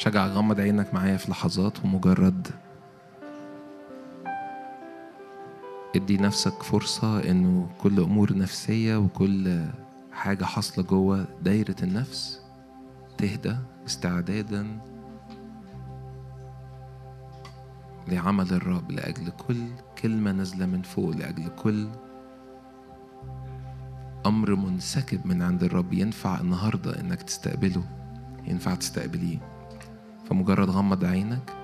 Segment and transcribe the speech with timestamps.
[0.00, 2.48] شجع غمض عينك معايا في لحظات ومجرد
[5.96, 9.64] ادي نفسك فرصة انه كل امور نفسية وكل
[10.12, 12.40] حاجة حاصلة جوه دايرة النفس
[13.18, 14.80] تهدى استعدادا
[18.08, 19.66] لعمل الرب لأجل كل
[20.02, 21.88] كلمة نازلة من فوق لأجل كل
[24.26, 27.84] أمر منسكب من عند الرب ينفع النهاردة إنك تستقبله
[28.46, 29.49] ينفع تستقبليه.
[30.30, 31.59] فمجرد غمض عينك.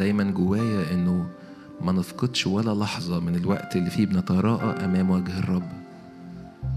[0.00, 1.26] دايما جوايا إنه
[1.80, 5.68] ما نفقدش ولا لحظة من الوقت اللي فيه بنتراءى أمام وجه الرب.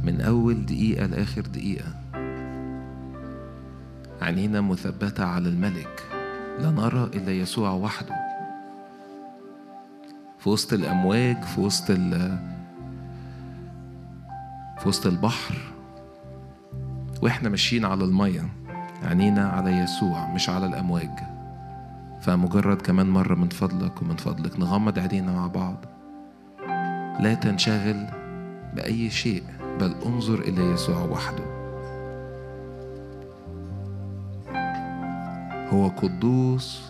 [0.03, 1.93] من أول دقيقة لآخر دقيقة.
[4.21, 6.03] عينينا مثبتة على الملك.
[6.59, 8.15] لا نرى إلا يسوع وحده.
[10.39, 12.37] في وسط الأمواج في وسط ال
[14.79, 15.55] في وسط البحر.
[17.21, 18.49] وإحنا ماشيين على المية.
[19.03, 21.32] عينينا على يسوع مش على الأمواج.
[22.23, 25.85] فمجرد كمان مرة من فضلك ومن فضلك نغمض عينينا مع بعض.
[27.19, 28.07] لا تنشغل
[28.75, 29.43] بأي شيء
[29.79, 31.43] بل انظر إلى يسوع وحده.
[35.73, 36.81] هو قدوس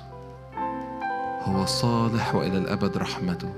[1.43, 3.53] هو صالح وإلى الأبد رحمته.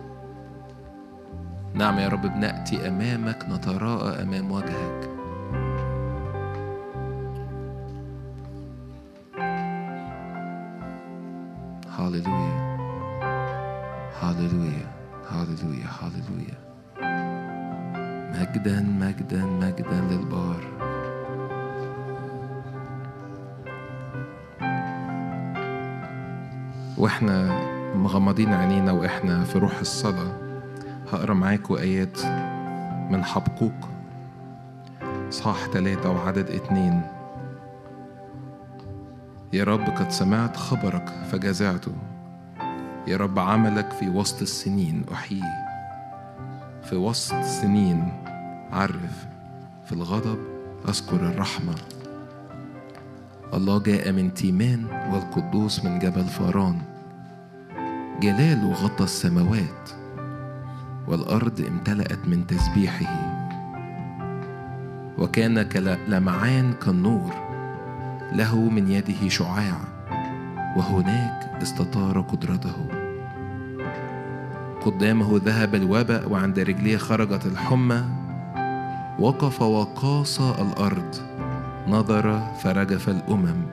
[1.73, 5.14] نعم يا رب بنأتي أمامك نتراءى أمام وجهك.
[39.53, 41.95] يا رب قد سمعت خبرك فجزعته.
[43.07, 45.65] يا رب عملك في وسط السنين أحييه
[46.89, 48.13] في وسط السنين
[48.71, 49.25] عرف.
[49.85, 50.39] في الغضب
[50.89, 51.75] أذكر الرحمة.
[53.53, 56.81] الله جاء من تيمان والقدوس من جبل فاران.
[58.19, 59.89] جلاله غطى السماوات
[61.07, 63.35] والأرض امتلأت من تسبيحه.
[65.17, 67.44] وكان كلمعان كالنور
[68.35, 69.77] له من يده شعاع
[70.77, 72.75] وهناك استطار قدرته.
[74.81, 78.03] قدامه ذهب الوباء وعند رجليه خرجت الحمى.
[79.19, 81.15] وقف وقاص الأرض
[81.87, 83.65] نظر فرجف الأمم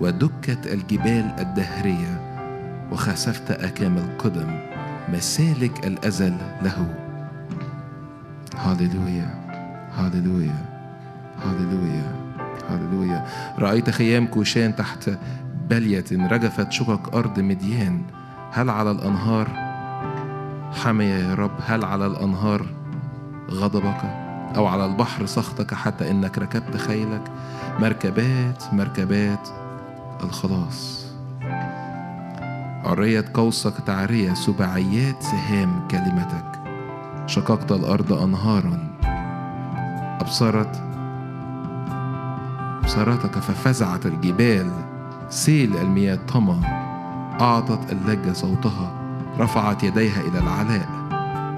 [0.00, 2.20] ودكت الجبال الدهرية.
[2.92, 4.58] وخسفت أكام القدم
[5.08, 6.94] مسالك الأزل له.
[8.56, 9.30] هاليلويا
[9.96, 10.64] هاليلويا
[11.44, 12.23] هاليلويا
[12.70, 13.24] هللويا.
[13.58, 15.10] رأيت خيام كوشان تحت
[15.70, 18.02] بلية رجفت شقق أرض مديان.
[18.52, 19.48] هل على الأنهار؟
[20.84, 22.66] حمي يا رب هل على الأنهار
[23.50, 24.04] غضبك؟
[24.56, 27.22] أو على البحر سخطك حتى إنك ركبت خيلك؟
[27.80, 29.48] مركبات مركبات
[30.24, 31.06] الخلاص.
[32.84, 36.60] عرية قوسك تعرية سبعيات سهام كلمتك.
[37.26, 38.94] شققت الأرض أنهارا.
[40.20, 40.93] أبصرت
[42.94, 44.70] أبصرتك ففزعت الجبال
[45.30, 46.60] سيل المياه طمى
[47.40, 48.92] أعطت اللجة صوتها
[49.38, 50.88] رفعت يديها إلى العلاء.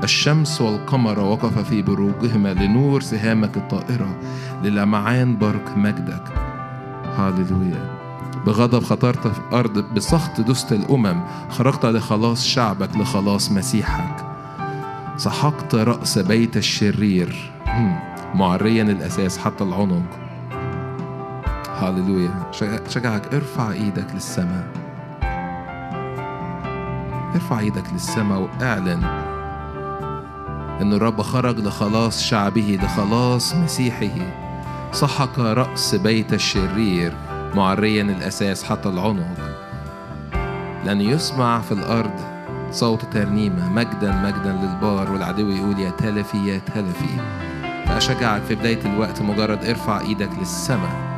[0.05, 4.16] الشمس والقمر وقف في بروجهما لنور سهامك الطائرة
[4.62, 6.22] للمعان برق مجدك.
[7.16, 7.90] هاليلويا
[8.46, 11.20] بغضب خطرت في الأرض بسخط دست الأمم.
[11.50, 14.26] خرجت لخلاص شعبك لخلاص مسيحك.
[15.16, 17.52] سحقت رأس بيت الشرير.
[18.34, 20.25] معريا الأساس حتى العنق.
[21.76, 22.31] هاليلويا
[22.88, 24.67] شجعك ارفع إيدك للسماء
[27.34, 29.05] ارفع إيدك للسماء واعلن
[30.82, 34.17] إن الرب خرج لخلاص شعبه لخلاص مسيحه.
[34.93, 37.12] سحق رأس بيت الشرير
[37.55, 39.37] معريا الأساس حتى العنق.
[40.84, 42.20] لأن يسمع في الأرض
[42.70, 43.72] صوت ترنيمة.
[43.72, 47.20] مجدا مجدا للبار والعدو يقول يا تلفي يا تلفي.
[47.87, 51.15] فأشجعك في بداية الوقت مجرد إرفع إيدك للسماء.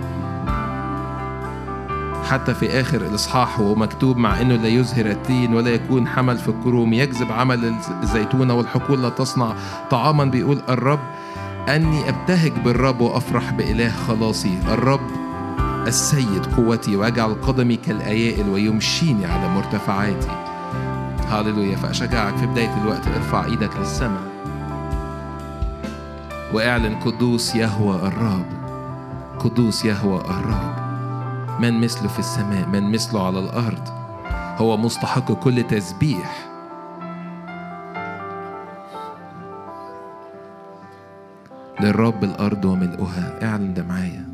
[2.28, 6.48] حتى في آخر الإصحاح هو مكتوب مع أنه لا يزهر التين ولا يكون حمل في
[6.48, 6.92] الكروم.
[6.92, 9.52] يجذب عمل الزيتونة والحقول لا تصنع
[9.90, 10.24] طعاما.
[10.24, 11.00] بيقول الرب
[11.68, 14.58] أني أبتهج بالرب وأفرح بإله خلاصي.
[14.68, 15.00] الرب
[15.86, 20.28] السيد قوتي وأجعل قدمي كالأيائل ويمشيني على مرتفعاتي.
[21.28, 21.76] هاللويا.
[21.76, 23.08] فأشجعك في بداية الوقت.
[23.08, 24.22] ارفع إيدك للسماء
[26.52, 28.46] وأعلن قدوس يهوى الرب.
[29.38, 30.87] قدوس يهوى الرب.
[31.58, 33.88] من مثله في السماء من مثله على الأرض.
[34.58, 36.48] هو مستحق كل تسبيح.
[41.80, 44.28] للرب الأرض وملؤها اعلن ده معايا.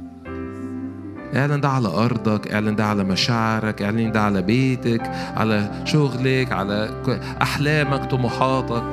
[1.37, 5.03] اعلن ده على أرضك اعلن ده على مشاعرك اعلن ده على بيتك
[5.37, 7.03] على شغلك على
[7.43, 8.85] أحلامك طموحاتك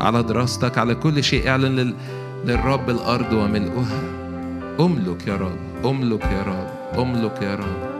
[0.00, 1.48] على دراستك على كل شيء.
[1.48, 1.94] اعلن لل...
[2.44, 4.00] للرب الأرض وملؤها
[4.80, 6.85] أملك يا رب أملك يا رب.
[6.98, 7.96] أملك يا رب.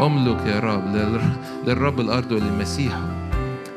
[0.00, 0.84] أملك يا رب.
[1.66, 2.92] للرب الأرض وللمسيح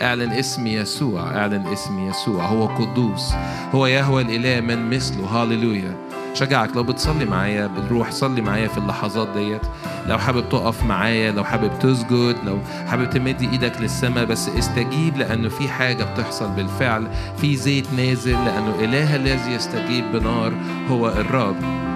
[0.02, 1.22] اعلن اسم يسوع.
[1.38, 2.46] اعلن اسم يسوع.
[2.46, 3.34] هو قدوس.
[3.76, 5.26] هو يهوى الإله من مثله.
[5.26, 5.96] هاليلويا
[6.34, 6.76] شجعك.
[6.76, 9.62] لو بتصلي معايا بالروح صلي معايا في اللحظات ديت.
[10.08, 15.50] لو حابب تقف معايا لو حابب تسجد لو حابب تمد إيدك للسماء بس استجيب لأنه
[15.50, 17.08] في حاجة بتحصل بالفعل.
[17.38, 20.54] في زيت نازل لأنه إله الذي يستجيب بنار.
[20.90, 21.91] هو الرب.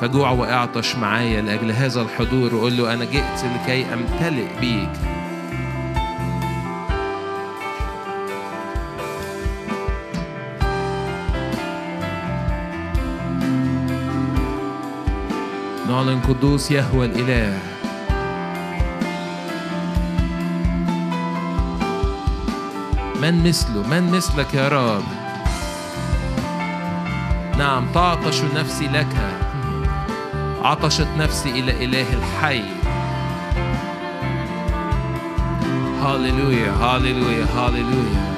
[0.00, 2.54] فجوع وأعطش معايا لأجل هذا الحضور.
[2.54, 4.90] وقول له أنا جئت لكي أمتلئ بيك.
[15.88, 17.58] نعلن قدوس يهوى الإله.
[23.22, 25.04] من مثله؟ من مثلك يا رب؟
[27.58, 29.45] نعم تعطش نفسي لك.
[30.66, 32.62] عطشت نفسي إلى إله الحي
[36.02, 38.36] هاليلويا هاليلويا هاليلويا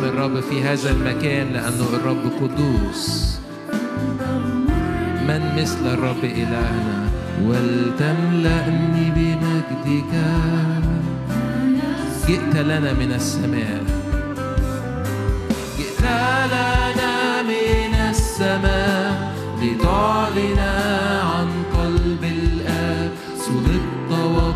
[0.00, 3.36] اسم الرب في هذا المكان لأنه الرب قدوس.
[5.28, 7.08] من مثل الرب إلهنا؟
[7.44, 10.12] ولتملأني بمجدك.
[12.28, 13.84] جئت لنا من السماء.
[15.78, 16.02] جئت
[16.46, 20.58] لنا من السماء لتعلن
[21.22, 21.48] عن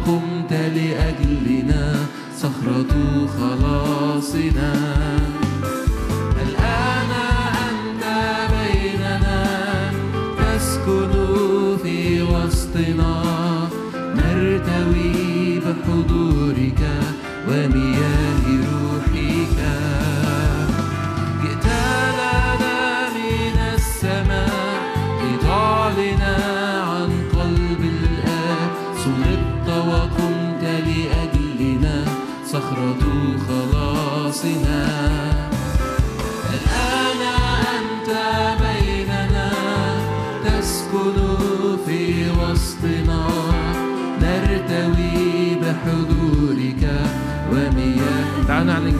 [0.07, 1.95] قمت لأجلنا.
[2.39, 2.93] صخرة
[3.39, 5.14] خلاصنا.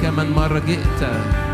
[0.05, 1.54] كمان مرة جئت.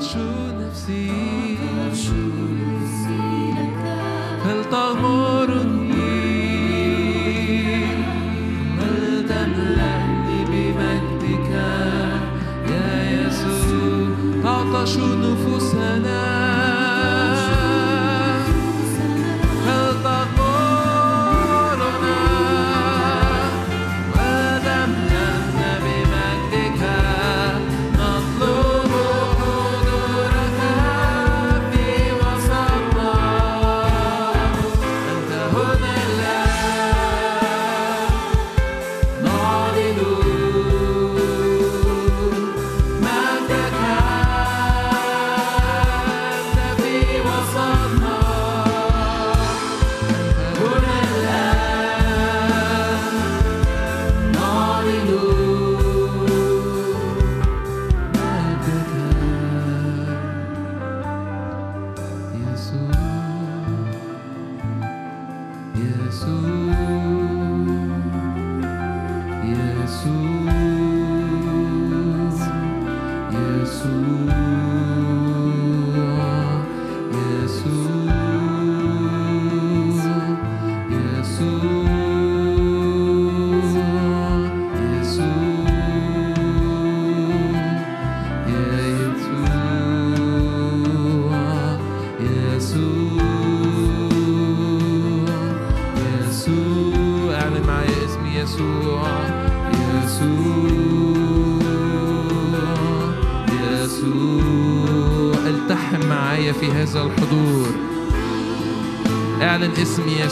[0.00, 1.10] أفرش نفسي؟
[1.90, 3.76] نفسي لك؟
[4.44, 4.64] هل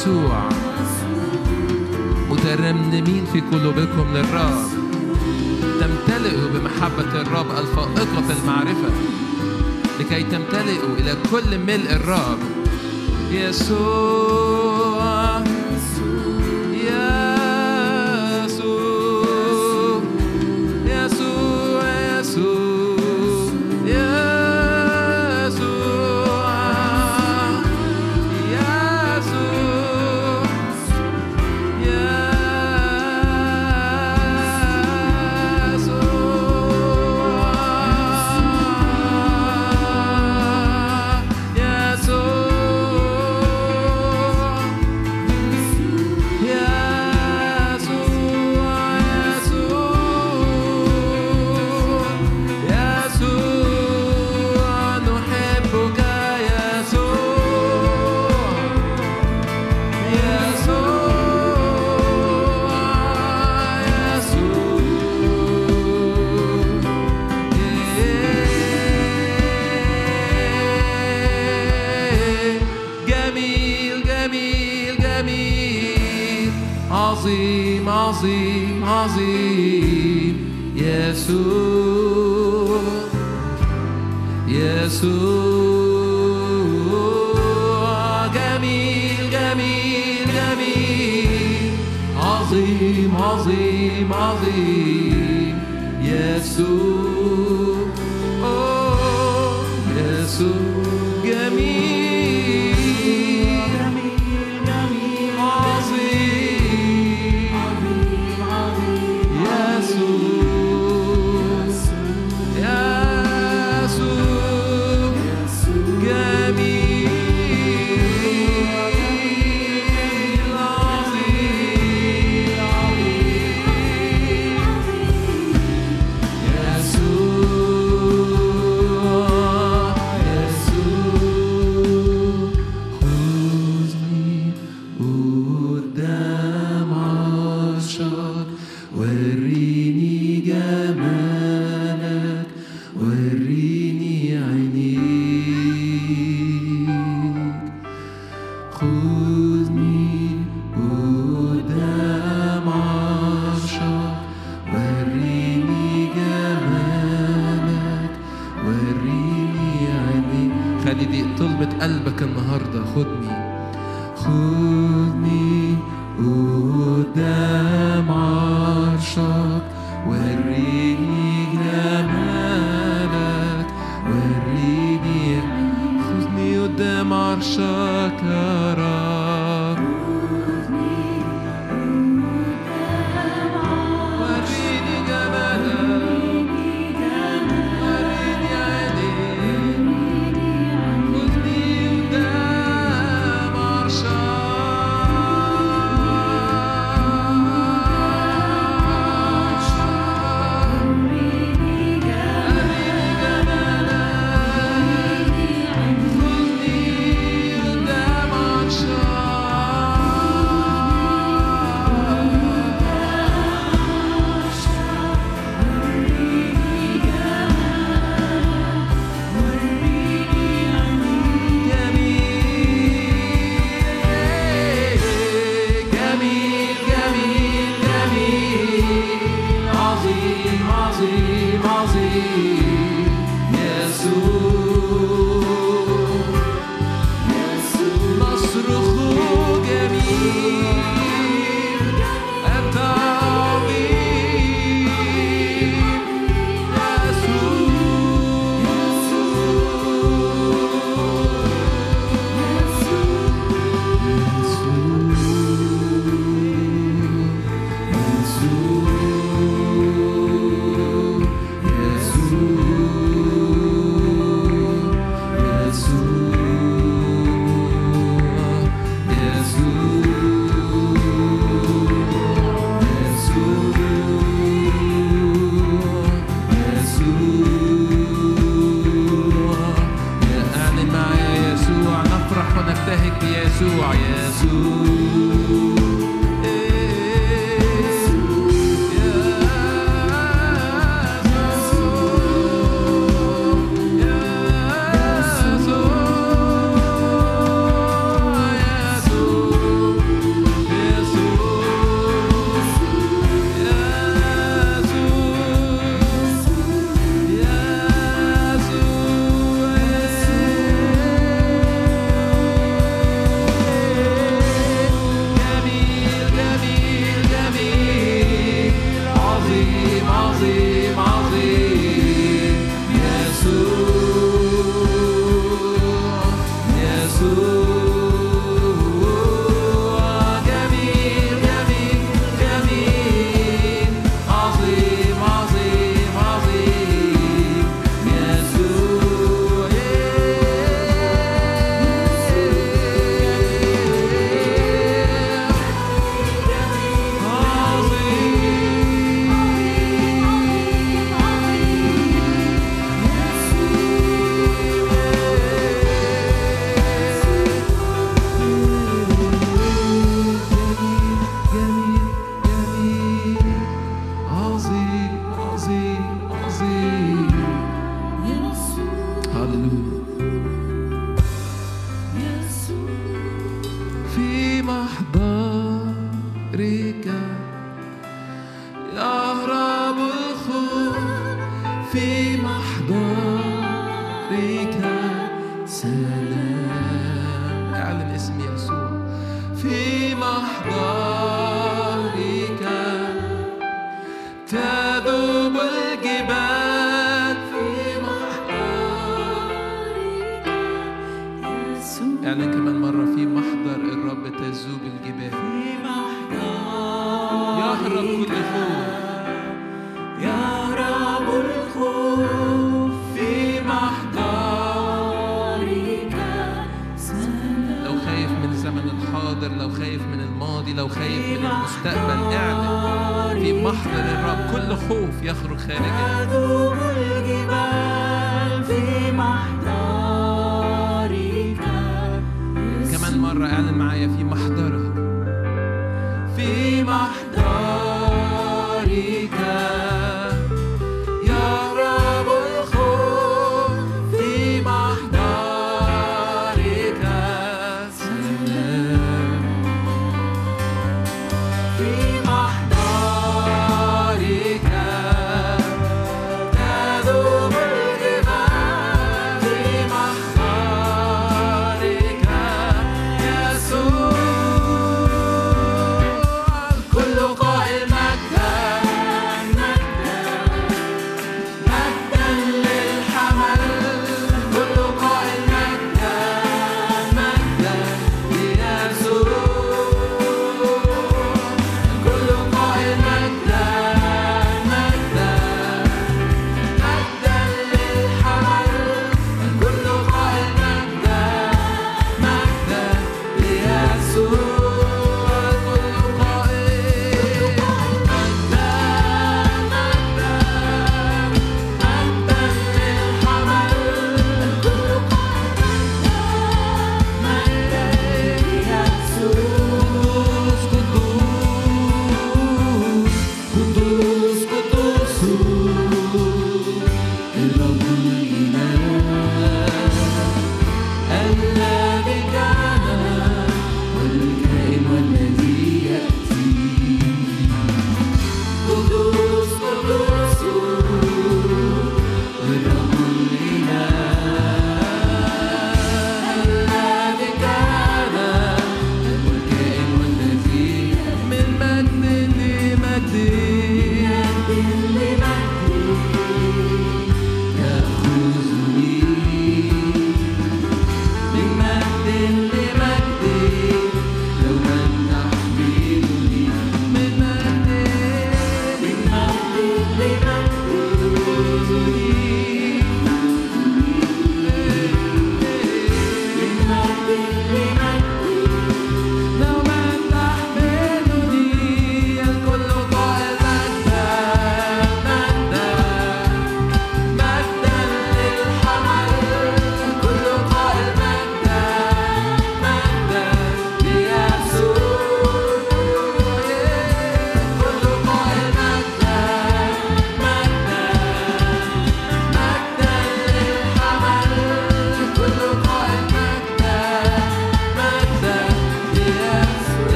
[0.00, 0.24] اسم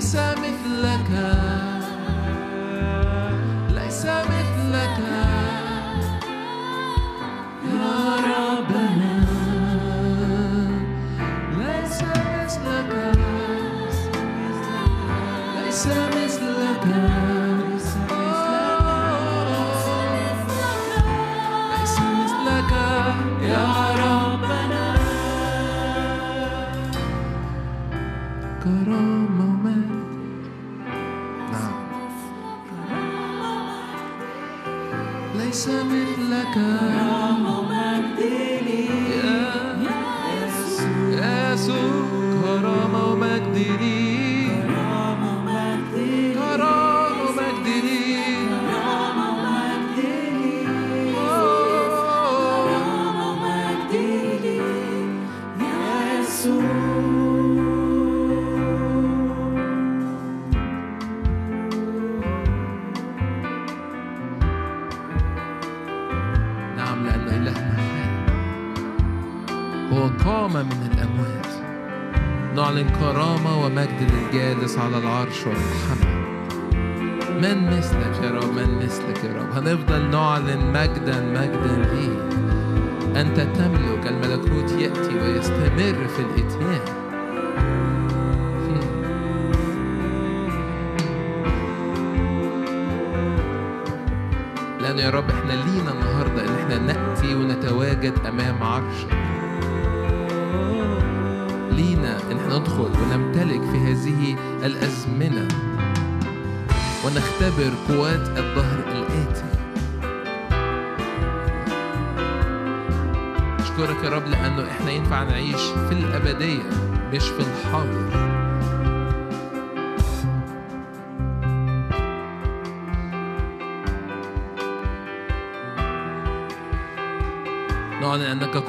[0.00, 1.39] sa mitlaka.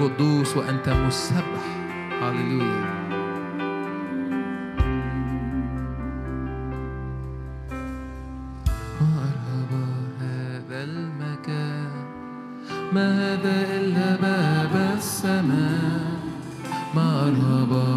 [0.01, 1.65] قدوس وأنت مسبح.
[2.21, 3.01] هللويا.
[12.93, 16.19] ما هذا إلا باب السماء.
[16.95, 17.90] مرحبا.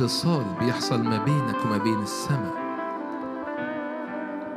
[0.00, 2.54] اتصال بيحصل ما بينك وما بين السماء.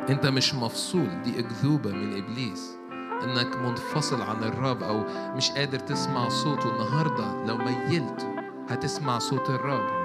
[0.09, 2.77] انت مش مفصول دي أكذوبة من إبليس.
[3.23, 5.03] إنك منفصل عن الرب أو
[5.35, 8.27] مش قادر تسمع صوته النهارده لو ميلت
[8.69, 10.03] هتسمع صوت الرب.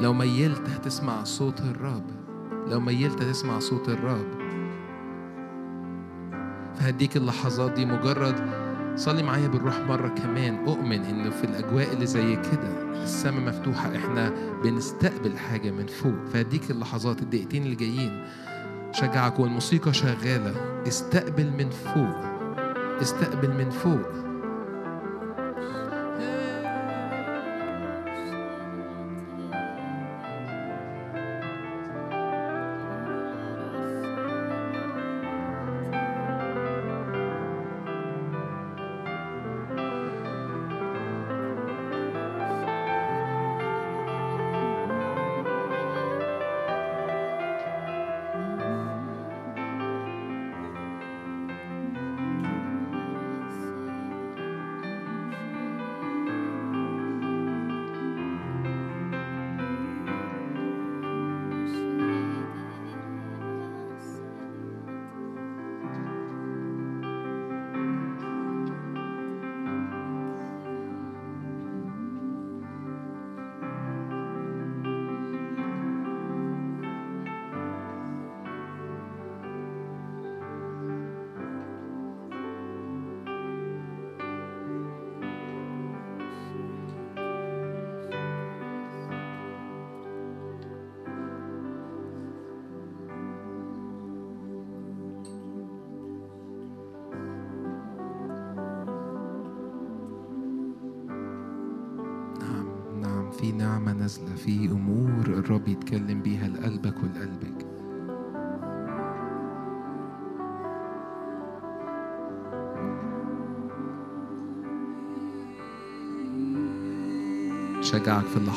[0.00, 2.19] لو ميلت هتسمع صوت الرب.
[2.66, 4.40] لو ميلت هتسمع صوت الرب
[6.74, 8.50] فهديك اللحظات دي مجرد
[8.96, 10.64] صلي معايا بالروح مرة كمان.
[10.68, 14.32] أؤمن إنه في الأجواء اللي زي كده السماء مفتوحة إحنا
[14.64, 16.24] بنستقبل حاجة من فوق.
[16.32, 18.24] فهديك اللحظات الدقيقتين اللي جايين.
[18.92, 20.82] شجعك والموسيقى شغالة.
[20.88, 22.16] استقبل من فوق.
[23.02, 24.29] استقبل من فوق.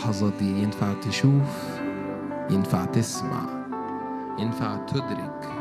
[0.03, 1.79] اللحظات دي ينفع تشوف
[2.49, 3.65] ينفع تسمع
[4.39, 5.52] ينفع تدرك.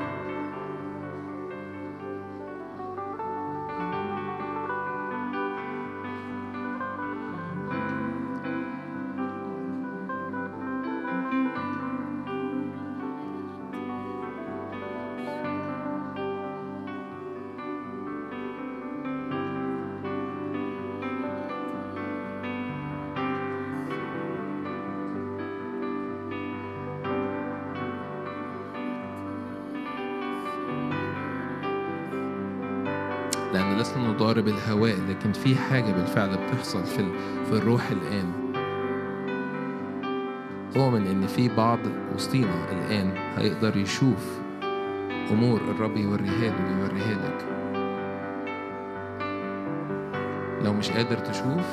[34.42, 37.04] لسنا نضارب الهواء لكن في حاجة بالفعل بتحصل في
[37.50, 38.32] في الروح الآن.
[40.76, 41.78] أؤمن إن في بعض
[42.14, 44.40] وسطينا الآن هيقدر يشوف
[45.30, 47.46] أمور الرب يوريها له ويوريها لك.
[50.64, 51.66] لو مش قادر تشوف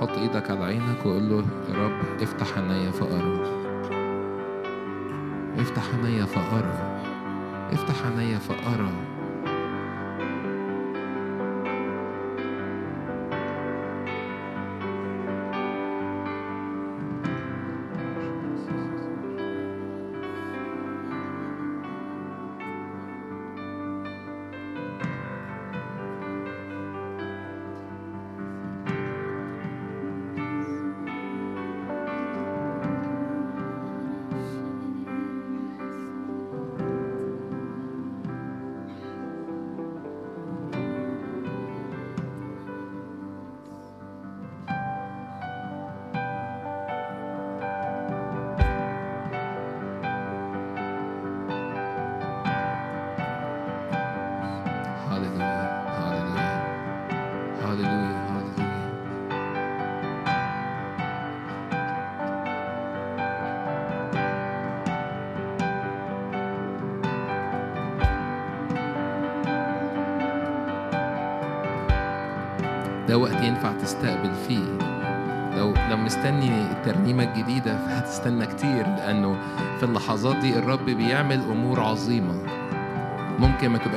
[0.00, 3.42] حط إيدك على عينك وقول له يا رب افتح عينيا فأرى
[5.58, 7.00] افتح عينيا فأرى
[7.72, 8.90] افتح عينيا فأرى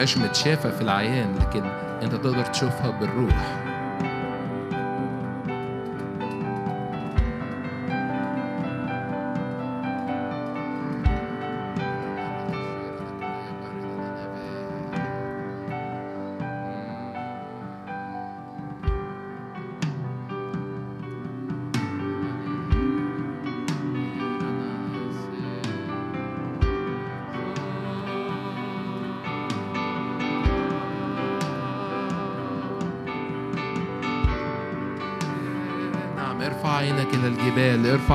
[0.03, 1.63] تبقاش متشافة في العيان لكن
[2.03, 3.62] أنت تقدر تشوفها بالروح.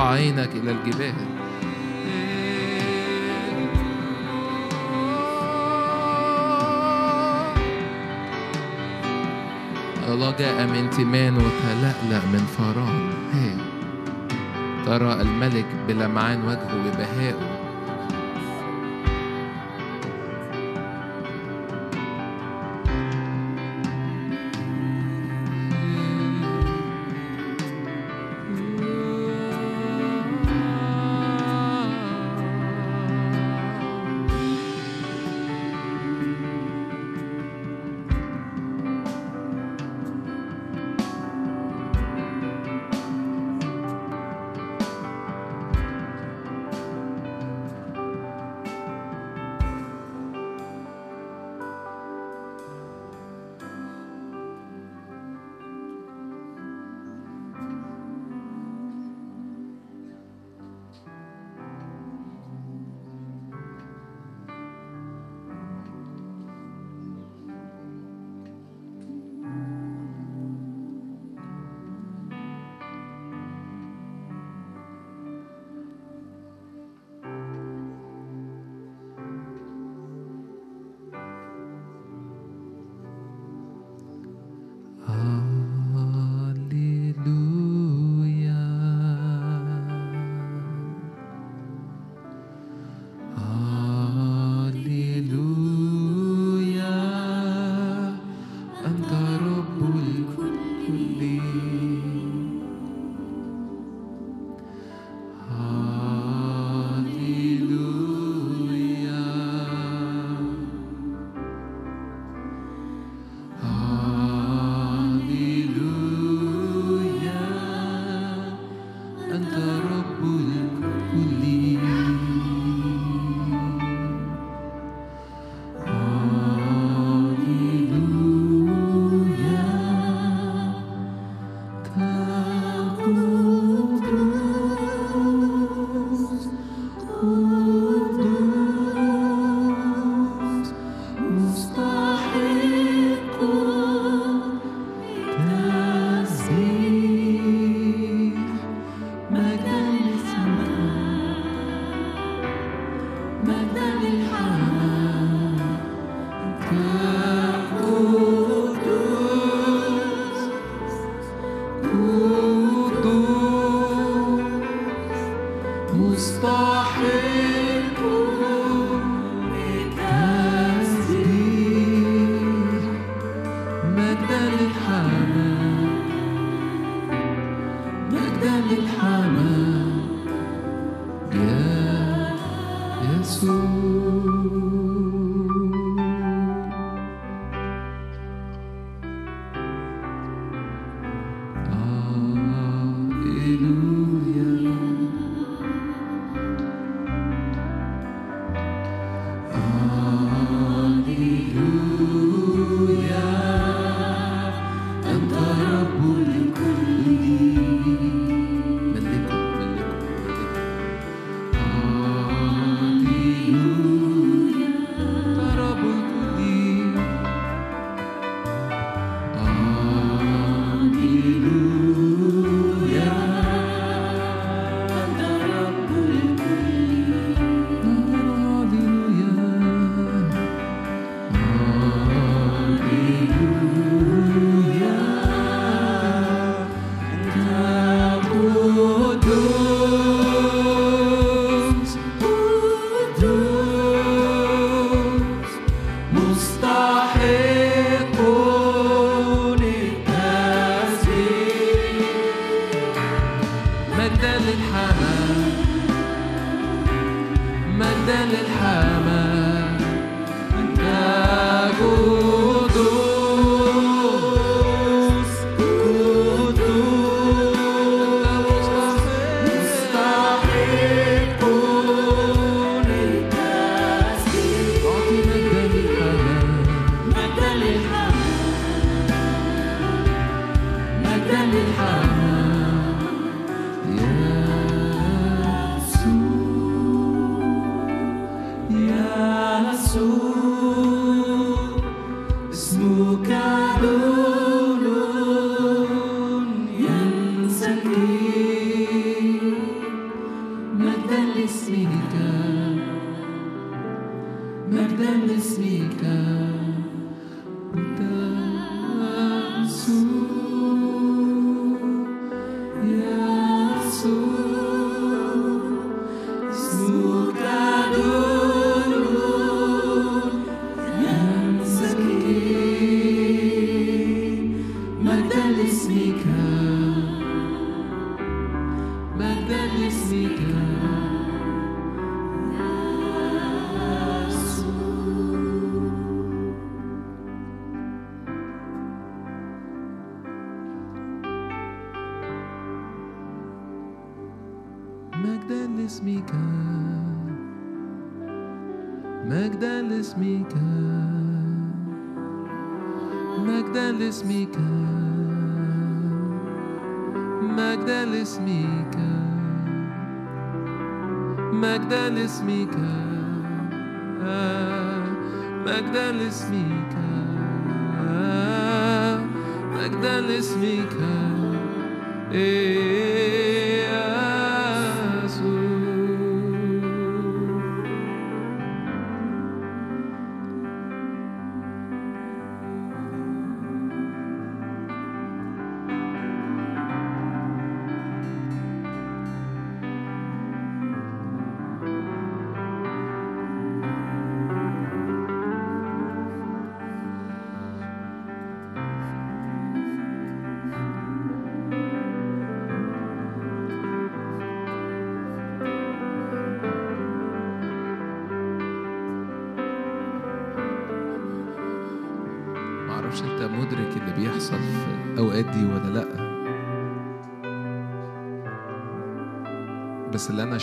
[0.01, 1.13] عينك إلى الجبال.
[10.09, 12.43] الله جاء من تيمان وتلألأ من
[13.33, 13.53] هي.
[14.85, 17.58] ترى الملك بلمعان وجهه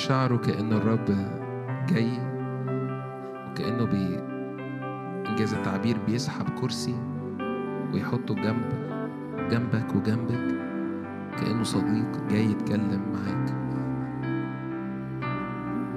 [0.09, 1.05] شعره كأن الرب
[1.89, 2.11] جاي
[3.51, 4.19] وكأنه بي
[5.31, 6.95] إنجاز التعبير بيسحب كرسي
[7.93, 8.73] ويحطه جنب
[9.51, 10.57] جنبك وجنبك
[11.39, 13.57] كأنه صديق جاي يتكلم معاك.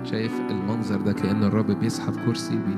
[0.04, 2.76] شايف المنظر ده كأن الرب بيسحب كرسي بي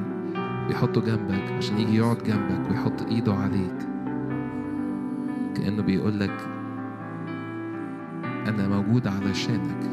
[0.67, 3.77] بيحطه جنبك عشان يجي يقعد جنبك ويحط إيده عليك.
[5.55, 6.37] كأنه بيقولك
[8.47, 9.90] أنا موجود علشانك.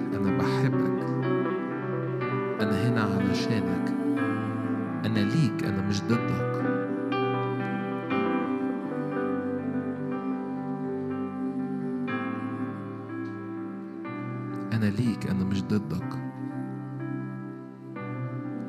[14.90, 16.28] ليك أنا مش ضدك.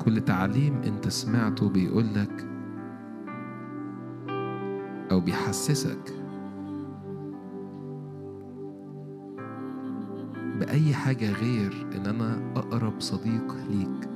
[0.04, 2.46] كل تعليم أنت سمعته بيقولك
[5.10, 6.14] أو بيحسسك
[10.60, 14.08] بأي حاجة غير إن أنا أقرب صديق ليك.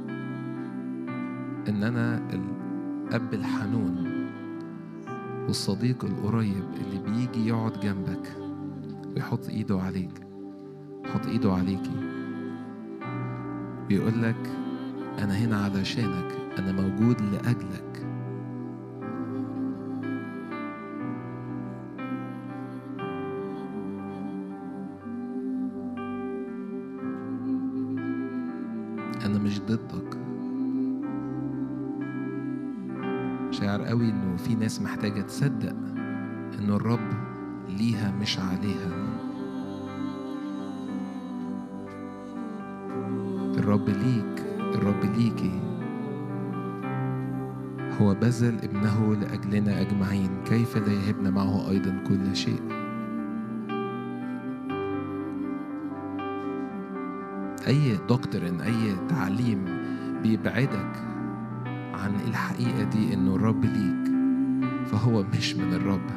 [1.69, 4.15] إن أنا الأب الحنون
[5.47, 8.37] والصديق القريب اللي بيجي يقعد جنبك
[9.15, 10.24] ويحط إيده عليك.
[11.15, 11.97] يحط إيده عليكي
[13.89, 14.51] بيقول لك
[15.19, 18.07] أنا هنا علشانك أنا موجود لأجلك.
[29.25, 30.19] أنا مش ضدك.
[33.51, 35.77] شاعر قوي إنه في ناس محتاجة تصدق
[36.59, 37.11] إنه الرب
[37.69, 39.34] ليها مش عليها.
[48.35, 50.31] بذل ابنه لأجلنا أجمعين.
[50.45, 52.63] كيف لا يهبنا معه أيضا كل شيء؟
[57.67, 59.65] أي دكتورين أي تعليم
[60.23, 60.97] بيبعدك
[61.95, 64.15] عن الحقيقة دي إنه الرب ليك
[64.87, 66.11] فهو مش من الرب.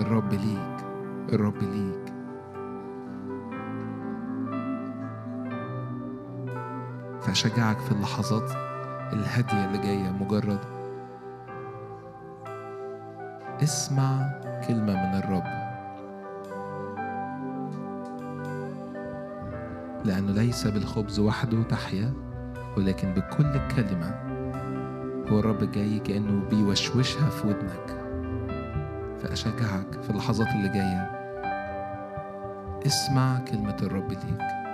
[0.00, 0.86] الرب ليك
[1.32, 2.05] الرب ليك.
[7.26, 8.50] فأشجعك في اللحظات
[9.12, 10.58] الهادية اللي جاية مجرد
[13.62, 15.56] اسمع كلمة من الرب.
[20.04, 22.12] لأنه ليس بالخبز وحده تحيا
[22.76, 24.10] ولكن بكل كلمة
[25.30, 28.02] هو الرب جاي كأنه بيوشوشها في ودنك.
[29.22, 31.10] فأشجعك في اللحظات اللي جاية.
[32.86, 34.65] اسمع كلمة الرب ليك.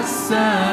[0.00, 0.69] والسماء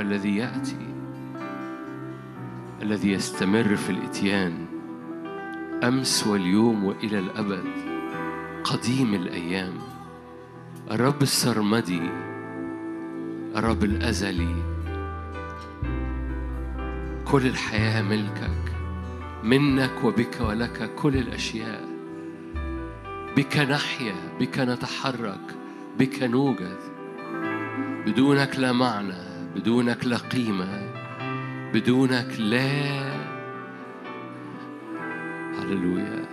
[0.00, 0.86] كان والذي يأتي
[2.82, 4.66] الذي يستمر في الإتيان
[5.84, 7.64] أمس واليوم وإلى الأبد
[8.64, 9.72] قديم الأيام
[10.90, 12.10] الرب السرمدي
[13.56, 14.54] الرب الأزلي.
[17.24, 18.72] كل الحياة ملكك
[19.44, 21.88] منك وبك ولك كل الأشياء.
[23.36, 25.56] بك نحيا بك نتحرك
[25.98, 26.78] بك نوجد.
[28.06, 29.39] بدونك لا معنى.
[29.54, 30.92] بدونك لا قيمة
[31.74, 33.00] بدونك لا
[35.58, 36.24] هللويا.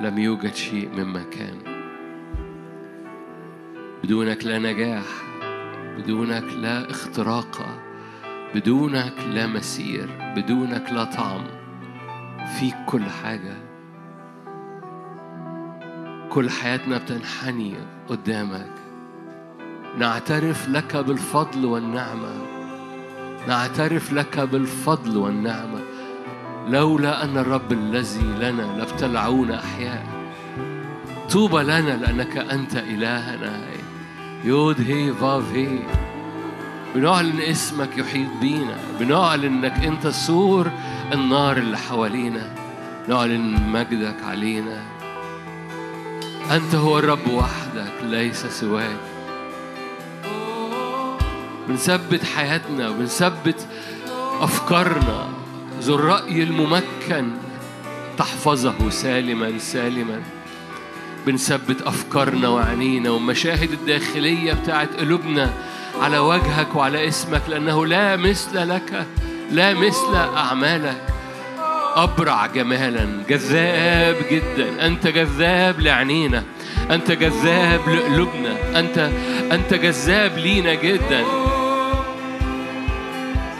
[0.00, 1.58] لم يوجد شيء مما كان.
[4.04, 5.04] بدونك لا نجاح
[5.98, 7.80] بدونك لا اختراق
[8.54, 11.44] بدونك لا مسير بدونك لا طعم.
[12.58, 13.56] فيك كل حاجة.
[16.28, 17.74] كل حياتنا بتنحني
[18.08, 18.81] قدامك.
[19.98, 22.32] نعترف لك بالفضل والنعمة.
[23.48, 25.80] نعترف لك بالفضل والنعمة.
[26.68, 30.06] لولا أن الرب الذي لنا لابتلعونا أحياء.
[31.30, 33.60] طوبى لنا لأنك أنت إلهنا.
[34.44, 35.78] يود هي فاف هي
[36.94, 38.76] بنعلن اسمك يحيط بينا.
[39.00, 40.70] بنعلن إنك أنت سور
[41.12, 42.54] النار اللي حوالينا.
[43.08, 44.82] نعلن مجدك علينا.
[46.50, 49.11] أنت هو الرب وحدك ليس سواك.
[51.68, 53.66] بنثبت حياتنا وبنثبت
[54.40, 55.28] أفكارنا.
[55.80, 57.30] ذو الرأي الممكن
[58.18, 60.22] تحفظه سالما سالما.
[61.26, 65.52] بنثبت أفكارنا وعنينا والمشاهد الداخلية بتاعت قلوبنا
[66.00, 69.06] على وجهك وعلى اسمك لأنه لا مثل لك
[69.50, 71.02] لا مثل أعمالك.
[71.96, 73.22] أبرع جمالا.
[73.28, 74.86] جذاب جدا.
[74.86, 76.42] أنت جذاب لعينينا
[76.90, 78.78] أنت جذاب لقلوبنا.
[78.78, 79.10] أنت
[79.52, 81.24] أنت جذاب لينا جدا.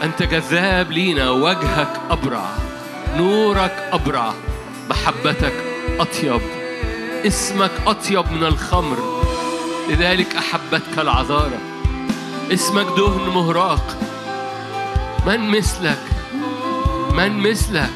[0.03, 1.29] أنت جذاب لينا.
[1.29, 2.49] وجهك أبرع.
[3.17, 4.33] نورك أبرع.
[4.89, 5.53] محبتك
[5.99, 6.41] أطيب.
[7.27, 9.23] اسمك أطيب من الخمر.
[9.89, 11.59] لذلك أحبتك العذاره
[12.53, 13.97] اسمك دهن مهراق.
[15.27, 15.99] من مثلك؟
[17.13, 17.89] من مثلك؟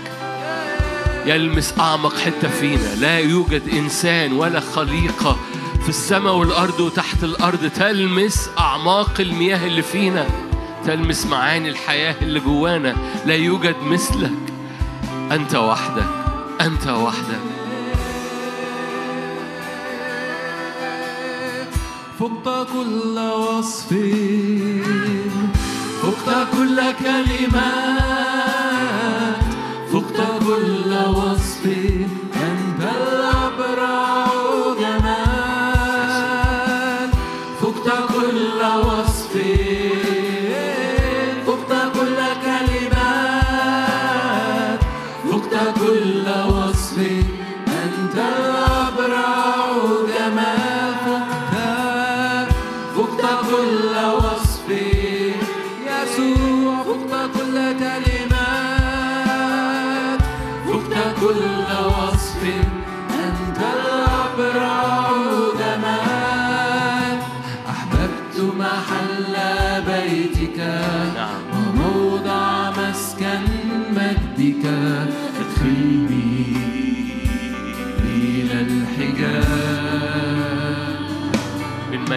[1.28, 2.96] يلمس أعمق حتة فينا.
[2.96, 5.38] لا يوجد إنسان ولا خليقة
[5.84, 10.28] في السماء والأرض وتحت الأرض تلمس أعماق المياه اللي فينا
[10.86, 12.96] تلمس معاني الحياة اللي جوانا.
[13.26, 14.32] لا يوجد مثلك.
[15.32, 16.08] أنت وحدك.
[16.62, 17.40] أنت وحدك.
[22.20, 23.94] فقت كل وصف.
[26.02, 28.37] فقت كل كلمات.
[48.20, 48.67] أنت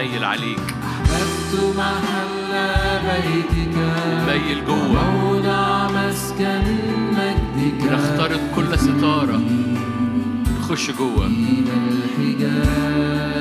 [0.01, 0.59] بنميل عليك.
[0.83, 2.51] أحببت محل
[3.03, 3.75] بيتك.
[4.27, 5.11] ميل جوه.
[5.11, 6.63] موضع مسكن
[7.11, 7.91] مجدك.
[7.91, 9.41] نخترق كل ستارة.
[10.59, 11.25] نخش جوه.
[11.27, 13.40] إلى الحجاب.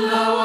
[0.00, 0.39] كل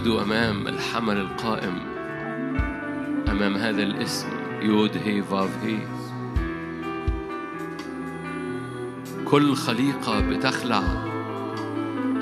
[0.00, 1.78] يسجدوا أمام الحمل القائم
[3.28, 4.28] أمام هذا الاسم
[4.62, 5.78] يود هي فاف هي.
[9.24, 10.82] كل خليقة بتخلع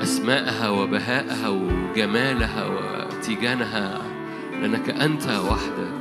[0.01, 4.01] أسماءها وبهاءها وجمالها وتيجانها
[4.61, 5.93] لأنك أنت وحدك.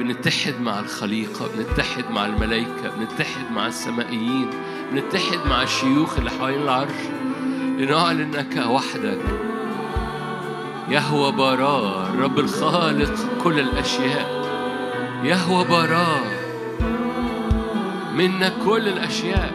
[0.00, 4.50] بنتحد مع الخليقة بنتحد مع الملائكة بنتحد مع السمائيين
[4.92, 7.00] بنتحد مع الشيوخ اللي حوالين العرش
[7.78, 9.49] لنعلن أنك وحدك.
[10.90, 13.12] يهوى برار رب الخالق
[13.44, 14.40] كل الأشياء.
[15.24, 16.26] يهوى برار
[18.14, 19.54] منا كل الأشياء.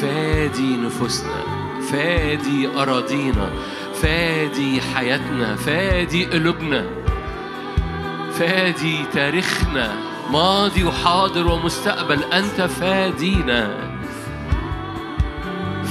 [0.00, 1.42] فادي نفوسنا
[1.92, 3.50] فادي أراضينا
[4.02, 6.86] فادي حياتنا فادي قلوبنا
[8.32, 9.96] فادي تاريخنا
[10.32, 13.81] ماضي وحاضر ومستقبل أنت فادينا.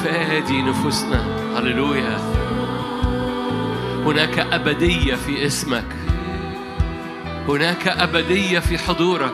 [0.02, 1.26] تفادي نفوسنا.
[1.58, 2.18] هللويا.
[4.06, 5.86] هناك أبدية في اسمك.
[7.48, 9.34] هناك أبدية في حضورك.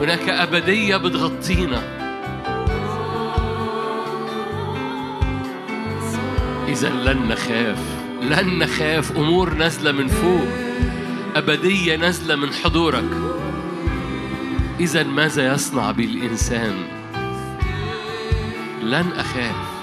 [0.00, 1.82] هناك أبدية بتغطينا.
[6.68, 7.78] إذا لن نخاف.
[8.22, 9.16] لن نخاف.
[9.16, 10.48] أمور نازلة من فوق.
[11.36, 13.10] أبدية نازلة من حضورك.
[14.80, 16.74] إذا ماذا يصنع بالإنسان؟
[18.90, 19.79] لن أخاف.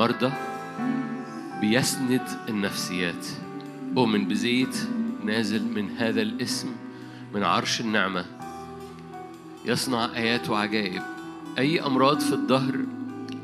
[0.00, 0.32] المرضى
[1.60, 3.26] بيسند النفسيات.
[3.96, 4.76] أؤمن بزيت
[5.24, 6.68] نازل من هذا الاسم
[7.34, 8.24] من عرش النعمة.
[9.64, 11.02] يصنع آيات وعجائب.
[11.58, 12.78] أي أمراض في الظهر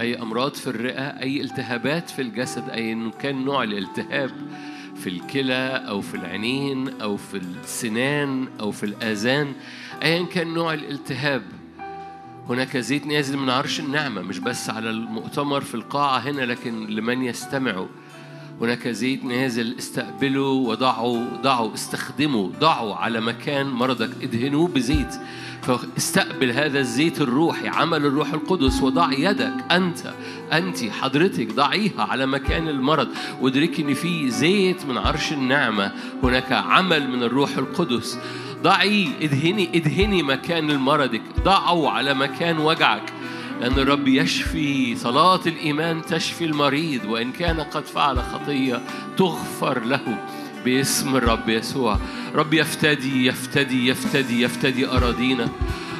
[0.01, 4.31] أي أمراض في الرئة أي التهابات في الجسد أي إنه كان نوع الالتهاب
[4.95, 9.53] في الكلى أو في العينين أو في السنان أو في الآذان
[10.03, 11.43] أيا كان نوع الالتهاب.
[12.49, 17.23] هناك زيت نازل من عرش النعمة مش بس على المؤتمر في القاعة هنا لكن لمن
[17.23, 17.87] يستمعوا
[18.61, 24.11] هناك زيت نازل استقبلوا وضعوا ضعوا استخدموا ضعوا على مكان مرضك.
[24.23, 25.15] ادهنوه بزيت.
[25.63, 29.99] فاستقبل هذا الزيت الروحي عمل الروح القدس وضع يدك أنت
[30.53, 33.09] أنت حضرتك ضعيها على مكان المرض.
[33.41, 35.93] وادركي ان في زيت من عرش النعمة.
[36.23, 38.19] هناك عمل من الروح القدس.
[38.67, 41.23] ضعي ادهني ادهني مكان المرضك.
[41.45, 43.13] ضعوا على مكان وجعك.
[43.61, 48.83] لأن الرب يشفي صلاة الإيمان تشفي المريض وإن كان قد فعل خطية
[49.17, 50.19] تغفر له
[50.65, 51.99] باسم الرب يسوع.
[52.35, 55.49] رب يفتدي يفتدي يفتدي يفتدي أراضينا.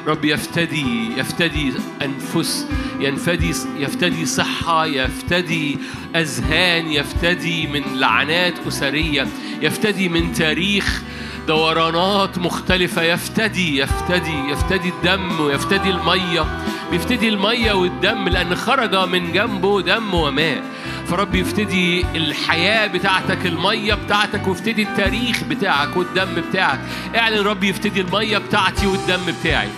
[0.07, 2.67] رب يفتدي يفتدي أنفس.
[2.99, 5.77] ينفدي يفتدي صحة يفتدي
[6.15, 9.27] أذهان يفتدي من لعنات أسرية
[9.61, 11.03] يفتدي من تاريخ
[11.47, 13.01] دورانات مختلفة.
[13.01, 16.45] يفتدي يفتدي يفتدي الدم ويفتدي المية.
[16.91, 20.63] بيفتدي المية والدم لأن خرج من جنبه دم وماء.
[21.07, 26.79] فرب يفتدي الحياة بتاعتك المية بتاعتك ويفتدي التاريخ بتاعك والدم بتاعك.
[27.15, 29.69] اعلن رب يفتدي المية بتاعتي والدم بتاعي.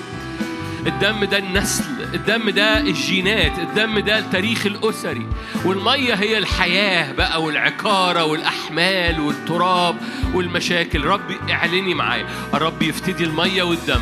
[0.87, 1.98] الدم ده النسل.
[2.13, 5.27] الدم ده الجينات الدم ده التاريخ الأسري.
[5.65, 9.95] والمية هي الحياة بقى والعكارة والأحمال والتراب
[10.33, 11.05] والمشاكل.
[11.05, 12.25] رب اعلني معايا.
[12.53, 14.01] الرب يفتدي المية والدم.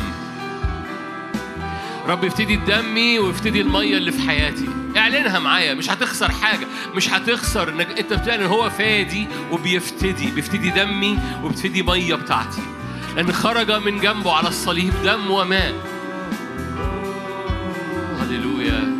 [2.06, 4.68] رب يفتدي دمي ويفتدي المية اللي في حياتي.
[4.96, 5.74] اعلنها معايا.
[5.74, 6.66] مش هتخسر حاجة.
[6.94, 10.30] مش هتخسر انك انت بتعلن هو فادي وبيفتدي.
[10.30, 12.62] بيفتدي دمي وبيفتدي مية بتاعتي.
[13.16, 15.97] لأن خرج من جنبه على الصليب دم وماء.
[18.28, 18.96] هللويا.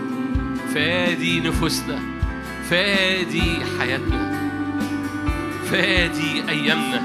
[0.75, 2.01] فادي نفوسنا
[2.71, 3.43] فادي
[3.79, 4.33] حياتنا
[5.71, 7.03] فادي أيامنا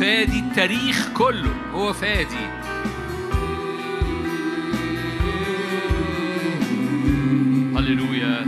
[0.00, 2.46] فادي التاريخ كله هو فادي.
[7.76, 8.46] هللويا.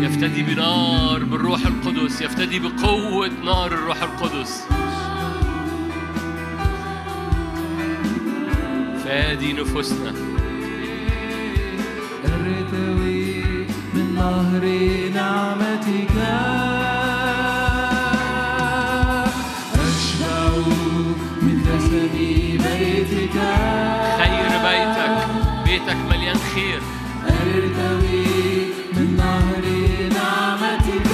[0.00, 4.64] يفتدي بنار بالروح القدس يفتدي بقوة نار الروح القدس.
[9.08, 10.12] فادي نفوسنا.
[12.24, 13.42] ارتوي
[13.94, 14.64] من نهر
[15.14, 16.14] نعمتك.
[19.74, 20.50] أشبع
[21.42, 23.36] من دسم بيتك.
[24.18, 25.16] خير بيتك
[25.64, 26.80] بيتك مليان خير.
[27.24, 28.26] ارتوي
[28.96, 29.64] من نهر
[30.18, 31.08] نعمتك.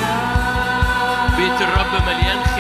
[1.37, 2.54] بيت الرب مليان خير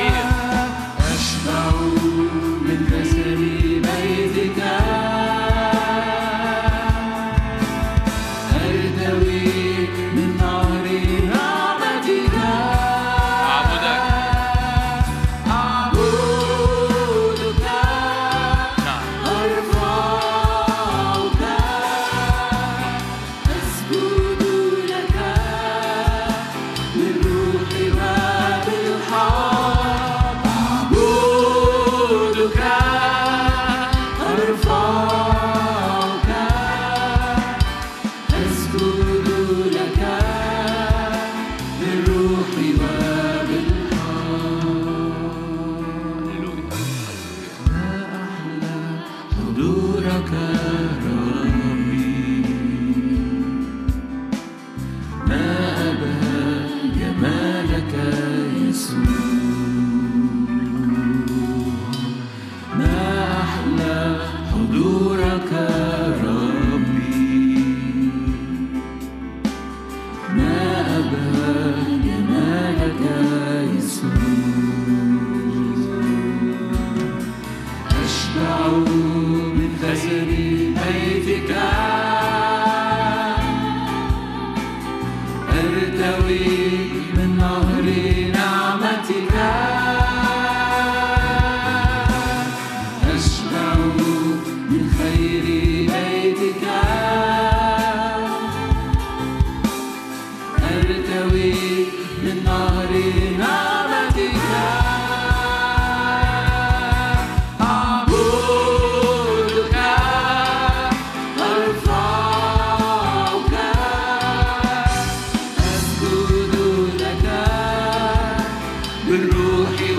[119.16, 119.93] بالروح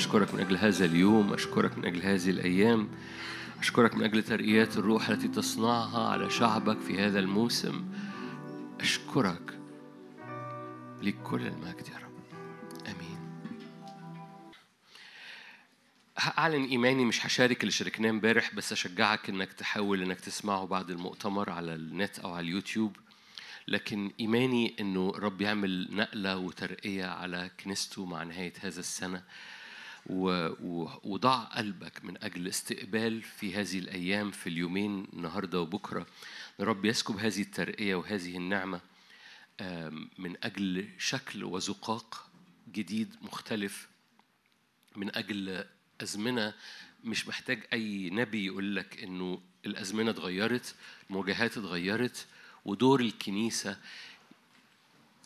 [0.00, 2.88] أشكرك من أجل هذا اليوم أشكرك من أجل هذه الأيام
[3.58, 7.84] أشكرك من أجل ترقيات الروح التي تصنعها على شعبك في هذا الموسم.
[8.80, 9.58] أشكرك
[11.02, 12.40] لك كل المجد يا رب.
[12.86, 13.18] آمين.
[16.18, 21.50] هأعلن إيماني مش هشارك اللي شاركناه امبارح بس أشجعك إنك تحاول إنك تسمعه بعد المؤتمر
[21.50, 22.96] على النت أو على اليوتيوب.
[23.68, 29.22] لكن إيماني إنه رب يعمل نقلة وترقية على كنيسته مع نهاية هذا السنة.
[30.06, 36.06] وضع قلبك من أجل استقبال في هذه الأيام في اليومين النهاردة وبكرة.
[36.60, 38.80] رب يسكب هذه الترقية وهذه النعمة
[40.18, 42.30] من أجل شكل وزقاق
[42.72, 43.88] جديد مختلف
[44.96, 45.64] من أجل
[46.02, 46.54] أزمنة
[47.04, 50.74] مش محتاج أي نبي يقول لك إنه الأزمنة اتغيرت
[51.10, 52.26] المواجهات اتغيرت
[52.64, 53.76] ودور الكنيسة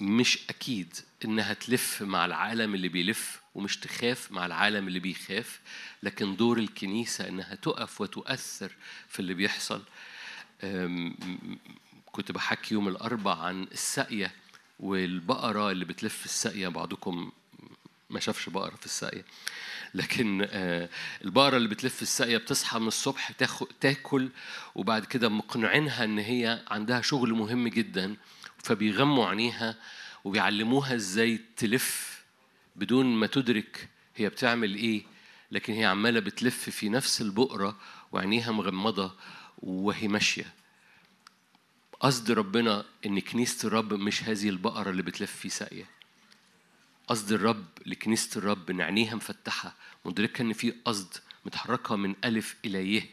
[0.00, 3.42] مش أكيد إنها تلف مع العالم اللي بيلف.
[3.54, 5.60] ومش تخاف مع العالم اللي بيخاف
[6.02, 8.72] لكن دور الكنيسة إنها تقف وتؤثر
[9.08, 9.82] في اللي بيحصل.
[12.12, 14.32] كنت بحكي يوم الأربع عن الساقية
[14.80, 17.32] والبقرة اللي بتلف الساقية بعضكم
[18.10, 19.24] ما شافش بقرة في الساقية
[19.94, 20.88] لكن آه،
[21.24, 23.32] البقرة اللي بتلف الساقية بتصحى من الصبح
[23.80, 24.28] تاكل
[24.74, 28.16] وبعد كده مقنعينها إن هي عندها شغل مهم جدا
[28.64, 29.76] فبيغموا عينيها
[30.24, 32.13] وبيعلموها إزاي تلف
[32.76, 35.02] بدون ما تدرك هي بتعمل إيه
[35.50, 37.78] لكن هي عمالة بتلف في نفس البقرة
[38.12, 39.14] وعينيها مغمضة
[39.58, 40.54] وهي ماشية.
[42.00, 45.90] قصد ربنا إن كنيسة الرب مش هذه البقرة اللي بتلف في ساقية.
[47.08, 51.14] قصد الرب لكنيسة الرب إن عينيها مفتحة مدركة إن في قصد
[51.46, 53.10] متحركة من ألف إلى يه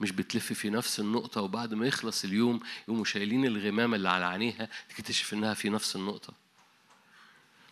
[0.00, 4.68] مش بتلف في نفس النقطة وبعد ما يخلص اليوم يقوموا شايلين الغمامة اللي على عينيها
[4.88, 6.45] تكتشف إنها في نفس النقطة.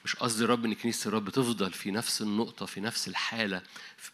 [0.05, 3.63] مش قصد الرب إن كنيسة الرب تفضل في نفس النقطة في نفس الحالة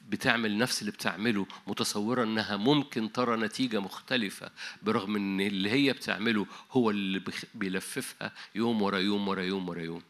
[0.08, 4.50] بتعمل نفس اللي بتعمله متصورة إنها ممكن ترى نتيجة مختلفة
[4.82, 7.22] برغم إن اللي هي بتعمله هو اللي
[7.54, 10.02] بيلففها يوم ورا يوم ورا يوم ورا يوم.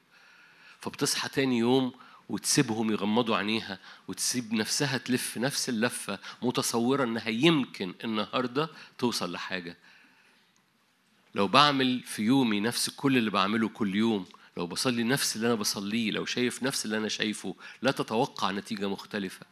[0.81, 1.93] فبتصحى تاني يوم
[2.29, 3.79] وتسيبهم يغمضوا عينيها
[4.09, 9.77] وتسيب نفسها تلف نفس اللفة متصورة إنها يمكن النهارده توصل لحاجة.
[11.35, 14.27] لو بعمل في يومي نفس كل اللي بعمله كل يوم
[14.61, 18.89] لو بصلي نفس اللي أنا بصليه لو شايف نفس اللي أنا شايفه لا تتوقع نتيجة
[18.89, 19.47] مختلفة.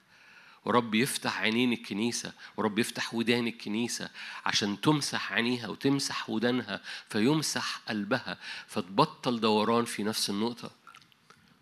[0.65, 4.11] ورب يفتح عينين الكنيسة ورب يفتح ودان الكنيسة
[4.47, 6.81] عشان تمسح عينيها وتمسح ودانها
[7.11, 10.71] فيمسح قلبها فتبطل دوران في نفس النقطة.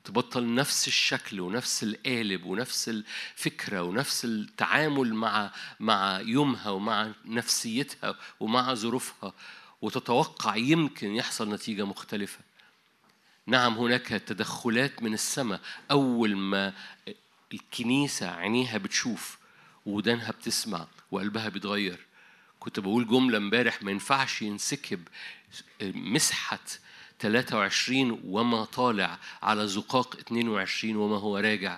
[0.04, 8.74] تبطل نفس الشكل ونفس القالب ونفس الفكرة ونفس التعامل مع مع يومها ومع نفسيتها ومع
[8.74, 9.32] ظروفها
[9.82, 12.45] وتتوقع يمكن يحصل نتيجة مختلفة.
[13.46, 15.60] نعم هناك تدخلات من السماء.
[15.90, 16.72] أول ما
[17.52, 19.38] الكنيسة عينيها بتشوف
[19.86, 22.06] ودانها بتسمع وقلبها بيتغير
[22.60, 25.08] كنت بقول جملة امبارح ما ينفعش ينسكب
[25.82, 26.58] مسحة
[27.20, 31.74] 23 وما طالع على زقاق 22 وما هو راجع.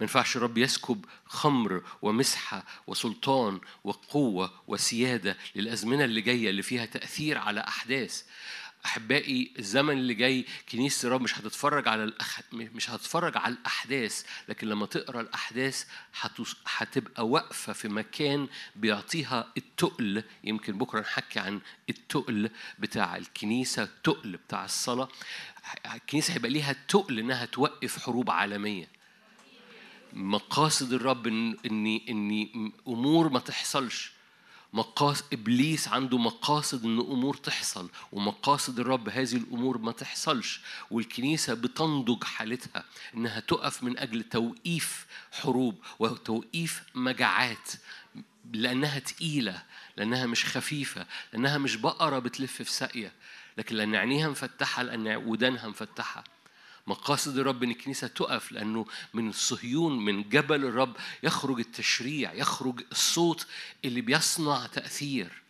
[0.00, 7.38] ما ينفعش الرب يسكب خمر ومسحة وسلطان وقوة وسيادة للأزمنة اللي جاية اللي فيها تأثير
[7.38, 8.22] على أحداث.
[8.86, 12.40] أحبائي الزمن اللي جاي كنيسة الرب مش هتتفرج على الأخ...
[12.52, 15.84] مش هتتفرج على الأحداث لكن لما تقرأ الأحداث
[16.20, 16.56] هتوس...
[16.76, 21.60] هتبقى واقفة في مكان بيعطيها التقل يمكن بكرة نحكي عن
[21.90, 25.08] التقل بتاع الكنيسة التقل بتاع الصلاة.
[25.94, 28.88] الكنيسة هيبقى ليها التقل إنها توقف حروب عالمية.
[30.12, 34.12] مقاصد الرب ان ان ان أمور ما تحصلش.
[34.72, 40.60] مقاصد إبليس عنده مقاصد إن أمور تحصل ومقاصد الرب هذه الأمور ما تحصلش.
[40.90, 42.84] والكنيسة بتنضج حالتها
[43.14, 47.70] إنها تقف من أجل توقيف حروب وتوقيف مجاعات
[48.52, 49.62] لأنها تقيلة
[49.96, 53.12] لأنها مش خفيفة لأنها مش بقرة بتلف في ساقية.
[53.58, 56.24] لكن لأن عينيها مفتحة لأن ودانها مفتحة.
[56.88, 63.46] مقاصد الرب إن الكنيسة تقف لأنه من صهيون من جبل الرب يخرج التشريع يخرج الصوت
[63.84, 65.42] اللي بيصنع تأثير.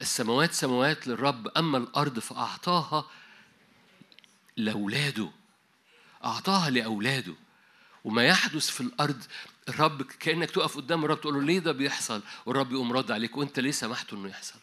[0.00, 3.10] السماوات سماوات للرب أما الأرض فأعطاها
[4.56, 5.30] لأولاده
[6.24, 7.34] أعطاها لأولاده.
[8.04, 9.22] وما يحدث في الأرض
[9.68, 13.60] الرب كأنك تقف قدام الرب تقول له ليه ده بيحصل؟ والرب يقوم رد عليك وأنت
[13.60, 14.58] ليه سمحته إنه يحصل؟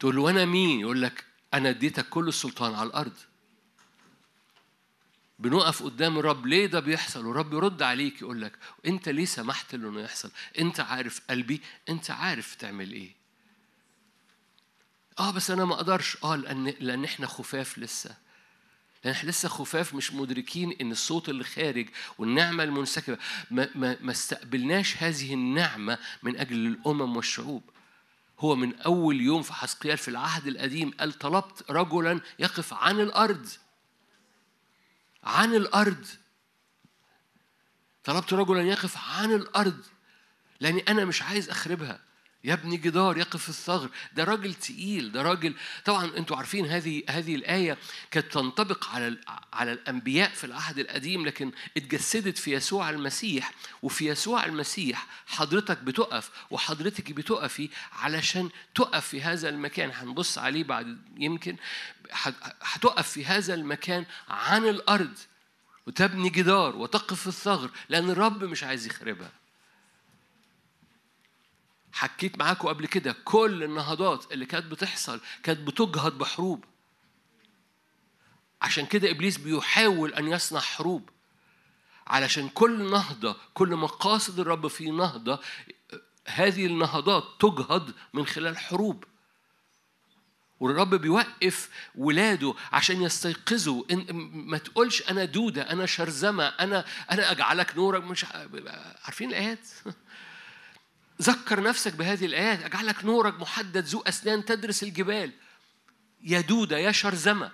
[0.00, 1.24] تقول له أنا مين؟ يقول لك
[1.54, 3.16] أنا اديتك كل السلطان على الأرض.
[5.42, 8.52] بنقف قدام الرب ليه ده بيحصل؟ والرب يرد عليك يقول لك
[8.86, 13.14] أنت ليه سمحت له إنه يحصل؟ أنت عارف قلبي أنت عارف تعمل إيه.
[15.18, 16.16] آه بس أنا ما أقدرش.
[16.24, 18.16] آه لأن لأن إحنا خفاف لسه.
[19.04, 21.88] لأن إحنا لسه خفاف مش مدركين إن الصوت اللي خارج
[22.18, 23.18] والنعمة المنسكبة
[23.50, 27.62] ما, ما, ما استقبلناش هذه النعمة من أجل الأمم والشعوب.
[28.40, 33.48] هو من أول يوم في حسقيال في العهد القديم قال طلبت رجلا يقف عن الأرض.
[35.24, 36.06] عن الأرض.
[38.04, 39.84] طلبت رجلا يقف عن الأرض
[40.60, 42.00] لأني أنا مش عايز أخربها.
[42.44, 45.54] يا ابني جدار يقف في الثغر ده راجل تقيل ده راجل
[45.84, 47.78] طبعا أنتوا عارفين هذه هذه الآية
[48.10, 49.16] كانت تنطبق على
[49.52, 53.52] على الأنبياء في العهد القديم لكن اتجسدت في يسوع المسيح.
[53.82, 59.90] وفي يسوع المسيح حضرتك بتقف وحضرتك بتقفي علشان تقف في هذا المكان.
[59.94, 61.56] هنبص عليه بعد يمكن.
[62.12, 65.18] هت- هتقف في هذا المكان عن الأرض.
[65.86, 69.30] وتبني جدار وتقف في الثغر لأن الرب مش عايز يخربها.
[71.92, 76.64] حكيت معاكم قبل كده كل النهضات اللي كانت بتحصل كانت بتجهض بحروب.
[78.62, 81.10] عشان كده إبليس بيحاول أن يصنع حروب.
[82.06, 85.40] علشان كل نهضة كل مقاصد الرب في نهضة
[86.26, 89.04] هذه النهضات تجهض من خلال حروب.
[90.60, 93.84] والرب بيوقف ولاده عشان يستيقظوا.
[93.90, 98.24] إن ما تقولش أنا دودة أنا شرذمة أنا أنا أجعلك نورك مش
[99.04, 99.68] عارفين الآيات؟
[101.22, 105.32] ذكر نفسك بهذه الآيات أجعلك نورك محدد ذو أسنان تدرس الجبال.
[106.22, 107.50] يا دودة يا شرذمة.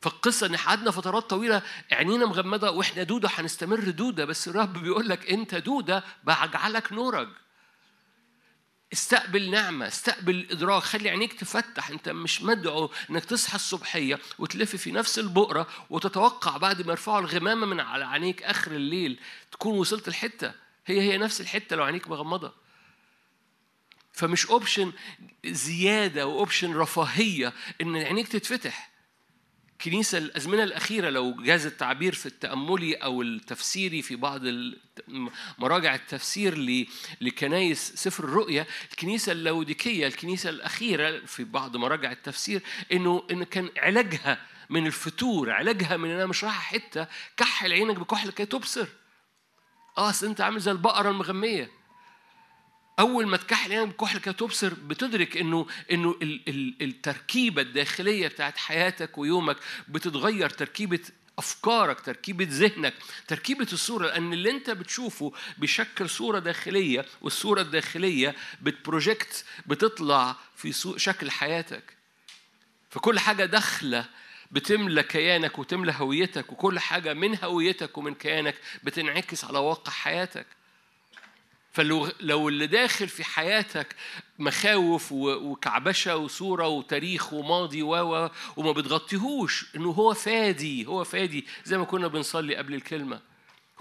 [0.00, 1.62] فالقصة إن قعدنا فترات طويلة
[1.92, 7.28] عينينا مغمضة وإحنا دودة هنستمر دودة بس الرب بيقول لك أنت دودة بجعلك نورك.
[8.92, 11.90] استقبل نعمة استقبل إدراك خلي عينيك تفتح.
[11.90, 17.66] أنت مش مدعو إنك تصحى الصبحية وتلف في نفس البؤرة وتتوقع بعد ما يرفعوا الغمامة
[17.66, 19.20] من على عينيك آخر الليل
[19.52, 20.61] تكون وصلت الحتة.
[20.86, 22.52] هي هي نفس الحتة لو عينيك مغمضة.
[24.12, 24.92] فمش option
[25.46, 28.92] زيادة و option رفاهية إن عينيك تتفتح.
[29.84, 34.40] كنيسة الأزمنة الأخيرة لو جاز التعبير في التأملي أو التفسيري في بعض
[35.58, 36.86] مراجع التفسير
[37.20, 44.46] لكنايس سفر الرؤيا الكنيسة اللوديكية الكنيسة الأخيرة في بعض مراجع التفسير إنه إن كان علاجها
[44.70, 47.06] من الفتور علاجها من إنها مش رايحة حتة
[47.36, 48.86] كحل عينك بكحل كي تبصر.
[49.98, 51.70] آه أصل أنت عامل زي البقرة المغمية.
[52.98, 58.58] أول ما تكحل عينك بكحل كده تبصر بتدرك إنه إنه ال- ال- التركيبة الداخلية بتاعت
[58.58, 59.56] حياتك ويومك
[59.88, 61.00] بتتغير تركيبة
[61.38, 62.94] أفكارك تركيبة ذهنك
[63.28, 71.30] تركيبة الصورة لأن اللي أنت بتشوفه بيشكل صورة داخلية والصورة الداخلية بتبروجكت بتطلع في شكل
[71.30, 71.96] حياتك.
[72.90, 74.04] فكل حاجة داخلة
[74.52, 80.46] بتملى كيانك وتملى هويتك وكل حاجة من هويتك ومن كيانك بتنعكس على واقع حياتك.
[81.72, 83.96] فلو لو اللي داخل في حياتك
[84.38, 91.84] مخاوف وكعبشة وصورة وتاريخ وماضي و- وما بتغطيهوش إنه هو فادي هو فادي زي ما
[91.84, 93.20] كنا بنصلي قبل الكلمة.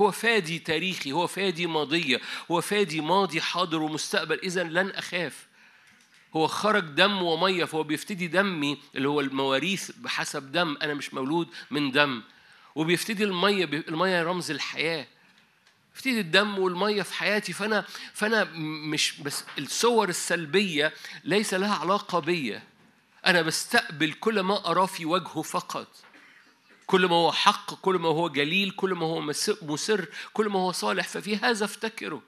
[0.02, 2.22] هو فادي تاريخي هو فادي ماضية
[2.52, 5.48] هو فادي ماضي حاضر ومستقبل اذا لن أخاف.
[6.36, 11.48] هو خرج دم ومية فهو بيفتدي دمي اللي هو المواريث بحسب دم أنا مش مولود
[11.72, 12.22] من دم.
[12.76, 15.08] وبيفتدي المية المية رمز الحياة.
[15.96, 20.94] يفتدي الدم والمية في حياتي فأنا فأنا مش بس الصور السلبية
[21.24, 22.64] ليس لها علاقة بيا.
[23.26, 25.88] أنا بستقبل كل ما اراه في وجهه فقط.
[26.88, 30.60] كل ما هو حق كل ما هو جليل كل ما هو مس- مسر كل ما
[30.60, 32.22] هو صالح ففي هذا أفتكره.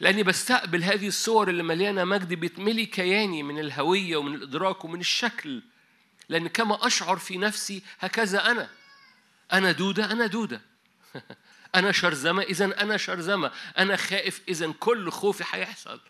[0.00, 5.62] لاني بستقبل هذه الصور اللي مليانة مجد بتملي كياني من الهوية ومن الإدراك ومن الشكل.
[6.28, 8.70] لأن كما أشعر في نفسي هكذا أنا.
[9.52, 10.62] أنا دودة أنا دودة.
[11.74, 13.50] أنا شرذمة اذا أنا شرذمة.
[13.78, 16.00] أنا خائف اذا كل خوفي هيحصل.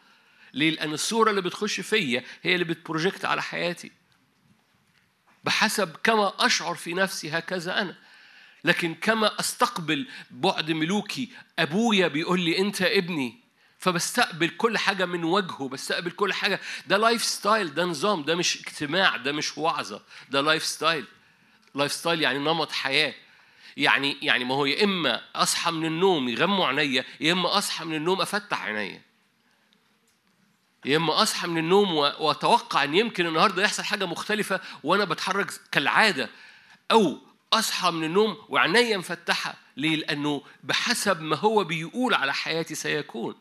[0.53, 3.93] ليه؟ لأن الصورة اللي بتخش فيا هي اللي بتبروجكت على حياتي.
[5.45, 7.97] بحسب كما أشعر في نفسي هكذا أنا.
[8.65, 11.29] لكن كما أستقبل بعد ملوكي
[11.59, 13.41] أبويا بيقول لي أنت ابني.
[13.81, 16.61] فبستقبل كل حاجة من وجهه بستقبل كل حاجة.
[16.87, 21.05] ده life style ده نظام ده مش اجتماع ده مش وعظة ده life style
[21.75, 23.15] life style يعني نمط حياة.
[23.77, 27.95] يعني يعني ما هو يا إما أصحى من النوم يغموا عينيا يا إما أصحى من
[27.95, 29.03] النوم أفتح عينيا.
[30.85, 36.31] يا إما أصحى من النوم وأتوقع إن يمكن النهارده يحصل حاجة مختلفة وأنا بتحرك كالعادة.
[36.91, 37.19] أو
[37.53, 39.55] أصحى من النوم وعينيا مفتحة.
[39.77, 43.35] ليه؟ لأنه بحسب ما هو بيقول على حياتي سيكون.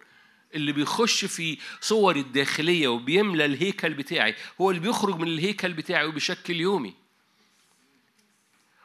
[0.56, 6.56] اللي بيخش في صوري الداخلية وبيملى الهيكل بتاعي هو اللي بيخرج من الهيكل بتاعي وبيشكل
[6.56, 6.94] يومي.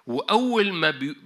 [0.06, 1.16] وأول ما بي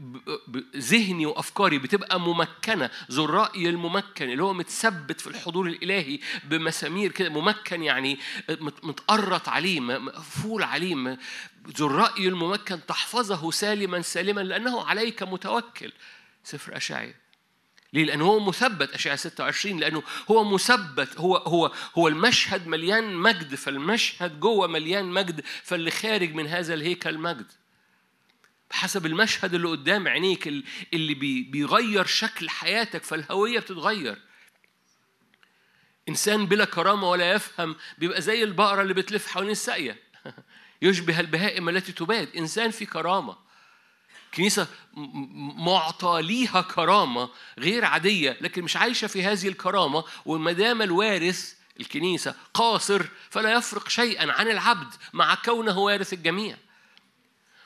[0.77, 7.29] ذهني وأفكاري بتبقى ممكنة ذو الراي الممكن اللي هو متثبت في الحضور الإلهي بمسامير كده
[7.29, 8.19] ممكن يعني
[8.51, 11.19] مت- متقرط عليه مقفول عليه
[11.77, 15.93] ذو الراي الممكن تحفظه سالما سالما لأنه عليك متوكل.
[16.45, 17.15] سفر اشعياء
[17.93, 23.55] ليه؟ لأنه هو مثبت أشعة 26 لأنه هو مثبت هو هو هو المشهد مليان مجد
[23.55, 27.47] فالمشهد جوه مليان مجد فاللي خارج من هذا الهيكل مجد.
[28.71, 34.19] بحسب المشهد اللي قدام عينيك ال- اللي بي- بيغير شكل حياتك فالهوية بتتغير.
[36.09, 39.99] إنسان بلا كرامة ولا يفهم بيبقى زي البقرة اللي بتلف حوالين الساقية.
[40.83, 43.37] يشبه البهائم التي تباد، إنسان في كرامة.
[44.35, 44.67] كنيسة
[45.57, 52.35] معطى ليها كرامة غير عادية لكن مش عايشة في هذه الكرامة وما دام الوارث الكنيسة
[52.55, 56.57] قاصر فلا يفرق شيئا عن العبد مع كونه وارث الجميع.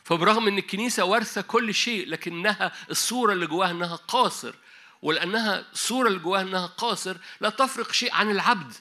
[0.05, 4.55] فبرغم إن الكنيسة وارثة كل شيء لكنها الصورة اللي جواها إنها قاصر
[5.03, 8.73] ولأنها الصورة اللي جواها إنها قاصر لا تفرق شيء عن العبد.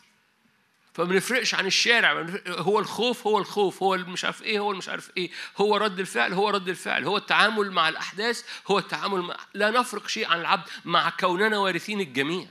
[0.93, 5.11] فما بنفرقش عن الشارع هو الخوف هو الخوف هو مش عارف إيه هو مش عارف
[5.17, 9.69] إيه هو رد الفعل هو رد الفعل هو التعامل مع الأحداث هو التعامل مع لا
[9.69, 12.47] نفرق شيء عن العبد مع كوننا وارثين الجميع.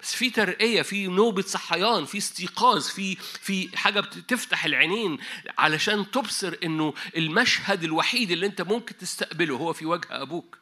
[0.00, 5.18] بس في ترقية في نوبة صحيان في استيقاظ في في حاجة بتفتح العينين
[5.58, 10.58] علشان تبصر إنه المشهد الوحيد اللي أنت ممكن تستقبله هو في وجه أبوك.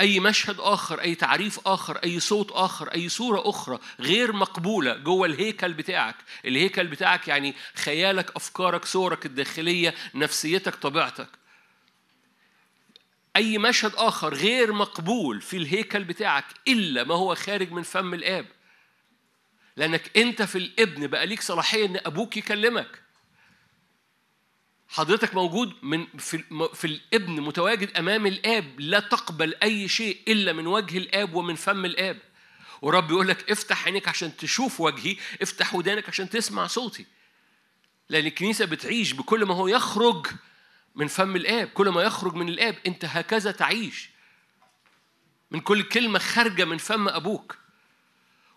[0.00, 5.26] أي مشهد آخر أي تعريف آخر أي صوت آخر أي صورة أخرى غير مقبولة جوه
[5.26, 6.16] الهيكل بتاعك.
[6.44, 11.28] الهيكل بتاعك يعني خيالك أفكارك صورك الداخلية نفسيتك طبيعتك.
[13.36, 18.46] أي مشهد آخر غير مقبول في الهيكل بتاعك إلا ما هو خارج من فم الآب.
[19.76, 23.01] لأنك أنت في الابن بقى ليك صلاحية إن أبوك يكلمك.
[24.92, 26.44] حضرتك موجود من في
[26.74, 31.84] في الابن متواجد أمام الآب لا تقبل أي شيء إلا من وجه الآب ومن فم
[31.84, 32.18] الآب.
[32.82, 37.06] ورب يقول لك افتح عينيك عشان تشوف وجهي افتح ودانك عشان تسمع صوتي.
[38.08, 40.26] لأن الكنيسة بتعيش بكل ما هو يخرج
[40.94, 44.10] من فم الآب كل ما يخرج من الآب أنت هكذا تعيش.
[45.50, 47.61] من كل كلمة خارجة من فم أبوك.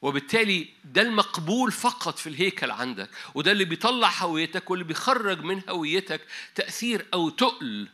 [0.02, 6.22] وبالتالي ده المقبول فقط في الهيكل عندك وده اللي بيطلع هويتك واللي بيخرج من هويتك
[6.56, 7.88] تأثير أو تقل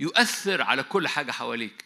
[0.00, 1.84] يؤثر على كل حاجة حواليك.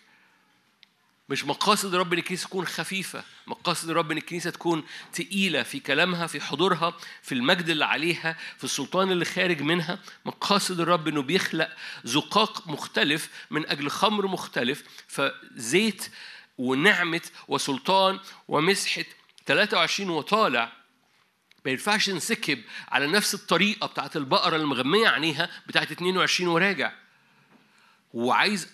[1.29, 6.27] مش مقاصد رب ان الكنيسه تكون خفيفة مقاصد رب ان الكنيسه تكون تقيلة في كلامها
[6.27, 9.99] في حضورها في المجد اللي عليها في السلطان اللي خارج منها.
[10.25, 11.71] مقاصد الرب إنه بيخلق
[12.05, 16.11] زقاق مختلف من أجل خمر مختلف فزيت
[16.59, 19.05] ونعمة وسلطان ومسحة
[19.47, 20.73] 23 وطالع
[21.65, 26.93] ما ينفعش نسكب على نفس الطريقة بتاعت البقرة المغمية عينيها بتاعت 22 وراجع.
[28.13, 28.69] وعايز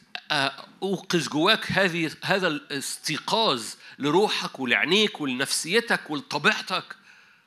[0.83, 3.65] اوقظ جواك هذه هذا الاستيقاظ
[3.99, 6.97] لروحك ولعينيك ولنفسيتك ولطبيعتك.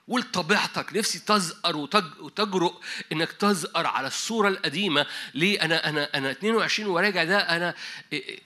[0.08, 2.74] ولطبيعتك نفسي تزقر وتج- وتجرؤ
[3.12, 5.06] إنك تزقر على الصورة القديمة.
[5.34, 7.76] ليه؟ أنا أنا أنا 22 وراجع ده أنا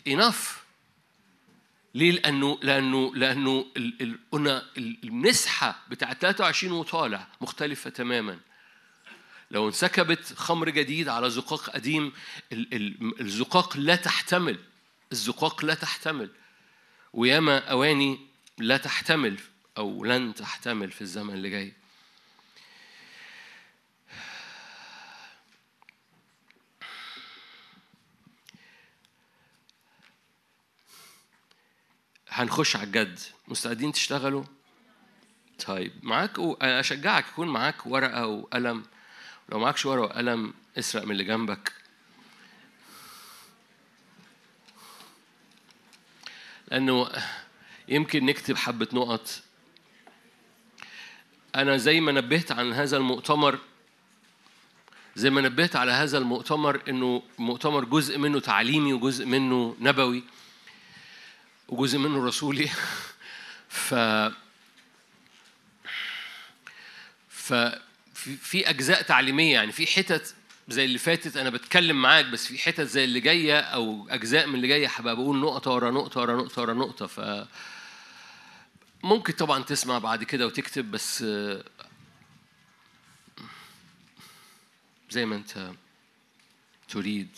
[0.08, 0.67] انف
[1.98, 8.40] ليه؟ لأنه ال- ال- قلنا ال- المسحة بتاع 23 وطالع مختلفة تماما.
[9.52, 12.14] لو انسكبت خمر جديد على زقاق قديم
[12.52, 14.58] ال- ال- الزقاق لا تحتمل.
[15.12, 16.30] الزقاق لا تحتمل.
[17.14, 18.20] وياما أواني
[18.58, 19.38] لا تحتمل
[19.78, 21.74] أو لن تحتمل في الزمن اللي جاي.
[32.38, 33.20] هنخش على الجد.
[33.48, 34.44] مستعدين تشتغلوا؟
[35.66, 36.54] طيب معاك و...
[36.54, 38.84] أنا أشجعك يكون معاك ورقة وقلم.
[39.50, 41.74] لو معكش ورقة وقلم اسرق من اللي جنبك.
[46.72, 47.10] لأنه
[47.88, 49.42] يمكن نكتب حبة نقط.
[51.56, 53.60] أنا زي ما نبهت عن هذا المؤتمر
[55.16, 60.24] زي ما نبهت على هذا المؤتمر إنه مؤتمر جزء منه تعليمي وجزء منه نبوي.
[61.70, 62.70] وجزء منه رسولي.
[63.70, 63.94] ف
[67.30, 70.36] ففي في أجزاء تعليمية يعني في حتت
[70.68, 74.56] زي اللي فاتت أنا بتكلم معاك بس في حتت زي اللي جاية أو أجزاء من
[74.56, 77.08] اللي جاية هبقى بقول نقطة ورا نقطة ورا نقطة ورا نقطة.
[77.08, 77.48] ف
[79.04, 81.24] ممكن طبعا تسمع بعد كده وتكتب بس
[85.10, 85.72] زي ما أنت
[86.90, 87.30] تريد.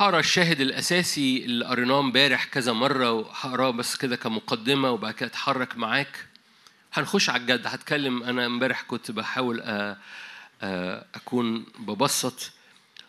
[0.00, 5.76] هقرأ الشاهد الأساسي اللي قريناه امبارح كذا مرة وهقراه بس كده كمقدمة وبعد كده أتحرك
[5.76, 6.26] معاك.
[6.92, 7.66] هنخش على الجد.
[7.66, 8.22] هتكلم.
[8.22, 9.96] أنا امبارح كنت بحاول أ-
[11.14, 12.50] أكون ببسط.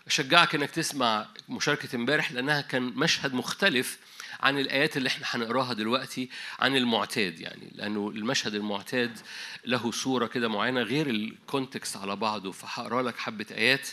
[0.07, 3.97] أشجعك إنك تسمع مشاركة امبارح لأنها كان مشهد مختلف
[4.39, 7.72] عن الآيات اللي إحنا هنقراها دلوقتي عن المعتاد يعني.
[7.76, 9.18] لأنه المشهد المعتاد
[9.65, 12.51] له صورة كده معينة غير الكونتكست على بعضه.
[12.51, 13.88] فهقرأ لك حبة آيات.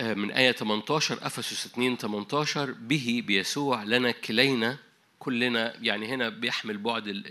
[0.00, 4.78] من آية 18 أفسس 2 18 به بيسوع لنا كلينا
[5.18, 7.22] كلنا يعني هنا بيحمل بعد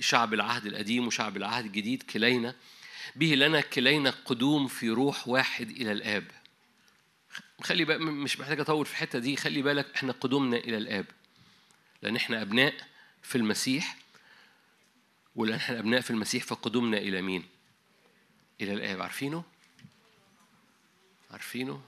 [0.00, 2.54] شعب العهد القديم وشعب العهد الجديد كلينا
[3.16, 6.24] به لنا كلينا قدوم في روح واحد إلى الآب
[7.62, 11.06] خلي بقى مش محتاج أطول في الحتة دي خلي بالك إحنا قدومنا إلى الآب
[12.02, 12.74] لأن إحنا أبناء
[13.22, 13.96] في المسيح
[15.36, 17.44] ولأن إحنا أبناء في المسيح فقدومنا إلى مين؟
[18.60, 19.44] إلى الآب عارفينه؟
[21.30, 21.82] عارفينه؟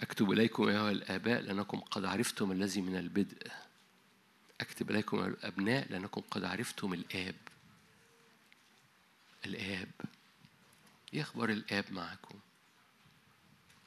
[0.00, 3.50] أكتب إليكم أيها الآباء لأنكم قد عرفتم الذي من البدء
[4.60, 7.34] أكتب إليكم أيها الأبناء لأنكم قد عرفتم الآب
[9.46, 9.88] الآب
[11.14, 12.38] إيه أخبار الآب معكم؟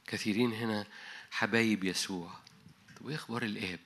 [0.08, 0.86] كثيرين هنا
[1.32, 2.32] حبايب يسوع
[3.00, 3.80] طب إيه أخبار الآب؟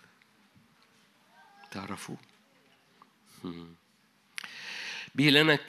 [1.71, 2.17] تعرفوه؟
[5.15, 5.59] به لنا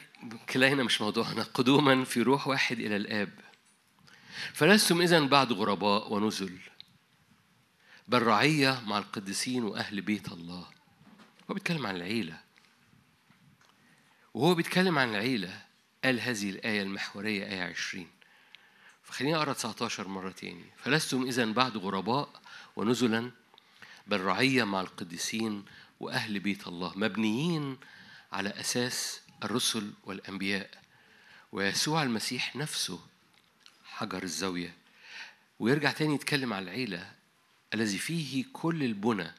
[0.48, 1.42] كلينا مش موضوعنا.
[1.42, 3.32] قدوما في روح واحد إلى الآب.
[4.52, 6.58] فلستم إذا بعد غرباء ونزل.
[8.08, 10.66] بل رعية مع القديسين وأهل بيت الله.
[11.50, 12.40] هو بيتكلم عن العيلة.
[14.34, 15.62] وهو بيتكلم عن العيلة
[16.04, 18.08] قال هذه الآية المحورية آية 20
[19.02, 20.64] فخليني أقرأ 19 مرة تاني.
[20.76, 22.40] فلستم إذا بعد غرباء
[22.76, 23.30] ونزلا
[24.06, 25.64] بل رعية مع القديسين
[26.00, 26.92] وأهل بيت الله.
[26.96, 27.78] مبنيين
[28.32, 30.70] على أساس الرسل والأنبياء
[31.52, 33.00] ويسوع المسيح نفسه
[33.84, 34.74] حجر الزاوية.
[35.58, 37.12] ويرجع تاني يتكلم عن العيلة
[37.74, 39.32] الذي فيه كل البنى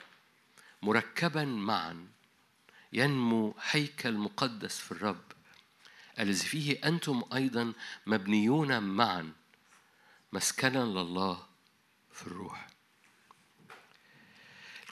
[0.82, 2.08] مركبا معا
[2.94, 5.24] ينمو هيكل مقدس في الرب
[6.20, 7.74] الذي فيه أنتم أيضا
[8.08, 9.34] مبنيون معا
[10.34, 11.46] مسكنا لله
[12.12, 12.68] في الروح.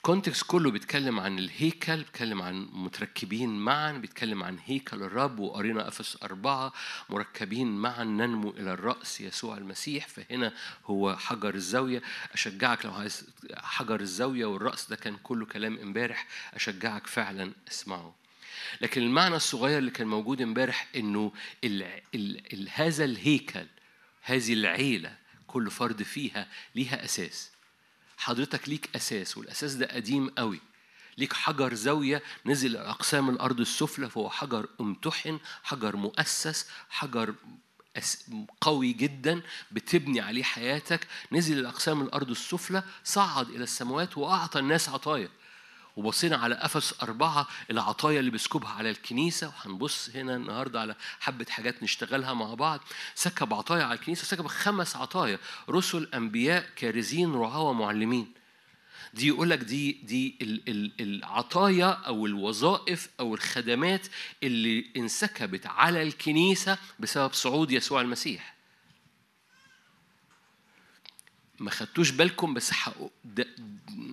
[0.00, 6.18] الكونتكست كله بيتكلم عن الهيكل بيتكلم عن متركبين معا بيتكلم عن هيكل الرب وقرينا أفس
[6.22, 6.72] أربعة
[7.10, 10.52] مركبين معا ننمو إلى الرأس يسوع المسيح فهنا
[10.86, 12.02] هو حجر الزاوية.
[12.32, 18.14] أشجعك لو عايز حجر الزاوية والرأس ده كان كله كلام امبارح أشجعك فعلا اسمعه.
[18.80, 21.32] لكن المعنى الصغير اللي كان موجود امبارح إنه
[21.64, 21.82] ال
[22.14, 23.66] ال ال هذا الهيكل
[24.22, 25.16] هذه العيلة
[25.46, 27.50] كل فرد فيها ليها أساس.
[28.20, 30.60] حضرتك ليك أساس والأساس ده قديم قوي.
[31.18, 37.34] ليك حجر زاوية نزل أقسام الأرض السفلى فهو حجر امتحن حجر مؤسس حجر
[38.60, 39.42] قوي جدا
[39.72, 41.06] بتبني عليه حياتك.
[41.32, 45.28] نزل الأقسام الأرض السفلى صعد إلى السماوات وأعطى الناس عطايا.
[46.00, 49.48] وبصينا على أفس أربعة العطايا اللي بيسكبها على الكنيسة.
[49.48, 52.80] وهنبص هنا النهاردة على حبة حاجات نشتغلها مع بعض.
[53.14, 55.38] سكب عطايا على الكنيسة سكب خمس عطايا.
[55.70, 58.32] رسل أنبياء كارزين رعاة ومعلمين.
[59.14, 64.06] دي يقول لك دي دي ال- ال- العطايا أو الوظائف أو الخدمات
[64.42, 68.59] اللي انسكبت على الكنيسة بسبب صعود يسوع المسيح.
[71.60, 72.72] ما خدتوش بالكم بس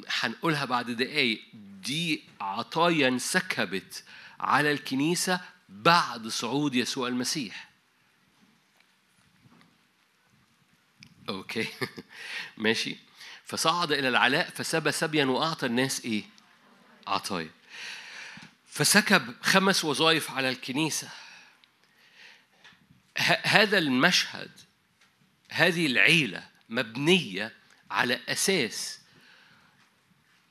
[0.09, 1.41] هنقولها بعد دقايق.
[1.53, 4.03] دي عطايا انسكبت
[4.39, 7.69] على الكنيسة بعد صعود يسوع المسيح.
[11.29, 11.67] أوكي.
[12.57, 12.97] ماشي.
[13.45, 16.23] فصعد إلى العلاء فسبى سبيا وأعطى الناس إيه؟
[17.07, 17.51] عطايا.
[18.67, 21.09] فسكب خمس وظائف على الكنيسة.
[23.43, 24.51] هذا المشهد
[25.49, 27.53] هذه العيلة مبنية
[27.91, 28.99] على أساس.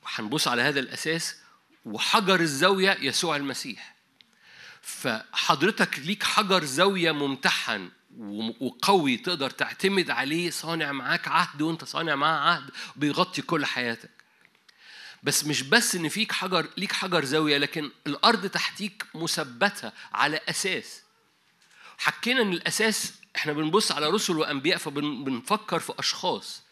[0.05, 1.35] هنبص على هذا الأساس
[1.85, 3.95] وحجر الزاوية يسوع المسيح.
[4.81, 7.91] فحضرتك ليك حجر زاوية ممتحن
[8.59, 14.09] وقوي تقدر تعتمد عليه صانع معاك عهد وانت صانع معاه عهد بيغطي كل حياتك.
[15.23, 21.01] بس مش بس إن فيك حجر ليك حجر زاوية لكن الأرض تحتيك مثبتة على أساس.
[21.97, 26.63] حكينا إن الأساس إحنا بنبص على رسل وأنبياء فبنفكر في أشخاص.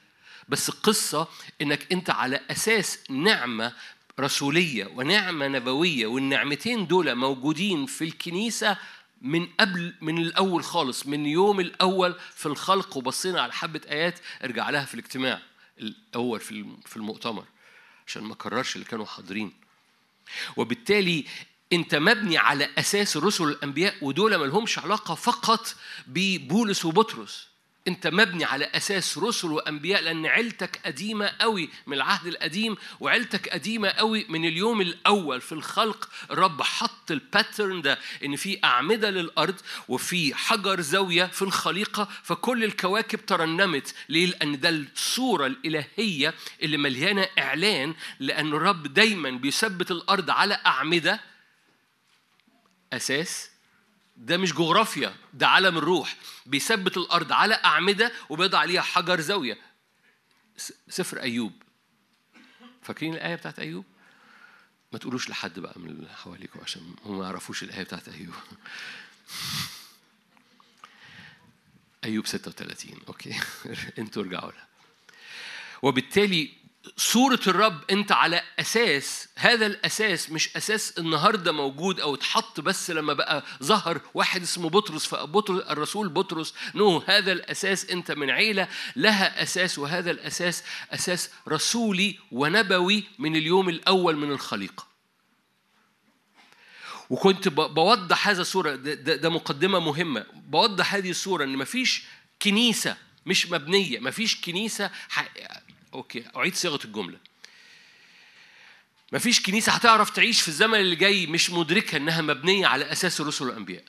[0.50, 1.28] بس القصة
[1.62, 3.74] إنك أنت على أساس نعمة
[4.20, 8.78] رسولية ونعمة نبوية والنعمتين دول موجودين في الكنيسة
[9.22, 14.70] من قبل من الأول خالص من يوم الأول في الخلق وبصينا على حبة آيات ارجع
[14.70, 15.42] لها في الاجتماع
[15.80, 17.46] الأول في الم- في المؤتمر
[18.08, 19.54] عشان ما أكررش اللي كانوا حاضرين.
[20.58, 21.26] وبالتالي
[21.74, 25.76] انت مبني على أساس الرسل والانبياء ودول ما لهمش علاقة فقط
[26.08, 27.48] ببولس وبطرس.
[27.88, 33.90] انت مبني على أساس رسل وأنبياء لأن عيلتك قديمة قوي من العهد القديم وعيلتك قديمة
[33.90, 36.10] قوي من اليوم الأول في الخلق.
[36.32, 39.56] الرب حط الباترن ده إن في أعمدة للأرض
[39.88, 43.96] وفي حجر زاوية في الخليقة فكل الكواكب ترنمت.
[44.10, 46.34] ليه؟ لأن ده الصورة الإلهية
[46.64, 51.35] اللي مليانة إعلان لأن الرب دايما بيثبت الأرض على أعمدة
[52.96, 53.50] أساس
[54.18, 56.16] ده مش جغرافيا ده عالم الروح.
[56.46, 59.58] بيثبت الأرض على أعمدة وبيضع عليها حجر زاوية.
[60.58, 61.54] س- سفر أيوب.
[62.82, 63.86] فاكرين الآية بتاعت أيوب؟
[64.94, 68.34] ما تقولوش لحد بقى من اللي حواليكم عشان هم ما يعرفوش الآية بتاعت أيوب.
[72.06, 73.40] أيوب 36 okay.
[74.00, 74.68] أنتوا ارجعوا لها.
[75.82, 76.54] وبالتالي
[76.98, 83.14] صورة الرب أنت على أساس هذا الأساس مش أساس النهاردة موجود أو اتحط بس لما
[83.14, 89.44] بقى ظهر واحد اسمه بطرس فبطرس الرسول بطرس no هذا الأساس أنت من عيلة لها
[89.44, 94.86] أساس وهذا الأساس أساس رسولي ونبوي من اليوم الأول من الخليقة.
[97.10, 100.26] وكنت بوضح هذا الصورة ده, ده, مقدمة مهمة.
[100.34, 102.04] بوضح هذه الصورة إن مفيش
[102.42, 105.26] كنيسة مش مبنية مفيش كنيسة ح...
[105.96, 107.18] أوكي أعيد صياغة الجملة.
[109.12, 113.46] مفيش كنيسة هتعرف تعيش في الزمن اللي جاي مش مدركة إنها مبنية على أساس الرسل
[113.46, 113.84] والأنبياء.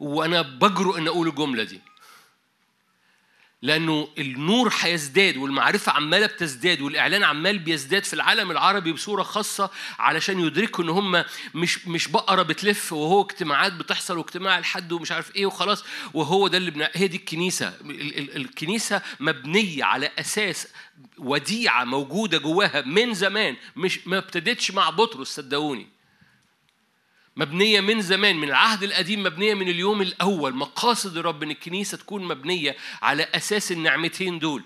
[0.00, 1.80] وأنا بجرؤ إن أقول الجملة دي.
[3.62, 10.40] لأنه النور هيزداد والمعرفة عمالة بتزداد والإعلان عمال بيزداد في العالم العربي بصورة خاصة علشان
[10.40, 11.24] يدركوا إن هم
[11.54, 15.84] مش مش بقرة بتلف وهو اجتماعات بتحصل واجتماع الحد ومش عارف إيه وخلاص
[16.14, 16.90] وهو ده اللي بنا...
[16.92, 17.68] هي دي الكنيسة.
[17.68, 20.68] ال- ال- الكنيسة مبنية على أساس
[21.18, 25.86] وديعة موجودة جواها من زمان مش ما ابتدتش مع بطرس صدقوني.
[27.40, 30.54] مبنية من زمان من العهد القديم مبنية من اليوم الأول.
[30.54, 34.62] مقاصد الرب إن الكنيسة تكون مبنية على أساس النعمتين دول.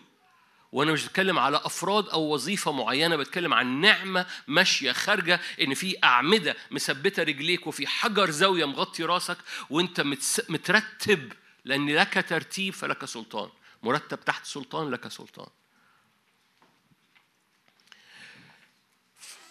[0.73, 5.97] وأنا مش بتكلم على أفراد أو وظيفة معينة بتكلم عن نعمة ماشية خارجة إن في
[6.05, 9.39] أعمدة مثبتة رجليك وفي حجر زاوية مغطي راسك
[9.71, 11.33] وأنت متس- مترتب
[11.65, 13.49] لأن لك ترتيب فلك سلطان.
[13.83, 15.49] مرتب تحت سلطان لك سلطان.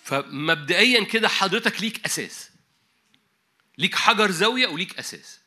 [0.03, 2.52] فمبدئيا كده حضرتك ليك أساس.
[3.77, 5.39] ليك حجر زاوية وليك أساس.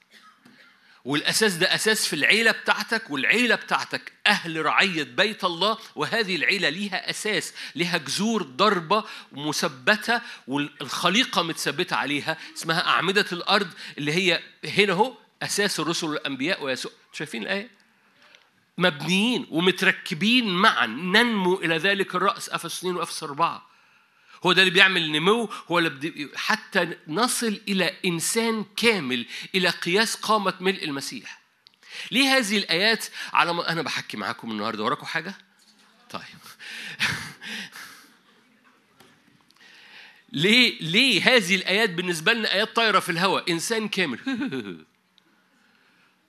[1.05, 7.11] والأساس ده أساس في العيلة بتاعتك والعيلة بتاعتك أهل رعية بيت الله وهذه العيلة ليها
[7.11, 15.15] أساس ليها جذور ضربة مثبتة والخليقة متثبتة عليها اسمها أعمدة الأرض اللي هي هنا هو
[15.43, 16.93] أساس الرسل والأنبياء ويسوع.
[17.12, 17.70] شايفين الآية؟
[18.78, 23.65] مبنيين ومتركبين معا ننمو إلى ذلك الرأس أفس 2 وأفس 4
[24.47, 30.55] هو ده اللي بيعمل نمو هو اللي حتى نصل إلى إنسان كامل إلى قياس قامة
[30.60, 31.40] ملء المسيح.
[32.10, 34.85] ليه هذه الآيات؟ على ما أنا بحكي معاكم النهاردة.
[34.85, 35.35] وراكم حاجة؟
[36.10, 36.23] طيب.
[40.32, 44.18] ليه ليه هذه الآيات بالنسبة لنا آيات طايرة في الهواء إنسان كامل.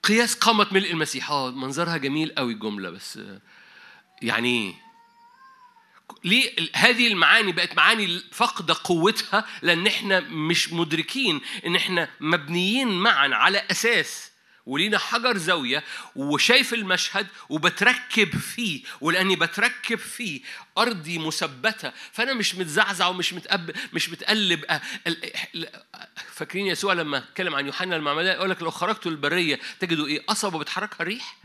[0.04, 1.32] قياس قامة ملء المسيح.
[1.32, 3.20] آه منظرها جميل قوي الجملة بس
[4.22, 4.87] يعني إيه
[6.24, 13.28] ليه هذه المعاني بقت معاني فاقده قوتها لأن إحنا مش مدركين إن إحنا مبنيين معا
[13.36, 14.32] على أساس
[14.66, 15.84] ولينا حجر زاوية
[16.16, 20.42] وشايف المشهد وبتركب فيه ولأني بتركب فيه
[20.78, 24.74] أرضي مثبتة فأنا مش متزعزع ومش متقب مش متقلب أ-
[25.08, 25.70] ال- ال-
[26.34, 30.60] فاكرين يسوع لما اتكلم عن يوحنا المعمدان يقول لك لو خرجتوا البرية تجدوا إيه؟ قصبة
[30.60, 31.38] بتحركها الريح؟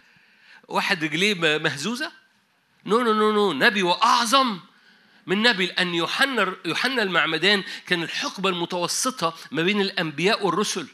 [0.68, 2.12] واحد رجليه مهزوزة؟
[2.86, 4.60] no no no no نبي وأعظم.
[5.26, 10.86] من نبي لأن يوحنا يوحنا المعمدان كان الحقبة المتوسطة ما بين الأنبياء والرسل.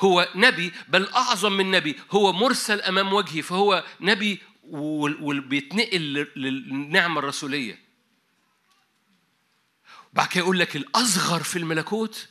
[0.00, 1.98] هو نبي بل أعظم من نبي.
[2.10, 7.78] هو مرسل أمام وجهي فهو نبي وبيتنقل لل- للنعمة الرسولية.
[10.12, 12.28] بعد كده يقول لك الأصغر في الملكوت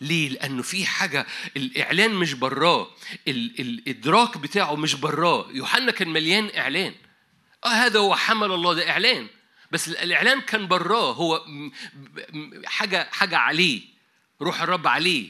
[0.00, 1.26] ليه؟ لأنه في حاجة
[1.56, 2.90] الإعلان مش براه،
[3.28, 6.94] ال- الإدراك بتاعه مش براه، يوحنا كان مليان إعلان.
[7.64, 9.28] آه هذا هو حمل الله ده إعلان،
[9.72, 11.44] بس الإعلان كان براه هو
[12.66, 13.80] حاجة حاجة عليه،
[14.42, 15.28] روح الرب عليه،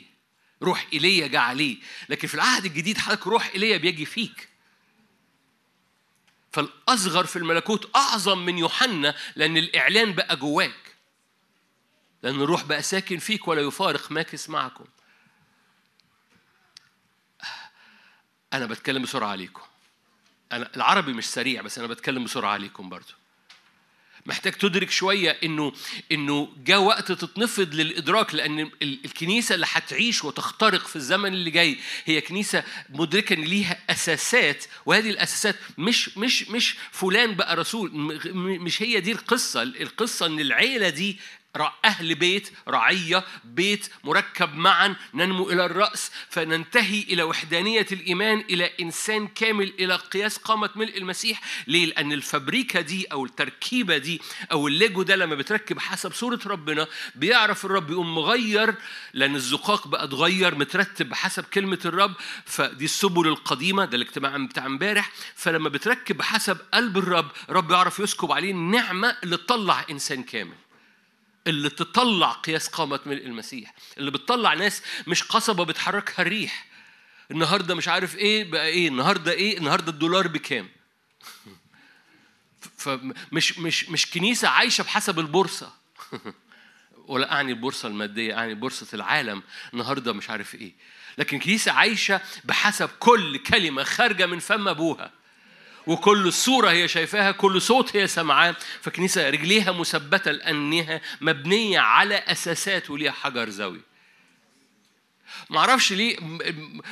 [0.63, 1.77] روح إيليا جه عليه،
[2.09, 4.49] لكن في العهد الجديد حضرتك روح إيليا بيجي فيك.
[6.53, 10.88] فالأصغر في الملكوت أعظم من يوحنا لأن الإعلان بقى جواك.
[12.23, 14.85] لأن الروح بقى ساكن فيك ولا يفارق ماكس معكم
[18.53, 19.63] أنا بتكلم بسرعة عليكم.
[20.53, 23.13] أنا العربي مش سريع بس أنا بتكلم بسرعة عليكم برضو.
[24.27, 25.73] محتاج تدرك شوية إنه
[26.13, 31.79] إنه جاء وقت تتنفض للإدراك لأن ال- الكنيسة اللي هتعيش وتخترق في الزمن اللي جاي
[32.05, 37.91] هي كنيسة مدركة إن ليها أساسات وهذه الأساسات مش مش مش فلان بقى رسول
[38.61, 39.63] مش هي دي القصة.
[39.63, 41.19] القصة إن العيلة دي
[41.85, 49.29] أهل بيت رعية بيت مركب معا ننمو إلى الرأس فننتهي إلى وحدانية الإيمان إلى إنسان
[49.29, 51.41] كامل إلى قياس قامة ملء المسيح.
[51.67, 54.21] ليه؟ لأن الفبريكة دي أو التركيبة دي
[54.53, 58.75] أو الليجو ده لما بتركب حسب صورة ربنا بيعرف الرب يقوم مغير
[59.13, 62.13] لأن الزقاق بقى اتغير مترتب بحسب كلمة الرب.
[62.45, 65.11] فدي السبل القديمة ده الاجتماع بتاع امبارح.
[65.35, 70.55] فلما بتركب بحسب قلب الرب الرب يعرف يسكب عليه النعمة اللي تطلع إنسان كامل.
[71.49, 76.67] اللي تطلع قياس قامة ملء المسيح اللي بتطلع ناس مش قصبة بتحركها الريح.
[77.31, 80.69] النهارده مش عارف إيه بقى إيه النهارده إيه النهارده الدولار بكام؟
[82.77, 85.73] فمش مش مش كنيسة عايشة بحسب البورصة.
[87.09, 89.43] ولا أعني البورصة المادية أعني بورصة العالم
[89.73, 90.75] النهاردة مش عارف إيه.
[91.19, 95.18] لكن كنيسة عايشة بحسب كل كلمة خارجة من فم أبوها.
[95.89, 102.91] وكل صورة هي شايفاها كل صوت هي سمعاه فكنيسة رجليها مثبتة لأنها مبنية على أساسات
[102.91, 103.89] وليها حجر زاوية
[105.51, 106.17] ما أعرفش ليه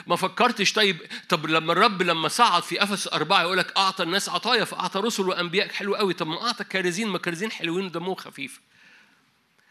[0.07, 0.97] ما فكرتش طيب
[1.29, 5.23] طب لما الرب لما صعد في افس أربعة يقول لك أعطى الناس عطايا فأعطى رسل
[5.29, 6.15] وأنبياء حلو قوي.
[6.15, 8.61] طب ما أعطى كارزين ما كارزين حلوين ودمهم خفيف.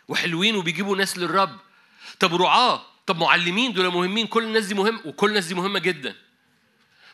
[0.07, 1.57] وحلوين وبيجيبوا ناس للرب.
[2.19, 6.15] طب رعاة طب معلمين دول مهمين كل الناس دي مهم وكل الناس دي مهمة جدا.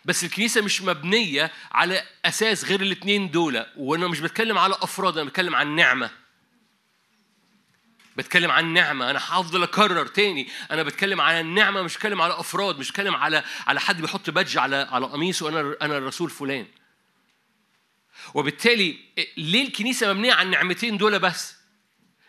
[0.05, 3.65] بس الكنيسة مش مبنية على أساس غير الاثنين دول.
[3.77, 6.09] وأنا مش بتكلم على أفراد أنا بتكلم عن نعمة.
[8.17, 9.09] بتكلم عن نعمة.
[9.09, 10.47] أنا هفضل أكرر تاني.
[10.71, 12.79] أنا بتكلم على النعمة مش بتكلم على أفراد.
[12.79, 16.67] مش بتكلم على على حد بيحط بادج على على قميصه أنا أنا الرسول فلان.
[18.33, 18.99] وبالتالي
[19.37, 21.55] ليه الكنيسة مبنية على النعمتين دول بس؟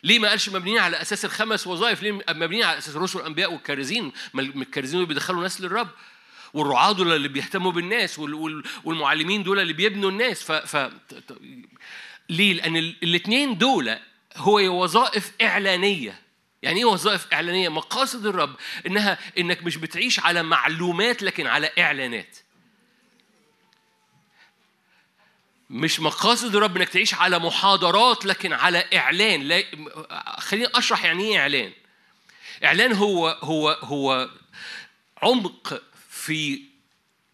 [0.05, 4.13] ليه ما قالش مبنيين على أساس الخمس وظائف؟ ليه مبنيين على أساس الرسل والانبياء والكارزين؟
[4.35, 5.89] ما الكارزين دول بيدخلوا ناس للرب.
[6.55, 10.91] والرعاة دول اللي بيهتموا بالناس وال- وال- والمعلمين دول اللي بيبنوا الناس ف, ف...
[12.29, 13.97] ليه؟ لأن الاثنين دول
[14.37, 16.21] هو وظائف إعلانية
[16.63, 18.57] يعني إيه وظائف إعلانية؟ مقاصد الرب
[18.87, 22.37] إنها إنك مش بتعيش على معلومات لكن على إعلانات.
[25.71, 29.65] مش مقاصد الرب إنك تعيش على محاضرات لكن على إعلان لا
[30.39, 31.73] خليني أشرح يعني إيه إعلان
[32.65, 34.29] إعلان هو هو هو
[35.23, 35.83] عمق
[36.27, 36.63] في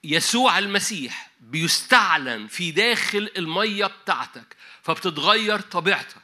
[0.05, 6.23] يسوع المسيح بيستعلن في داخل المية بتاعتك فبتتغير طبيعتك.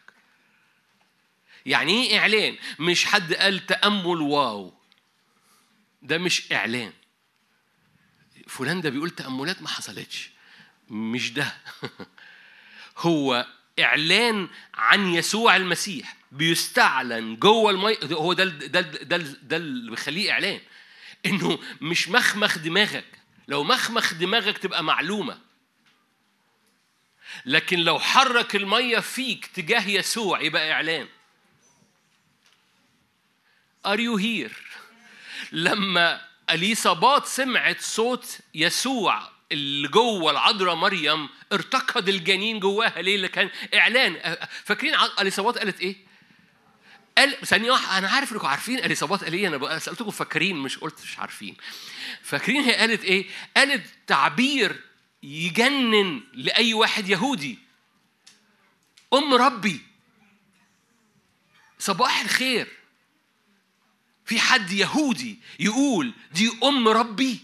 [1.67, 4.75] يعني إيه إعلان؟ مش حد قال تأمل واو.
[6.03, 6.93] ده مش إعلان.
[8.47, 10.31] فلان ده بيقول تأملات ما حصلتش.
[10.91, 11.55] مش ده.
[12.99, 13.47] هو
[13.79, 20.33] إعلان عن يسوع المسيح بيستعلن جوه المي هو ده ده ده ال- ده اللي بيخليه
[20.33, 20.61] إعلان.
[21.27, 23.19] إنه مش مخمخ دماغك
[23.49, 25.39] لو مخمخ دماغك تبقى معلومة
[27.47, 31.09] لكن لو حرك المية فيك تجاه يسوع يبقى إعلان
[33.87, 34.53] Are you here؟
[35.53, 36.21] لما
[36.51, 44.37] اليصابات سمعت صوت يسوع اللي جوه العذراء مريم ارتقد الجنين جواها ليه؟ اللي كان إعلان
[44.65, 45.97] فاكرين اليصابات قالت إيه؟
[47.19, 48.79] قال ثانية واحدة أنا عارف إنكم عارفين.
[48.79, 51.57] اليصابات قال إيه؟ أنا سألتكم فاكرين مش قلت مش عارفين.
[52.23, 53.27] فاكرين هي قالت إيه؟
[53.57, 54.81] قالت تعبير
[55.23, 57.59] يجنن لأي واحد يهودي.
[59.13, 59.81] أم ربي.
[61.79, 62.69] صباح الخير.
[64.25, 67.41] في حد يهودي يقول دي أم ربي.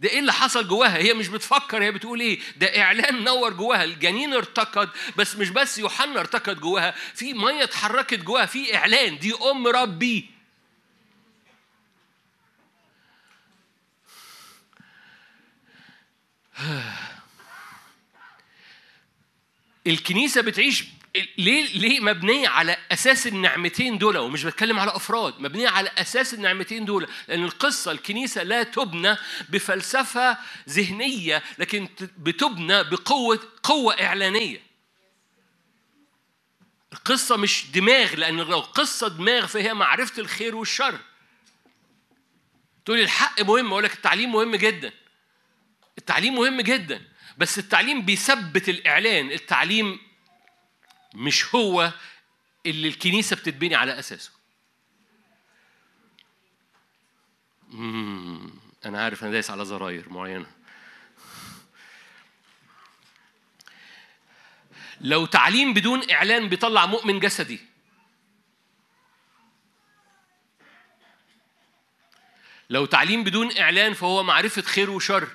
[0.00, 3.84] ده إيه اللي حصل جواها؟ هي مش بتفكر هي بتقول إيه؟ ده إعلان نور جواها
[3.84, 9.34] الجنين ارتقد بس مش بس يوحنا ارتقد جواها في مية اتحركت جواها في إعلان دي
[9.34, 10.30] أم ربي.
[19.86, 20.84] الكنيسة بتعيش
[21.38, 26.84] ليه ليه مبنية على أساس النعمتين دول؟ ومش بتكلم على أفراد مبنية على أساس النعمتين
[26.84, 27.08] دول.
[27.28, 29.16] لأن القصة الكنيسة لا تبنى
[29.48, 30.38] بفلسفة
[30.68, 31.88] ذهنية لكن
[32.18, 34.62] بتبنى بقوة قوة إعلانية.
[36.92, 40.98] القصة مش دماغ لأن لو قصة دماغ فهي معرفة الخير والشر.
[42.84, 44.92] تقولي الحق مهم أقول لك التعليم مهم جدا.
[45.98, 47.02] التعليم مهم جدا
[47.38, 49.30] بس التعليم بيثبت الإعلان.
[49.30, 50.09] التعليم
[51.14, 51.92] مش هو
[52.66, 54.30] اللي الكنيسة بتتبني على أساسه.
[57.68, 58.50] مم.
[58.84, 60.46] أنا عارف أنا دايس على زراير معينة.
[65.00, 67.60] لو تعليم بدون إعلان بيطلع مؤمن جسدي.
[72.70, 75.28] لو تعليم بدون إعلان فهو معرفة خير وشر.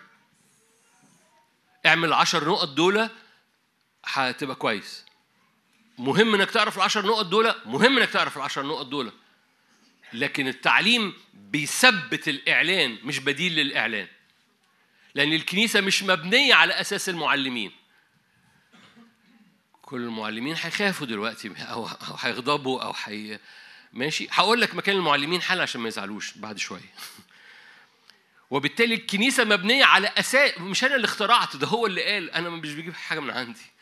[1.86, 3.10] اعمل العشر نقط دول
[4.06, 5.05] هتبقى كويس.
[5.98, 9.12] مهم إنك تعرف العشر نقط دول مهم إنك تعرف العشر نقط دول.
[10.14, 14.08] لكن التعليم بيثبت الإعلان مش بديل للإعلان.
[15.16, 17.72] لأن الكنيسة مش مبنية على أساس المعلمين.
[19.82, 21.88] كل المعلمين هيخافوا دلوقتي أو
[22.20, 23.40] هيغضبوا أو حي
[23.94, 26.94] ماشي؟ هقول لك مكان المعلمين حل عشان ما يزعلوش بعد شوية.
[28.52, 32.32] وبالتالي الكنيسة مبنية على أساس مش أنا اللي اخترعت ده هو اللي قال.
[32.32, 33.75] أنا مش بجيب حاجة من عندي.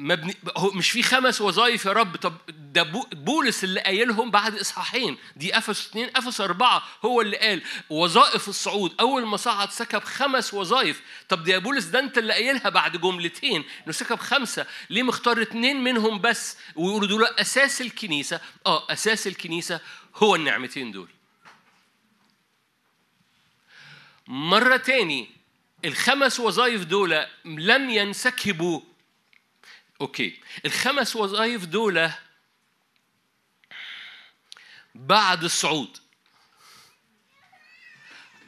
[0.00, 2.16] مبني هو مش في خمس وظائف يا رب.
[2.16, 5.18] طب ده بو- بولس اللي قايلهم بعد إصحاحين.
[5.36, 7.62] دي افس اثنين افس أربعة هو اللي قال.
[7.90, 11.02] وظائف الصعود أول ما صعد سكب خمس وظائف.
[11.28, 14.66] طب ده يا بولس ده أنت اللي قايلها بعد جملتين إنه سكب خمسة.
[14.90, 18.40] ليه مختار اثنين منهم بس؟ ويقولوا دول أساس الكنيسة.
[18.66, 19.80] آه أساس الكنيسة
[20.16, 21.08] هو النعمتين دول.
[24.28, 25.30] مرة تاني
[25.84, 28.80] الخمس وظائف دول لم ينسكبوا
[30.00, 30.40] okay.
[30.64, 32.10] الخمس وظائف دول
[34.94, 35.98] بعد الصعود.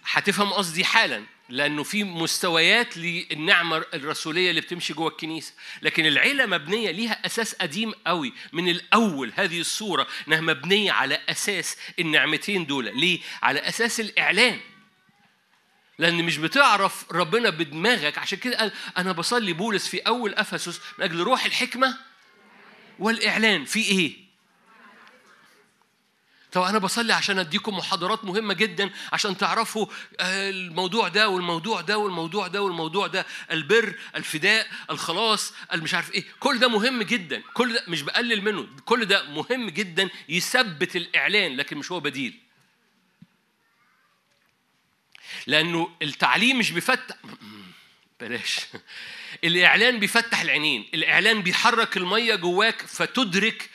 [0.04, 5.52] هتفهم قصدي حالا لأنه في مستويات للنعمة الرسولية اللي بتمشي جوه الكنيسة.
[5.82, 8.32] لكن العيلة مبنية ليها أساس قديم قوي.
[8.52, 14.60] من الأول هذه الصورة إنها مبنية على أساس النعمتين دول ليه؟ على أساس الاعلان
[16.00, 18.18] لأن مش بتعرف ربنا بدماغك.
[18.18, 21.96] عشان كده قال أنا بصلي بولس في أول أفسس من أجل روح الحكمة
[22.98, 23.64] والإعلان.
[23.64, 24.16] في إيه؟
[26.52, 29.86] طب أنا بصلي عشان أديكم محاضرات مهمة جدا عشان تعرفوا
[30.20, 33.26] آه، الموضوع ده والموضوع ده والموضوع ده والموضوع ده.
[33.50, 36.24] البر الفداء الخلاص المش عارف إيه.
[36.40, 37.42] كل ده مهم جدا.
[37.54, 38.66] كل ده مش بقلل منه.
[38.84, 42.49] كل ده مهم جدا يثبت الإعلان لكن مش هو بديل.
[45.46, 47.16] لأنه التعليم مش بيفتح
[48.20, 48.60] بلاش.
[49.44, 50.88] الإعلان بيفتح العينين.
[50.94, 53.70] الإعلان بيحرك المية جواك فتدرك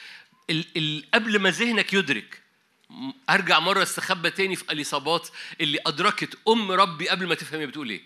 [0.50, 0.66] ال...
[0.78, 1.06] ال...
[1.14, 2.42] قبل ما ذهنك يدرك.
[2.90, 5.30] م- أرجع مرة استخبى تاني في اليصابات
[5.62, 8.02] اللي أدركت أم ربي قبل ما تفهم هي بتقول إيه.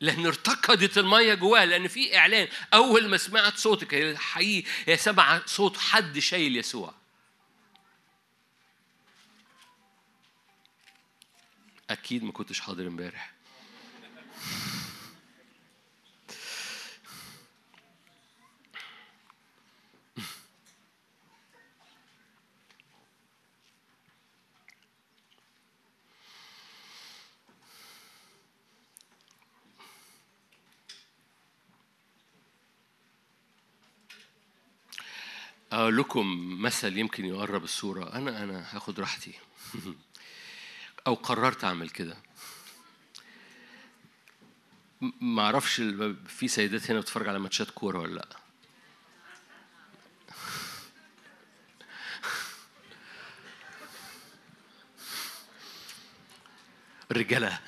[0.00, 2.48] لأن ارتقدت المية جواها لأن في إعلان.
[2.74, 6.94] أول ما سمعت صوتك هي حقيقي هي سمع صوت حد شايل يسوع.
[11.90, 13.34] أكيد ما كنتش حاضر امبارح.
[35.72, 38.12] أقول لكم مثل يمكن يقرب الصورة.
[38.14, 39.32] أنا أنا هاخد راحتي.
[41.08, 42.16] أو قررت أعمل كده.
[45.20, 45.82] ما أعرفش
[46.26, 48.28] في سيدات هنا بتتفرج على ماتشات كورة ولا لأ.
[57.10, 57.58] الرجالة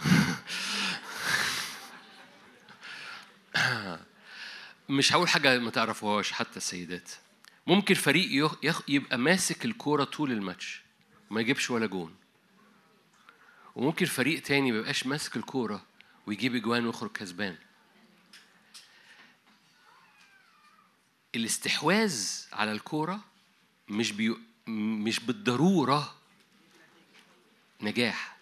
[4.88, 7.10] مش هقول حاجة ما تعرفوهاش حتى السيدات.
[7.66, 8.50] ممكن فريق
[8.88, 10.82] يبقى ماسك الكورة طول الماتش
[11.30, 12.14] ما يجيبش ولا جون.
[13.81, 15.85] وممكن فريق تاني ما يبقاش ماسك الكورة
[16.27, 17.57] ويجيب اجوان ويخرج كسبان.
[21.35, 23.24] الاستحواذ على الكورة
[23.89, 24.36] مش بي...
[24.66, 26.15] مش بالضرورة
[27.81, 28.36] نجاح.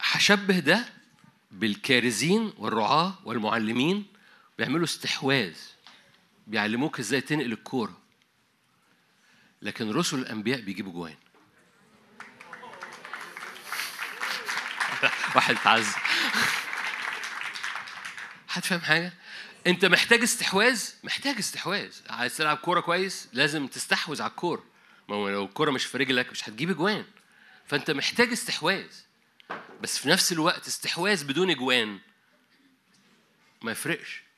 [0.00, 0.88] هشبه ده
[1.50, 4.06] بالكارزين والرعاة والمعلمين
[4.58, 5.56] بيعملوا استحواذ.
[6.50, 8.00] بيعلموك إزاي تنقل الكورة.
[9.62, 11.16] لكن رسل الأنبياء بيجيبوا جوان.
[15.34, 15.86] واحد تعز
[18.48, 19.12] هتفهم حاجة؟
[19.66, 24.64] أنت محتاج استحواذ؟ محتاج استحواذ، عايز تلعب كورة كويس؟ لازم تستحوذ على الكورة،
[25.08, 27.04] ما هو لو الكورة مش في رجلك مش هتجيب جوان،
[27.66, 28.92] فأنت محتاج استحواذ،
[29.80, 31.98] بس في نفس الوقت استحواذ بدون جوان
[33.62, 34.29] ما يفرقش.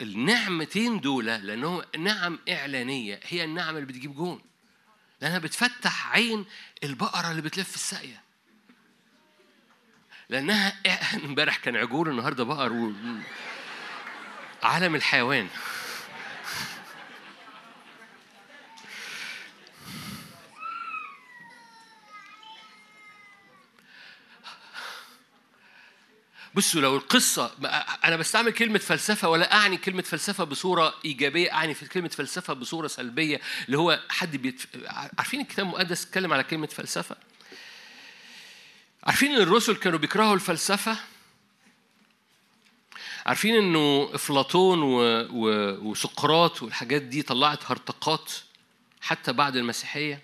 [0.00, 4.42] النعمتين دول لأنهم نعم إعلانية هي النعم اللي بتجيب جون.
[5.20, 6.44] لأنها بتفتح عين
[6.84, 8.22] البقرة اللي بتلف في الساقية.
[10.28, 10.72] لأنها
[11.24, 12.92] امبارح كان عجول النهارده بقر و...
[14.62, 15.48] عالم الحيوان.
[26.54, 27.54] بصوا لو القصة
[28.04, 32.86] أنا بستعمل كلمة فلسفة ولا أعني كلمة فلسفة بصورة إيجابية أعني في كلمة فلسفة بصورة
[32.86, 34.62] سلبية اللي هو حد بيت...
[34.86, 37.16] عارفين الكتاب المقدس اتكلم على كلمة فلسفة؟
[39.04, 40.96] عارفين إن الرسل كانوا بيكرهوا الفلسفة؟
[43.26, 44.98] عارفين إنه أفلاطون و...
[45.30, 45.74] و...
[45.90, 48.32] وسقراط والحاجات دي طلعت هرطقات
[49.00, 50.22] حتى بعد المسيحية؟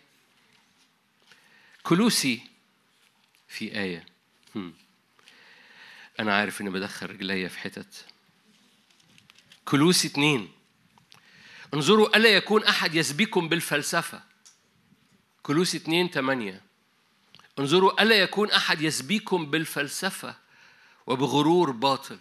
[1.82, 2.42] كلوسي
[3.48, 4.06] في آية.
[4.56, 4.74] هم.
[6.20, 8.04] أنا عارف إني بدخل رجليا في حتت.
[9.64, 10.48] كلوسي اتنين.
[11.74, 14.22] انظروا ألا يكون أحد يسبيكم بالفلسفة.
[15.42, 16.62] كلوسي اتنين تمانية.
[17.58, 20.36] انظروا ألا يكون أحد يسبيكم بالفلسفة
[21.06, 22.18] وبغرور باطل.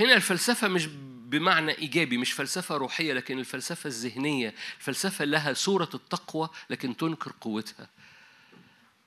[0.00, 0.86] هنا الفلسفة مش
[1.26, 4.54] بمعنى إيجابي مش فلسفة روحية لكن الفلسفة الذهنية.
[4.78, 7.88] الفلسفة لها صورة التقوى لكن تنكر قوتها.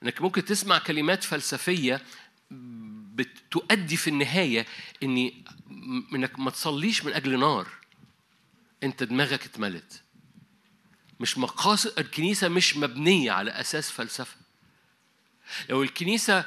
[0.02, 2.02] إنك ممكن تسمع كلمات فلسفية
[3.16, 4.66] بتؤدي في النهاية
[5.02, 5.44] إني
[6.14, 7.68] إنك ما تصليش من أجل نار.
[8.82, 10.02] أنت دماغك اتملت.
[11.20, 14.36] مش مقاصد الكنيسة مش مبنية على أساس فلسفة.
[15.68, 16.44] لو الكنيسة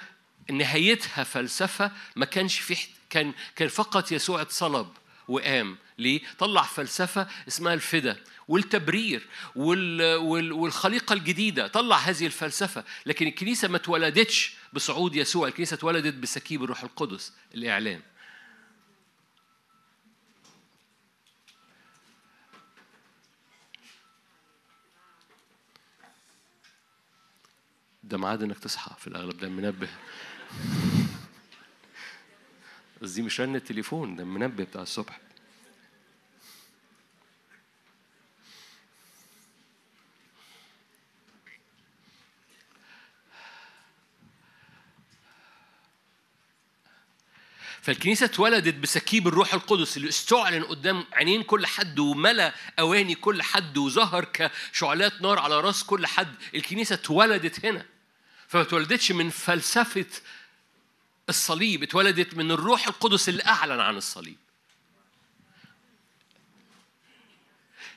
[0.52, 2.78] نهايتها فلسفة ما كانش في
[3.10, 4.88] كان كان فقط يسوع اتصلب
[5.28, 5.78] وقام.
[5.98, 11.68] ليه؟ طلع فلسفة اسمها الفدا والتبرير وال وال والخليقة الجديدة.
[11.68, 12.84] طلع هذه الفلسفة.
[13.06, 18.02] لكن الكنيسة ما اتولدتش بصعود يسوع الكنيسة اتولدت بسكيب الروح القدس الإعلان
[28.04, 29.90] ده ميعاد إنك تصحى في الأغلب ده منبه.
[33.02, 35.20] بس دي مش رن التليفون ده المنبه بتاع الصبح.
[47.82, 53.78] فالكنيسة اتولدت بسكيب الروح القدس اللي استعلن قدام عينين كل حد وملأ أواني كل حد
[53.78, 56.36] وظهر كشعلات نار على راس كل حد.
[56.56, 57.86] الكنيسة اتولدت هنا
[58.48, 60.06] فما اتولدتش من فلسفة
[61.30, 64.38] الصليب اتولدت من الروح القدس اللي أعلن عن الصليب.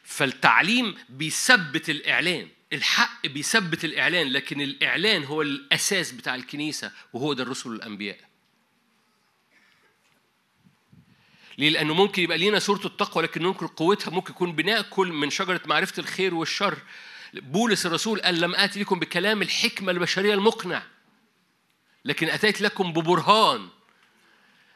[0.04, 7.70] فالتعليم بيثبت الإعلان الحق بيثبت الإعلان لكن الإعلان هو الأساس بتاع الكنيسة وهو ده الرسل
[7.70, 8.31] والأنبياء.
[11.62, 14.10] ليه؟ لأنه ممكن يبقى لينا صورة التقوى لكن ننكر قوتها.
[14.10, 16.78] ممكن يكون بنأكل من شجرة معرفة الخير والشر.
[17.34, 20.82] بولس الرسول قال لم آتي لكم بكلام الحكمة البشرية المقنع
[22.05, 23.68] لكن أتيت لكم ببرهان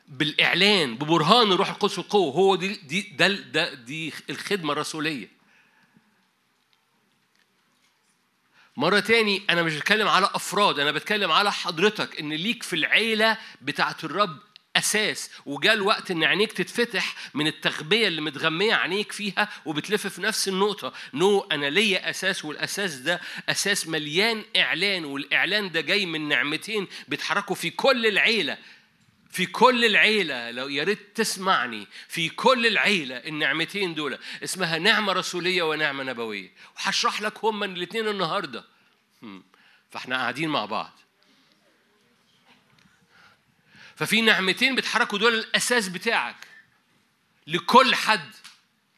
[0.09, 2.33] بالإعلان ببرهان الروح القدس والقوة.
[2.35, 5.37] هو دي دي ده, ده دي الخدمة الرسولية.
[8.77, 13.39] مرة تاني أنا مش بتكلم على أفراد أنا بتكلم على حضرتك إن ليك في العيلة
[13.63, 14.46] بتاعة الرب
[14.77, 20.49] أساس وجاء الوقت إن عينيك تتفتح من التغبية اللي متغمية عينيك فيها وبتلف في نفس
[20.49, 20.93] النقطة.
[21.15, 26.87] نو no, أنا ليا أساس والأساس ده أساس مليان إعلان والإعلان ده جاي من نعمتين
[27.09, 28.59] بيتحركوا في كل العيلة.
[29.31, 31.87] في كل العيلة لو يا ريت تسمعني.
[32.09, 34.19] في كل العيلة النعمتين دول.
[34.45, 36.53] اسمها نعمة رسولية ونعمة نبوية.
[36.77, 38.65] وهشرح لك هما الاثنين النهاردة.
[39.91, 40.99] فإحنا قاعدين مع بعض.
[43.97, 46.37] ففي نعمتين بيتحركوا دول الأساس بتاعك.
[47.47, 48.31] لكل حد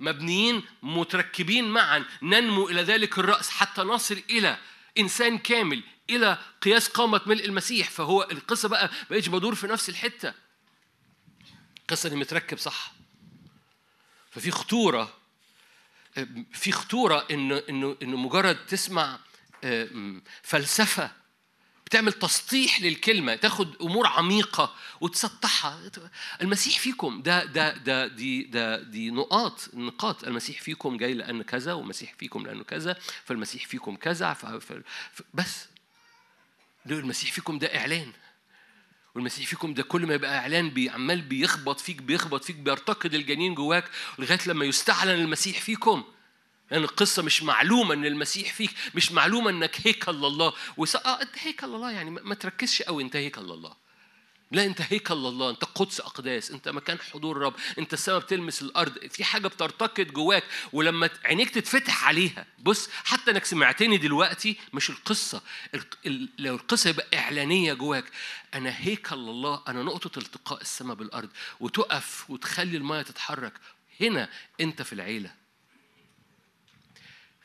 [0.01, 4.59] مبنيين متركبين معا ننمو إلى ذلك الرأس حتى نصل إلى
[4.99, 7.91] إنسان كامل إلى قياس قامه ملء المسيح.
[7.91, 10.35] فهو القصة بقى بقتش بدور في نفس الحتة.
[11.81, 12.93] القصة اللي متركب صح.
[14.31, 15.15] ففي خطورة
[16.53, 19.19] في خطورة إنه إنه إنه مجرد تسمع
[20.43, 21.11] فلسفة
[21.89, 25.81] بتعمل تسطيح للكلمة تاخد أمور عميقة وتسطحها.
[26.43, 27.23] المسيح فيكم.
[27.23, 30.25] ده ده ده دي ده دي نقاط نقاط.
[30.25, 34.37] المسيح فيكم جاي لأن كذا والمسيح فيكم لأنه كذا فالمسيح فيكم كذا.
[35.35, 35.67] بس.
[36.87, 38.13] المسيح فيكم ده إعلان
[39.15, 43.85] والمسيح فيكم ده كل ما يبقى إعلان بيعمال بيخبط فيك بيخبط فيك بيرتقد الجنين جواك
[44.19, 46.05] لغاية لما يستعلن المسيح فيكم.
[46.71, 50.97] لأن يعني القصة مش معلومة إن المسيح فيك، مش معلومة إنك هيكل لله، وس...
[50.97, 53.89] آه أنت هيكل الله يعني ما تركزش قوي أنت هيكل الله.
[54.51, 59.07] لا أنت هيكل الله، أنت قدس أقداس، أنت مكان حضور الرب، أنت السماء بتلمس الأرض،
[59.07, 65.43] في حاجة بترتقد جواك ولما عينيك تتفتح عليها، بص حتى إنك سمعتني دلوقتي مش القصة،
[66.39, 68.05] لو القصة يبقى إعلانية جواك،
[68.55, 71.29] أنا هيكل الله، أنا نقطة التقاء السماء بالأرض،
[71.61, 73.53] وتقف وتخلي المايه تتحرك،
[74.01, 74.29] هنا
[74.61, 75.48] أنت في العيلة.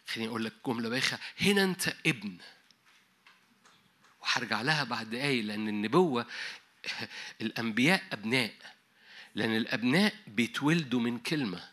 [0.08, 1.20] خليني أقول لك جملة بايخة.
[1.42, 2.38] هنا أنت ابن.
[4.22, 6.26] وهرجع لها بعد دقايق لأن النبوة
[7.42, 8.54] الأنبياء أبناء.
[9.36, 11.70] لأن الأبناء بيتولدوا من كلمة.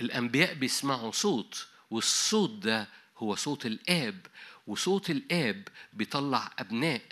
[0.00, 2.88] الأنبياء بيسمعوا صوت والصوت ده
[3.18, 4.26] هو صوت الآب.
[4.66, 7.02] وصوت الآب بيطلع أبناء.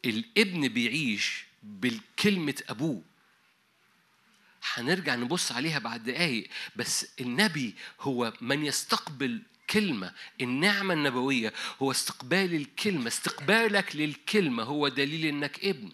[0.05, 3.03] الابن بيعيش بالكلمة أبوه.
[4.73, 12.53] هنرجع نبص عليها بعد دقايق بس النبي هو من يستقبل كلمة النعمة النبوية هو استقبال
[12.56, 15.91] الكلمة استقبالك للكلمة هو دليل إنك ابن.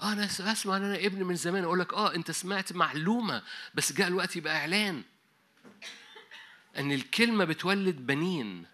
[0.00, 3.42] آه أنا أسمع إن أنا ابن من زمان أقول لك آه أنت سمعت معلومة
[3.74, 5.02] بس جاء الوقت يبقى إعلان.
[6.78, 8.66] إن الكلمة بتولد بنين.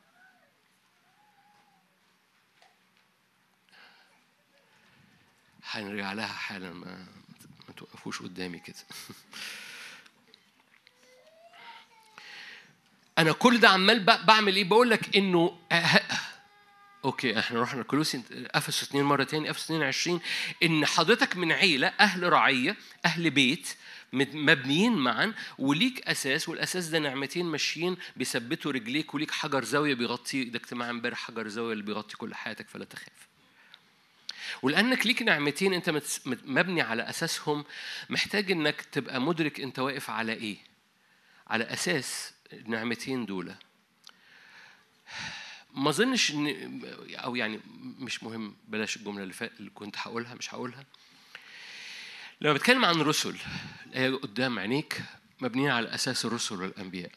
[5.65, 6.73] هنرجع لها حالا.
[6.73, 7.07] ما
[8.09, 8.77] ما توقفوش قدامي كده.
[13.19, 16.15] أنا كل ده عمال بعمل إيه؟ بقول لك إنه أه-
[17.05, 20.21] okay إحنا رحنا كلوسي افسس 2 مرة تاني افسس 2 20
[20.63, 23.69] إن حضرتك من عيلة أهل رعية أهل بيت
[24.13, 30.59] مبنيين معا وليك أساس والأساس ده نعمتين ماشيين بيثبتوا رجليك وليك حجر زاوية بيغطي ده
[30.59, 33.28] اجتماع امبارح حجر زاوية اللي بيغطي كل حياتك فلا تخاف.
[34.63, 35.75] ولأنك ليك نعمتين
[36.27, 37.65] مت- مبني على أساسهم
[38.11, 40.57] محتاج إنك تبقى مدرك أنت واقف على إيه.
[41.47, 43.55] على أساس النعمتين دول.
[45.75, 46.81] ما أظنش إن
[47.15, 47.61] أو يعني
[47.99, 50.85] مش مهم بلاش الجملة اللي, كنت هقولها مش هقولها.
[52.41, 53.37] لما بتكلم عن رسل
[53.87, 55.03] الآية قدام عينيك
[55.41, 57.11] مبنية على أساس الرسل والأنبياء.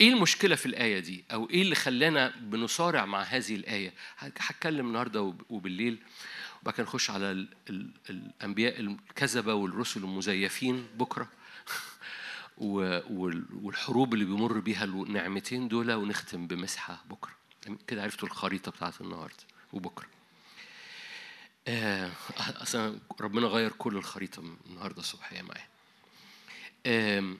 [0.00, 5.22] إيه المشكلة في الآية دي؟ أو إيه اللي خلانا بنصارع مع هذه الآية؟ هتكلم النهارده
[5.22, 5.98] وب- وبالليل.
[6.62, 11.28] وبعد كده نخش على ال ال الأنبياء الكذبة والرسل المزيفين بكرة.
[12.58, 17.32] والحروب اللي بيمر بيها النعمتين دول ونختم بمسحة بكرة.
[17.86, 20.06] كده عرفتوا الخريطة بتاعت النهارده وبكرة.
[21.68, 25.68] آه، أصلا ربنا غير كل الخريطة النهارده الصبحيه معايا.
[26.86, 27.38] آم،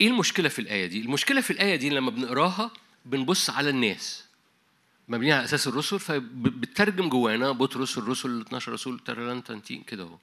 [0.00, 2.70] إيه المشكلة في الآية دي؟ المشكلة في الآية دي لما بنقراها
[3.04, 4.29] بنبص على الناس.
[5.10, 10.18] مبنيين على أساس الرسل فبتترجم جوانا بطرس الرسل ال 12 رسول ترلان تنتين كده أهو.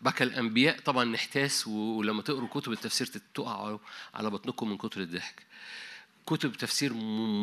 [0.00, 3.78] بعد كده الأنبياء طبعا نحتاس ولما تقروا كتب التفسير تقعوا
[4.14, 5.42] على بطنكم من كتر الضحك.
[6.26, 6.94] كتب تفسير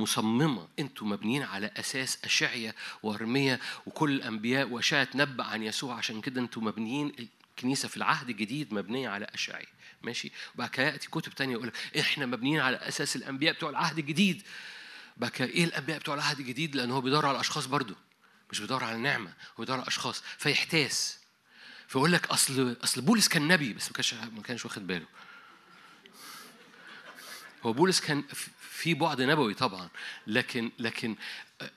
[0.02, 5.96] مصممة أنتوا مبنيين على أساس أشعية وأرمية وكل الأنبياء وأشعية تنبأ عن يسوع.
[5.96, 7.12] عشان كده أنتوا مبنيين
[7.58, 9.74] الكنيسة في العهد الجديد مبنية على أشعية.
[10.04, 14.00] ماشي؟ وبعد كده يأتي كتب تانية يقول لك إحنا مبنيين على أساس الأنبياء بتوع العهد
[14.00, 14.42] الجديد.
[15.30, 17.96] كده إيه الأنبياء بتوع العهد الجديد؟ لأن هو بيدور على الأشخاص برضو
[18.52, 21.20] مش بيدور على النعمة هو بيدور على الأشخاص فيحتاس.
[21.88, 25.06] فيقول لك أصل أصل بولس كان نبي بس ما كانش ما كانش واخد باله.
[27.64, 28.24] هو بولس كان
[28.60, 29.90] في بعد نبوي طبعا
[30.28, 31.16] لكن لكن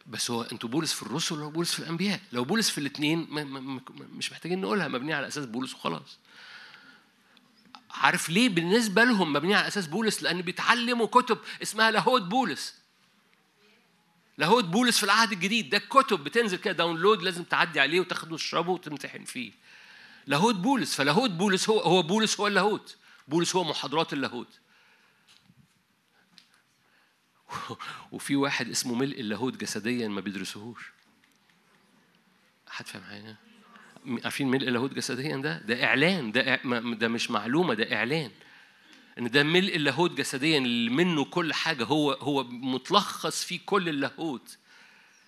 [0.06, 3.26] بس هو أنتوا بولس في الرسل ولا بولس في الأنبياء؟ لو بولس في الاثنين
[3.98, 6.18] مش محتاجين نقولها مبنية على أساس بولس وخلاص.
[7.90, 12.74] عارف ليه بالنسبة لهم مبنية على أساس بولس؟ لأن بيتعلموا كتب اسمها لاهوت بولس.
[14.38, 15.70] لاهوت بولس في العهد الجديد.
[15.70, 19.52] ده كتب بتنزل كده download لازم تعدي عليه وتاخده تشربه وتمتحن فيه.
[20.26, 22.96] لاهوت بولس فلاهوت بولس هو هو بولس هو اللاهوت.
[23.28, 24.58] بولس هو محاضرات اللاهوت.
[28.12, 30.92] وفي واحد اسمه ملء اللاهوت جسديا ما بيدرسوهوش.
[32.68, 33.36] حد فاهم حاجة؟
[34.24, 36.32] عارفين ملء اللاهوت جسديا ده؟ ده إعلان.
[36.32, 36.56] ده
[36.94, 38.30] ده مش معلومة ده إعلان.
[39.18, 44.56] إن ده ملء اللاهوت جسديا اللي منه كل حاجة هو هو متلخص فيه كل اللاهوت.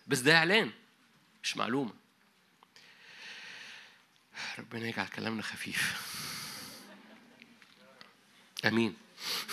[0.06, 0.70] بس ده إعلان
[1.42, 1.92] مش معلومة.
[4.58, 6.02] ربنا يجعل كلامنا خفيف.
[8.64, 8.96] آمين.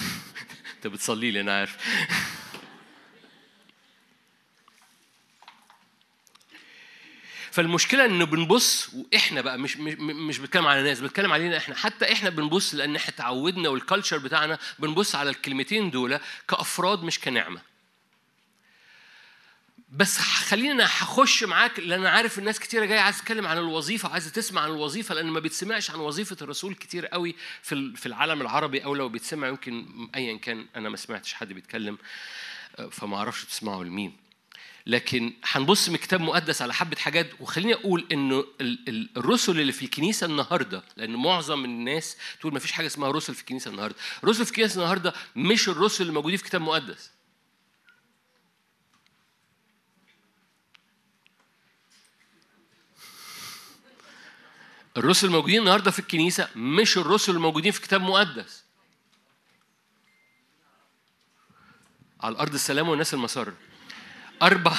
[0.76, 1.78] أنت بتصلي لي أنا عارف.
[7.56, 11.76] فالمشكلة إنه بنبص وإحنا بقى مش مش مش بتكلم على ناس بتكلم علينا إحنا.
[11.76, 17.62] حتى إحنا بنبص لأن إحنا اتعودنا والكالتشر بتاعنا بنبص على الكلمتين دول كأفراد مش كنعمة.
[19.90, 24.32] بس خلينا هخش معاك لأن أنا عارف الناس كتيرة جاية عايزة تتكلم عن الوظيفة وعايزة
[24.32, 28.84] تسمع عن الوظيفة لأن ما بيتسمعش عن وظيفة الرسول كتير قوي في في العالم العربي
[28.84, 31.98] أو لو بيتسمع يمكن ايا كان أنا ما سمعتش حد بيتكلم
[32.92, 34.25] فما أعرفش تسمعوا لمين.
[34.88, 38.46] لكن هنبص من كتاب مقدس على حبة حاجات وخليني أقول إنه
[39.18, 43.42] الرسل اللي في الكنيسة النهارده لأن معظم الناس تقول ما فيش حاجة اسمها رسل في
[43.42, 43.96] الكنيسة النهارده.
[44.24, 47.12] الرسل في الكنيسة النهارده مش الرسل اللي موجودين في كتاب مقدس.
[54.98, 58.64] الرسل الموجودين النهارده في الكنيسة مش الرسل الموجودين في كتاب مقدس.
[62.22, 63.54] على الأرض السلام والناس المسره
[64.42, 64.78] أربع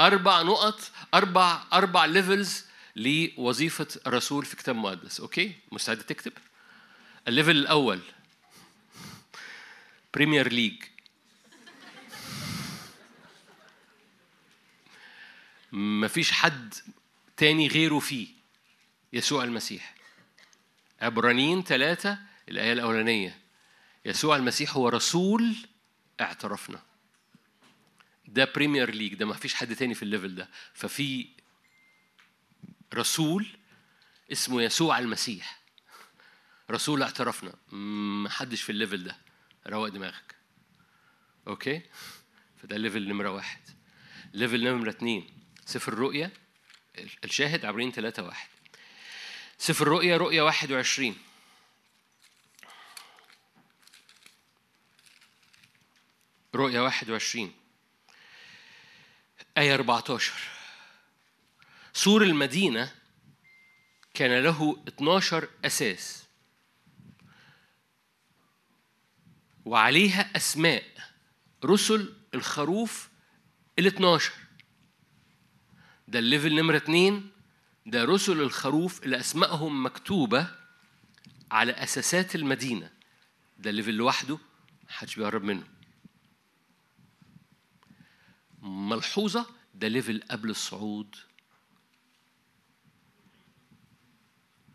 [0.00, 2.64] أربع نقط أربع أربع levels
[2.96, 5.20] لوظيفة الرسول في كتاب مقدس.
[5.20, 6.32] okay؟ مستعد تكتب؟
[7.28, 8.00] ال level الأول.
[10.14, 10.82] Premier League
[15.72, 16.74] مفيش حد
[17.36, 18.28] تاني غيره فيه.
[19.12, 19.94] يسوع المسيح.
[21.00, 22.18] عبرانيين ثلاثة
[22.48, 23.38] الآية الأولانية.
[24.04, 25.56] يسوع المسيح هو رسول
[26.20, 26.87] اعترفنا.
[28.28, 30.48] ده Premier League ده ما فيش حد تاني في ال level ده.
[30.74, 31.28] ففي
[32.94, 33.46] رسول
[34.32, 35.60] اسمه يسوع المسيح.
[36.70, 37.54] رسول اعترفنا.
[38.22, 39.16] ما حدش في ال level ده.
[39.66, 40.34] روق دماغك.
[41.46, 41.82] okay؟
[42.62, 43.60] فده ال level نمرة واحد.
[44.32, 45.30] level نمرة اتنين.
[45.64, 46.30] سفر الرؤيا.
[47.24, 48.48] الشاهد عبرانيين ثلاثة واحد.
[49.58, 51.18] سفر الرؤيا رؤيا واحد وعشرين.
[56.54, 57.57] رؤيا واحد وعشرين.
[59.58, 60.32] آية 14
[61.92, 62.92] سور المدينة
[64.14, 66.24] كان له 12 أساس.
[69.64, 70.84] وعليها أسماء
[71.64, 73.08] رسل الخروف
[73.78, 74.32] ال 12
[76.08, 77.30] ده ال level نمرة اتنين.
[77.86, 80.48] ده رسل الخروف اللي أسمائهم مكتوبة
[81.50, 82.90] على أساسات المدينة.
[83.58, 84.38] ده ال level لوحده.
[84.88, 85.77] محدش بيقرب منه.
[88.68, 91.16] ملحوظة ده level قبل الصعود.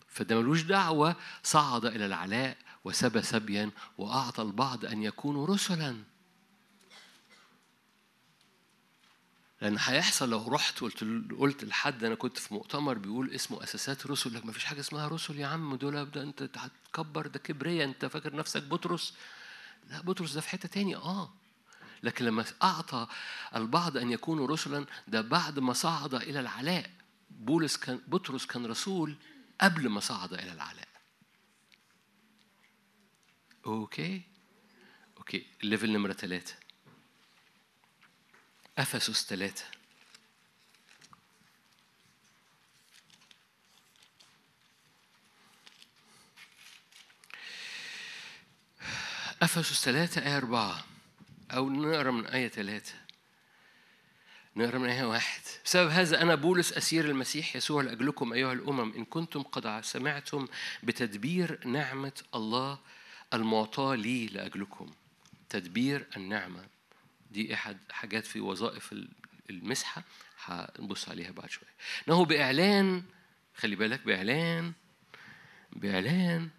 [0.07, 6.03] فده ملوش دعوة صعد إلى العلاء وسبى سبيا وأعطى البعض أن يكونوا رسلا.
[9.61, 11.03] لأن هيحصل لو رحت قلت
[11.39, 15.07] قلت لحد أنا كنت في مؤتمر بيقول اسمه أساسات رسل لك ما فيش حاجة اسمها
[15.07, 19.13] رسل يا عم دول ده أنت هتكبر ده كبرية أنت فاكر نفسك بطرس؟
[19.89, 21.33] لا بطرس ده في حتة تانية آه.
[22.03, 23.07] لكن لما أعطى
[23.55, 26.91] البعض أن يكونوا رسلا ده بعد ما صعد إلى العلاء.
[27.29, 29.15] بولس كان بطرس كان رسول
[29.61, 30.87] قبل ما صعد إلى العلاء.
[33.65, 34.21] أوكي؟
[35.17, 35.47] okay.
[35.63, 36.55] ال level نمرة ثلاثة
[38.77, 39.65] أفسس ثلاثة
[49.41, 50.92] أفسس ثلاثة آية أربعة.
[51.53, 52.93] أو نقرأ من آية ثلاثة
[54.55, 55.41] نقرأ من آية واحد.
[55.65, 60.47] بسبب هذا أنا بولس أسير المسيح يسوع لأجلكم أيها الأمم إن كنتم قد سمعتم
[60.83, 62.79] بتدبير نعمة الله
[63.33, 64.91] المعطاة لي لأجلكم.
[65.49, 66.65] تدبير النعمة.
[67.31, 68.95] دي أحد حاجات في وظائف
[69.49, 70.03] المسحة.
[70.45, 71.69] هنبص عليها بعد شوية.
[72.07, 73.03] إنه بإعلان
[73.55, 74.73] خلي بالك بإعلان
[75.71, 76.49] بإعلان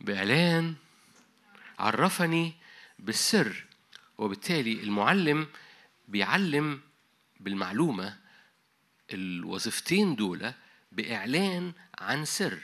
[0.00, 0.74] بإعلان
[1.78, 2.52] عرفني
[2.98, 3.64] بالسر
[4.18, 5.48] وبالتالي المعلم
[6.08, 6.80] بيعلم
[7.40, 8.18] بالمعلومة
[9.12, 10.52] الوظيفتين دول
[10.92, 12.58] بإعلان عن سر.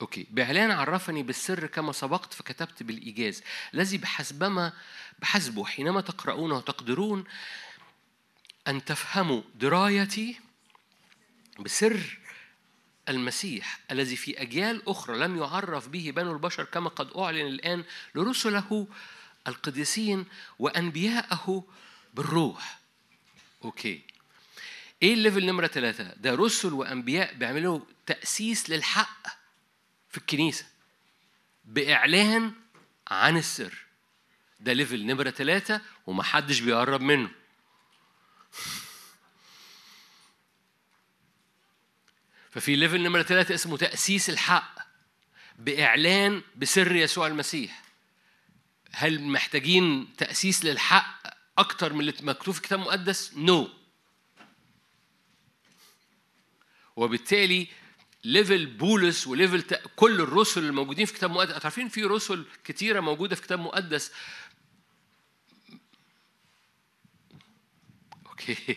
[0.00, 3.42] okay بإعلان عرفني بالسر كما سبقت فكتبت بالإيجاز.
[3.74, 4.72] الذي بحسبما
[5.18, 7.24] بحسبه حينما تقرؤونه وتقدرون
[8.68, 10.40] أن تفهموا درايتي
[11.60, 12.18] بسر
[13.08, 17.84] المسيح الذي في أجيال أخرى لم يعرف به بنو البشر كما قد أعلن الآن
[18.14, 18.88] لرسله
[19.48, 20.26] القديسين
[20.58, 21.64] وأنبياءه
[22.14, 22.78] بالروح.
[23.64, 24.02] okay.
[25.02, 29.26] إيه ال level نمرة ثلاثة؟ ده رسل وأنبياء بيعملوا تأسيس للحق
[30.10, 30.66] في الكنيسة
[31.64, 32.52] بإعلان
[33.08, 33.74] عن السر.
[34.60, 37.30] ده level نمرة ثلاثة ومحدش بيقرب منه.
[42.54, 44.78] ففي level نمرة ثلاثة اسمه تأسيس الحق
[45.58, 47.84] بإعلان بسر يسوع المسيح
[48.92, 51.22] هل محتاجين تأسيس للحق
[51.58, 53.68] أكتر من اللي مكتوب في الكتاب المقدس؟ no no.
[56.96, 57.68] وبالتالي
[58.24, 59.62] level بولس و level.
[59.96, 64.12] كل الرسل الموجودين في الكتاب المقدس عارفين في رسل كتيرة موجودة في الكتاب المقدس
[68.26, 68.76] okay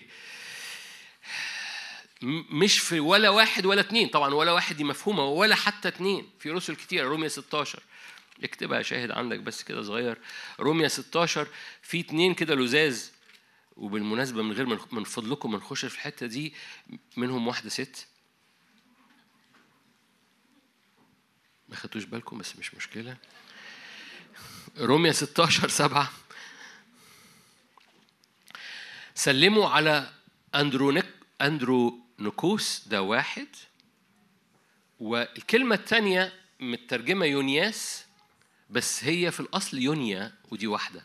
[2.22, 4.08] مش في ولا واحد ولا اتنين.
[4.08, 6.30] طبعا ولا واحد دي مفهومة ولا حتى اتنين.
[6.40, 7.84] في رسل كتير روميا 16
[8.44, 10.18] اكتبها شاهد عندك بس كده صغير.
[10.60, 11.48] روميا 16
[11.82, 13.12] في اتنين كده لزاز.
[13.76, 16.54] وبالمناسبة من غير من فضلكم ما نخش في الحتة دي
[17.18, 18.08] منهم واحدة ست.
[21.70, 23.18] ما خدتوش بالكم بس مش مشكلة.
[24.78, 26.12] روميا 16 سبعة.
[29.16, 30.14] سلموا على
[30.56, 31.06] اندرونيك
[31.42, 33.48] اندرونكوس ده واحد.
[35.00, 38.06] والكلمة الثانية مترجمة يونياس
[38.70, 41.04] بس هي في الأصل يونيا ودي واحدة.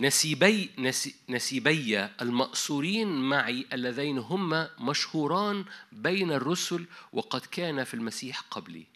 [0.00, 8.86] نسيبي نسي نسيبي المأسورين معي اللذين هم مشهوران بين الرسل وقد كان في المسيح قبلي.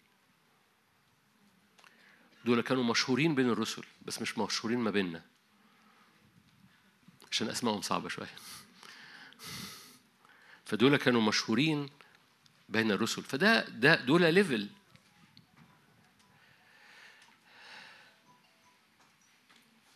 [2.45, 5.21] دول كانوا مشهورين بين الرسل بس مش مشهورين ما بيننا.
[7.31, 8.35] عشان أسمائهم صعبة شوية.
[10.65, 11.89] فدول كانوا مشهورين
[12.69, 13.23] بين الرسل.
[13.23, 14.69] فده ده دول level.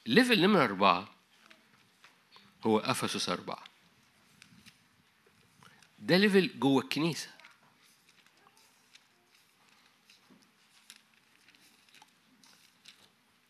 [0.05, 1.09] level نمرة أربعة
[2.65, 3.63] هو أفسس أربعة.
[5.99, 7.29] ده level جوه الكنيسة.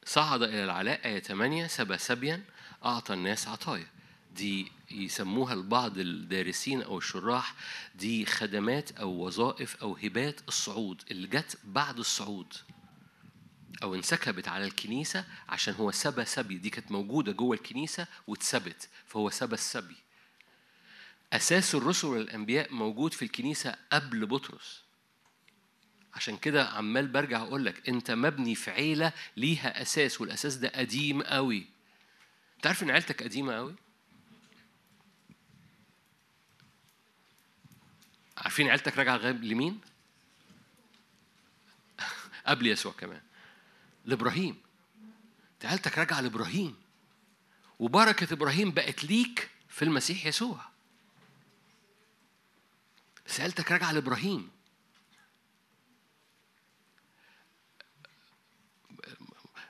[0.05, 2.43] صعد إلى العلاء آية 8 سبى سبيا
[2.85, 3.87] أعطى الناس عطايا.
[4.31, 7.55] دي يسموها البعض الدارسين أو الشراح
[7.95, 12.53] دي خدمات أو وظائف أو هبات الصعود اللي جت بعد الصعود.
[13.83, 19.29] أو انسكبت على الكنيسة عشان هو سبى سبي دي كانت موجودة جوه الكنيسة واتثبت فهو
[19.29, 19.95] سبى السبي.
[21.33, 24.81] أساس الرسل والأنبياء موجود في الكنيسة قبل بطرس.
[26.13, 31.21] عشان كده عمال برجع أقول لك أنت مبني في عيلة ليها أساس والأساس ده قديم
[31.21, 31.65] قوي
[32.55, 33.75] أنت عارف إن عيلتك قديمة قوي
[38.39, 39.81] عارفين عيلتك لغاية لمين؟
[42.47, 43.21] قبل يسوع كمان.
[44.05, 44.61] لإبراهيم.
[45.63, 46.75] عيلتك راجعة لإبراهيم.
[47.79, 50.59] وبركة إبراهيم بقت ليك في المسيح يسوع.
[53.27, 54.49] بس عيلتك راجعة لإبراهيم.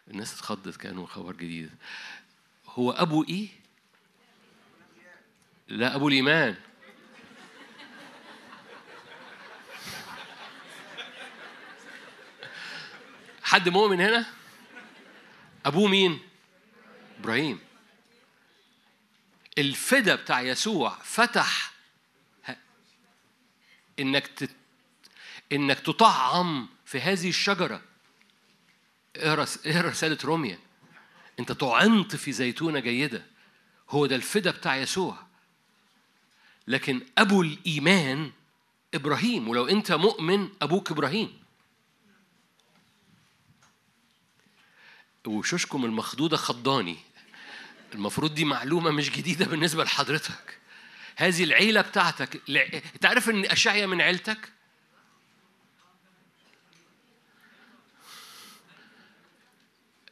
[0.08, 1.72] الناس اتخضت كانوا خبر جديد.
[2.66, 3.48] هو أبو إيه؟
[5.68, 6.56] لا أبو الإيمان.
[13.50, 14.26] حد مؤمن هنا؟
[15.66, 16.20] أبوه مين؟
[17.20, 17.60] إبراهيم.
[19.58, 21.74] الفدا بتاع يسوع فتح
[24.00, 24.50] إنك تت...
[25.52, 27.82] إنك تطعم في هذه الشجرة.
[29.16, 30.60] اقرأ اقرأ رسالة روميا.
[31.40, 33.26] أنت طعنت في زيتونة جيدة.
[33.90, 35.18] هو ده الفدا بتاع يسوع.
[36.68, 38.32] لكن أبو الإيمان
[38.94, 39.48] إبراهيم.
[39.48, 41.39] ولو أنت مؤمن أبوك إبراهيم.
[45.28, 46.98] وشوشكم المخدودة خضاني.
[47.94, 50.60] المفروض دي معلومة مش جديدة بالنسبة لحضرتك.
[51.16, 52.42] هذه العيلة بتاعتك
[53.04, 54.52] عارف إن أشعيا من عيلتك؟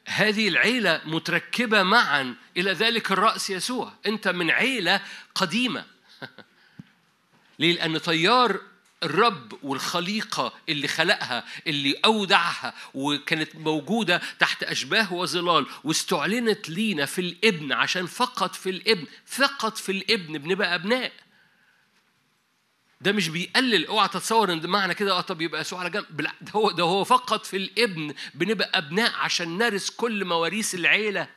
[0.07, 3.93] هذه العيلة متركبة معا إلى ذلك الرأس يسوع.
[4.05, 5.01] أنت من عيلة
[5.35, 5.85] قديمة.
[7.59, 8.61] ليه؟ لأن طيار
[9.03, 17.71] الرب والخليقة اللي خلقها اللي أودعها وكانت موجودة تحت أشباه وظلال واستعلنت لينا في الإبن
[17.71, 21.11] عشان فقط في الإبن فقط في الإبن بنبقى أبناء.
[23.01, 26.05] ده مش بيقلل اوعى تتصور إن معنى كده آه طب يبقى يسوع على جنب.
[26.21, 31.27] ده هو ده هو فقط في الإبن بنبقى أبناء عشان نرث كل مواريث العيلة.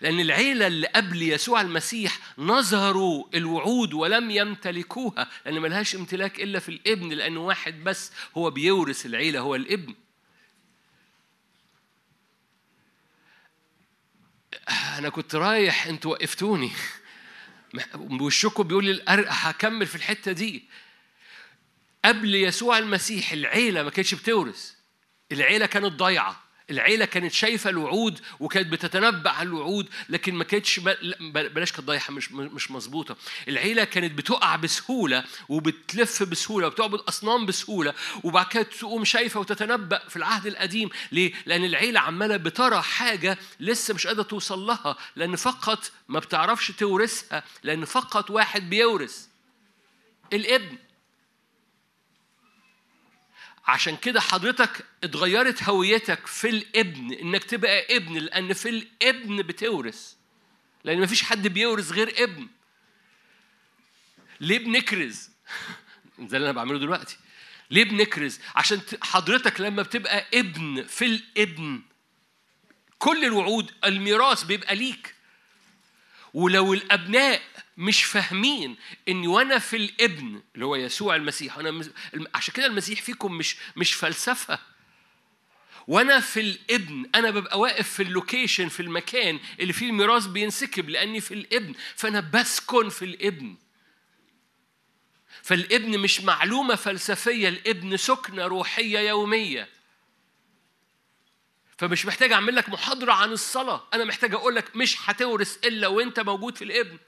[0.00, 6.68] لأن العيلة اللي قبل يسوع المسيح نظروا الوعود ولم يمتلكوها لأن ملهاش امتلاك إلا في
[6.68, 9.94] الإبن لأن واحد بس هو بيورث العيلة هو الإبن.
[14.68, 16.70] أنا كنت رايح أنتوا وقفتوني.
[18.20, 20.64] وشكم بيقول لي هكمل في الحتة دي.
[22.04, 24.72] قبل يسوع المسيح العيلة ما كانتش بتورث.
[25.32, 26.43] العيلة كانت ضايعة.
[26.70, 30.80] العيلة كانت شايفة الوعود وكانت بتتنبأ على الوعود لكن ما كانتش
[31.20, 33.16] بلاش كانت ضايعة مش مش مظبوطة.
[33.48, 40.16] العيلة كانت بتقع بسهولة وبتلف بسهولة وبتعبد أصنام بسهولة وبعد كده تقوم شايفة وتتنبأ في
[40.16, 40.88] العهد القديم.
[41.12, 46.70] ليه؟ لأن العيلة عمالة بترى حاجة لسه مش قادرة توصل لها لأن فقط ما بتعرفش
[46.70, 49.26] تورثها لأن فقط واحد بيورث
[50.32, 50.76] الابن.
[53.66, 60.14] عشان كده حضرتك اتغيرت هويتك في الابن انك تبقى ابن لأن في الابن بتورث.
[60.84, 62.48] لأن مفيش حد بيورث غير ابن.
[64.40, 65.30] ليه بنكرز؟
[66.18, 67.16] ده اللي أنا بعمله دلوقتي.
[67.70, 71.82] ليه بنكرز؟ عشان حضرتك لما بتبقى ابن في الابن
[72.98, 75.14] كل الوعود الميراث بيبقى ليك.
[76.34, 77.42] ولو الأبناء
[77.76, 78.76] مش فاهمين
[79.08, 81.84] اني وأنا في الابن اللي هو يسوع المسيح أنا
[82.34, 84.58] عشان كده المسيح فيكم مش مش فلسفة.
[85.86, 91.20] وأنا في الابن أنا ببقى واقف في اللوكيشن في المكان اللي فيه الميراث بينسكب لأني
[91.20, 93.56] في الابن فأنا بسكن في الابن.
[95.42, 99.68] فالابن مش معلومة فلسفية الابن سكنة روحية يومية.
[101.78, 106.20] فمش محتاج أعمل لك محاضرة عن الصلاة أنا محتاج أقول لك مش هتورث إلا وأنت
[106.20, 106.98] موجود في الابن.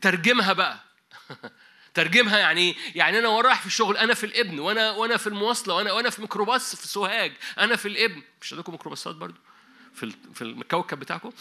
[0.00, 0.80] ترجمها بقى.
[1.94, 5.74] ترجمها يعني؟ يعني أنا وأنا رايح في الشغل أنا في الابن وأنا وأنا في المواصلة
[5.74, 8.22] وأنا وأنا في ميكروباص في سوهاج أنا في الابن.
[8.42, 9.40] مش عندكم ميكروباصات برضو؟
[9.94, 11.32] في في الكوكب بتاعكم.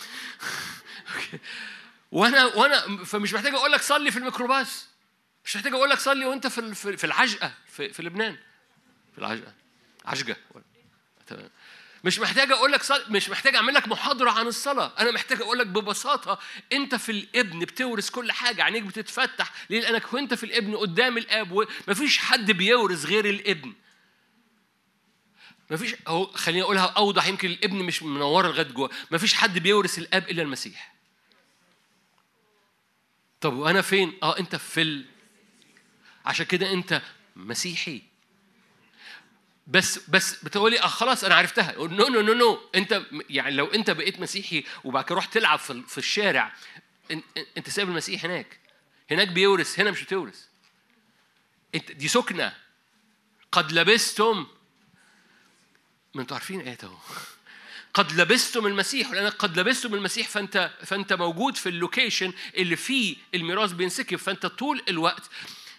[2.11, 4.87] وأنا وأنا فمش محتاج أقول لك صلي في الميكروباص.
[5.45, 8.37] مش محتاج أقول لك صلي وأنت في في العجقه في, في لبنان.
[9.13, 9.53] في العجقه
[10.05, 10.35] عجقه
[11.27, 11.49] تمام.
[12.03, 13.05] مش محتاج أقول لك صل...
[13.09, 14.91] مش محتاج أعمل لك محاضرة عن الصلاة.
[14.99, 16.39] أنا محتاج أقول لك ببساطة
[16.73, 19.53] أنت في الإبن بتورث كل حاجة عينيك بتتفتح.
[19.69, 23.73] ليه؟ لأنك وأنت في الإبن قدام الآب ومفيش حد بيورث غير الإبن.
[25.69, 28.89] مفيش اهو خليني أقولها أوضح يمكن الإبن مش منوره لغاية جوه.
[29.11, 30.95] مفيش حد بيورث الآب إلا المسيح.
[33.41, 35.05] طب وأنا فين؟ آه أنت في ال...
[36.25, 37.01] عشان كده أنت
[37.35, 38.01] مسيحي.
[39.67, 41.73] بس بس بتقولي آه خلاص أنا عرفتها.
[41.77, 45.83] no no no no أنت يعني لو أنت بقيت مسيحي وبعد كده رحت تلعب في
[45.87, 46.53] في الشارع
[47.13, 48.59] إن- أنت سايب المسيح هناك.
[49.11, 50.45] هناك بيورث هنا مش بتورث.
[51.75, 52.53] أنت دي سكنة.
[53.51, 54.47] قد لبستم
[56.13, 56.97] ما أنتوا عارفين إيه اهو
[57.93, 59.09] قد لبستم المسيح.
[59.11, 64.17] ولانك قد لبستم المسيح فأنت فأنت موجود في ال location اللي فيه الميراث بينسكب.
[64.17, 65.29] فأنت طول الوقت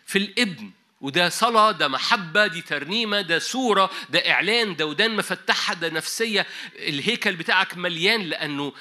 [0.07, 0.71] في الابن.
[1.01, 6.47] وده صلاة ده محبة دي ترنيمة ده صورة ده إعلان ده ودان مفتحة ده نفسية.
[6.75, 8.73] الهيكل بتاعك مليان لأنه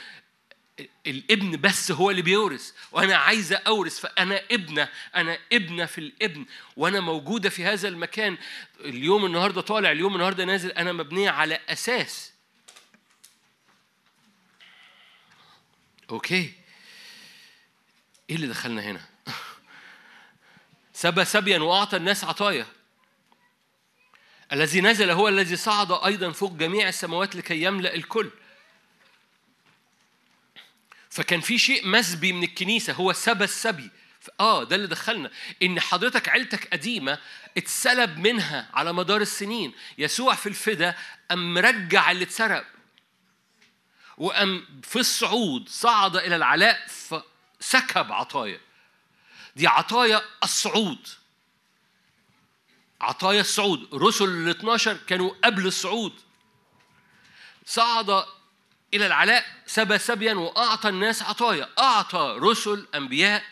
[1.08, 2.72] الابن بس هو اللي بيورث.
[2.92, 6.46] وأنا عايزه أورث فأنا ابنة أنا ابنة في الابن.
[6.78, 8.38] وأنا موجودة في هذا المكان.
[8.80, 10.72] اليوم النهارده طالع اليوم النهارده نازل.
[10.72, 12.34] أنا مبنية على أساس.
[16.10, 16.54] أوكي.
[18.30, 19.17] إيه اللي دخلنا هنا؟
[20.98, 22.66] سبى سبيا وأعطى الناس عطايا.
[24.54, 28.30] الذي نزل هو الذي صعد أيضا فوق جميع السماوات لكي يملأ الكل.
[31.10, 33.90] فكان في شيء مسبي من الكنيسة هو سبى السبي.
[34.40, 35.32] آه ده اللي دخلنا.
[35.64, 37.20] إن حضرتك عيلتك قديمة
[37.58, 39.74] اتسلب منها على مدار السنين.
[39.98, 40.96] يسوع في الفدا
[41.32, 42.66] ام مرجع اللي اتسرق.
[44.18, 48.67] وأم في الصعود صعد إلى العلاء فسكب عطايا.
[49.58, 51.08] دي عطايا الصعود.
[53.02, 53.90] عطايا الصعود.
[53.94, 56.14] رسل ال 12 كانوا قبل الصعود.
[57.66, 58.26] صعد
[58.94, 61.70] إلى العلاء سبى سبيا وأعطى الناس عطايا.
[61.80, 63.44] أعطى رسل أنبياء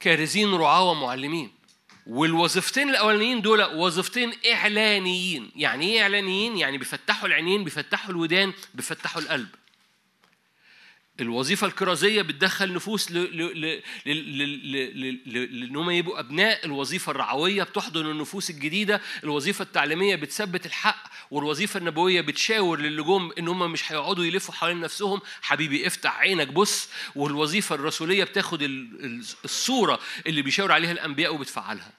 [0.00, 1.52] كارزين رعاة ومعلمين.
[2.06, 5.52] والوظيفتين الأولانيين دول وظيفتين إعلانيين.
[5.56, 9.48] يعني إيه إعلانيين؟ يعني بيفتحوا العينين بيفتحوا الودان بيفتحوا القلب.
[11.20, 13.14] الوظيفة الكرازية بتدخل نفوس ل...
[13.14, 13.60] ل...
[13.60, 13.82] ل...
[14.06, 14.12] ل...
[14.72, 15.20] ل...
[15.26, 15.60] ل...
[15.60, 22.20] لإن هم يبقوا أبناء الوظيفة الرعوية بتحضن النفوس الجديدة الوظيفة التعليمية بتثبت الحق والوظيفة النبوية
[22.20, 25.20] بتشاور للي جم إن هم مش هيقعدوا يلفوا حوالين نفسهم.
[25.42, 29.22] حبيبي افتح عينك بص والوظيفة الرسولية بتاخد ال...
[29.44, 31.92] الصورة اللي بيشاور عليها الأنبياء وبتفعلها.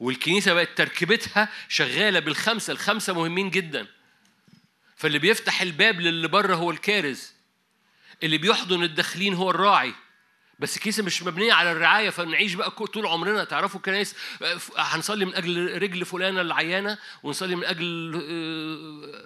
[0.00, 3.86] والكنيسة بقت تركيبتها شغالة بالخمسة الخمسة مهمين جدا.
[4.96, 7.32] فاللي بيفتح الباب للي بره هو الكارز.
[8.22, 9.94] اللي بيحضن الداخلين هو الراعي.
[10.58, 13.44] بس الكنيسة مش مبنية على الرعاية فنعيش بقى طول عمرنا.
[13.44, 14.14] تعرفوا الكنائس
[14.76, 19.22] هنصلي من أجل رجل فلانة العيانة ونصلي من أجل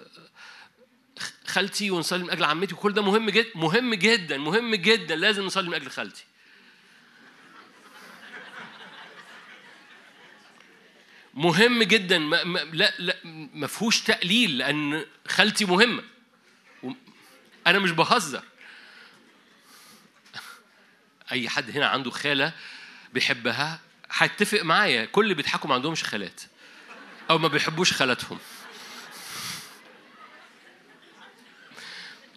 [1.47, 2.73] خالتي ونصلي من أجل عمتي.
[2.73, 5.15] وكل ده مهم جدا مهم جدا مهم جدا.
[5.15, 6.23] لازم نصلي من أجل خالتي.
[11.33, 12.17] مهم جدا.
[12.17, 13.15] ما ما لا لا
[13.53, 16.03] ما فيهوش تقليل لأن خالتي مهمة.
[17.67, 18.43] أنا مش بهزر.
[21.31, 22.53] أي حد هنا عنده خالة
[23.13, 23.79] بيحبها
[24.11, 25.05] هيتفق معايا.
[25.05, 26.41] كل اللي بيضحكوا ما عندهمش خالات.
[27.29, 28.39] أو ما بيحبوش خالاتهم.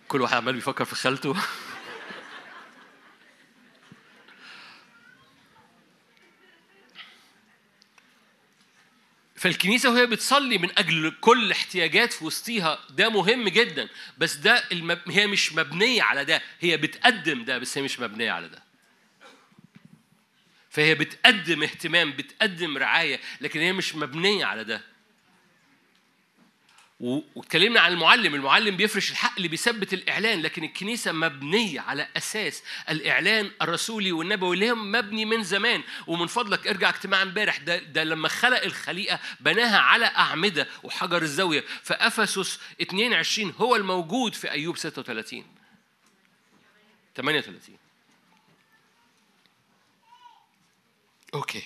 [0.08, 1.36] كل واحد عمال بيفكر في خالته.
[9.36, 12.78] فالكنيسة وهي بتصلي من أجل كل احتياجات في وسطيها.
[12.90, 13.88] ده مهم جدا.
[14.18, 15.00] بس ده المب...
[15.08, 16.42] هي مش مبنية على ده.
[16.60, 18.69] هي بتقدم ده بس هي مش مبنية على ده.
[20.70, 24.82] فهي بتقدم اهتمام بتقدم رعاية لكن هي مش مبنية على ده.
[27.00, 33.50] واتكلمنا عن المعلم المعلم بيفرش الحق اللي بيثبت الإعلان لكن الكنيسة مبنية على أساس الإعلان
[33.62, 35.82] الرسولي والنبوي اللي مبني من زمان.
[36.06, 41.64] ومن فضلك ارجع اجتماع امبارح ده, ده لما خلق الخليقة بناها على أعمدة وحجر الزاوية.
[41.82, 45.44] فأفسس 22 هو الموجود في أيوب 36
[47.14, 47.79] 38
[51.34, 51.62] أوكي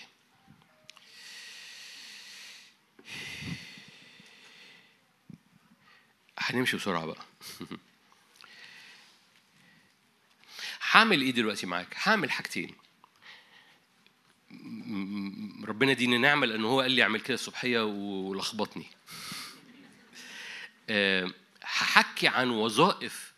[6.38, 7.24] هنمشي بسرعة بقى.
[10.90, 12.74] هعمل إيه دلوقتي معاك؟ هعمل حاجتين.
[15.64, 18.86] ربنا يديني نعمة لأن هو قال لي أعمل كده الصبحية ولخبطني
[21.62, 23.32] هحكي عن وظائف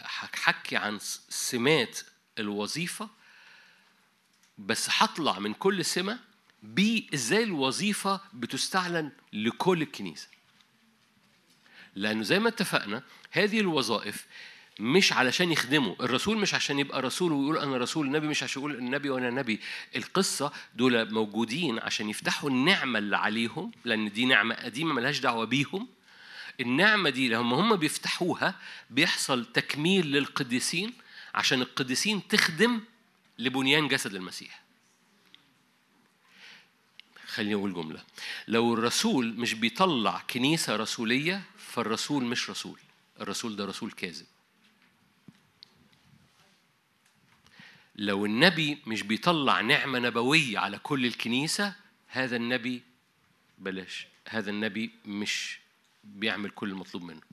[0.00, 2.00] هحكي عن سمات
[2.38, 3.10] الوظيفة
[4.58, 6.18] بس هطلع من كل سمة
[6.62, 10.28] بإزاي الوظيفة بتستعلن لكل الكنيسة.
[11.94, 14.26] لأنه زي ما اتفقنا هذه الوظائف
[14.80, 18.74] مش علشان يخدموا الرسول مش عشان يبقى رسول ويقول أنا رسول النبي مش عشان يقول
[18.76, 19.60] النبي وأنا نبي.
[19.96, 25.88] القصة دول موجودين عشان يفتحوا النعمة اللي عليهم لأن دي نعمة قديمة ملهاش دعوة بيهم.
[26.60, 28.54] النعمة دي لما هم بيفتحوها
[28.90, 30.92] بيحصل تكميل للقديسين
[31.34, 32.80] عشان القديسين تخدم
[33.38, 34.62] لبنيان جسد المسيح.
[37.26, 38.04] خليني أقول جملة.
[38.48, 42.78] لو الرسول مش بيطلع كنيسة رسولية فالرسول مش رسول.
[43.20, 44.26] الرسول ده رسول كاذب.
[47.96, 51.74] لو النبي مش بيطلع نعمة نبوية على كل الكنيسة
[52.06, 52.82] هذا النبي
[53.58, 54.06] بلاش.
[54.28, 55.58] هذا النبي مش
[56.04, 57.31] بيعمل كل المطلوب منه.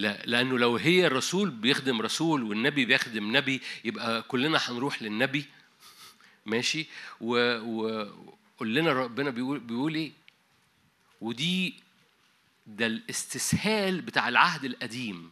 [0.00, 5.44] لا لأنه لو هي الرسول بيخدم رسول والنبي بيخدم نبي يبقى كلنا هنروح للنبي.
[6.46, 6.86] ماشي؟
[7.20, 8.06] و, و...
[8.58, 10.12] قول لنا ربنا بيقول بيقول إيه؟
[11.20, 11.74] ودي
[12.66, 15.30] ده الاستسهال بتاع العهد القديم.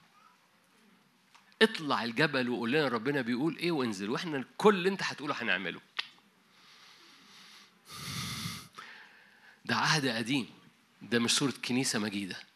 [1.62, 5.80] اطلع الجبل وقول لنا ربنا بيقول إيه وانزل وإحنا كل اللي أنت هتقوله هنعمله.
[9.64, 10.47] ده عهد قديم
[11.02, 12.48] ده مش صورة كنيسة مجيدة.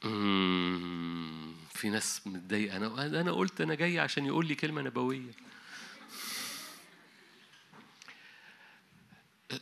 [0.00, 2.76] في ناس متضايقة.
[2.76, 5.32] أنا أنا قلت أنا جاي عشان يقول لي كلمة نبوية.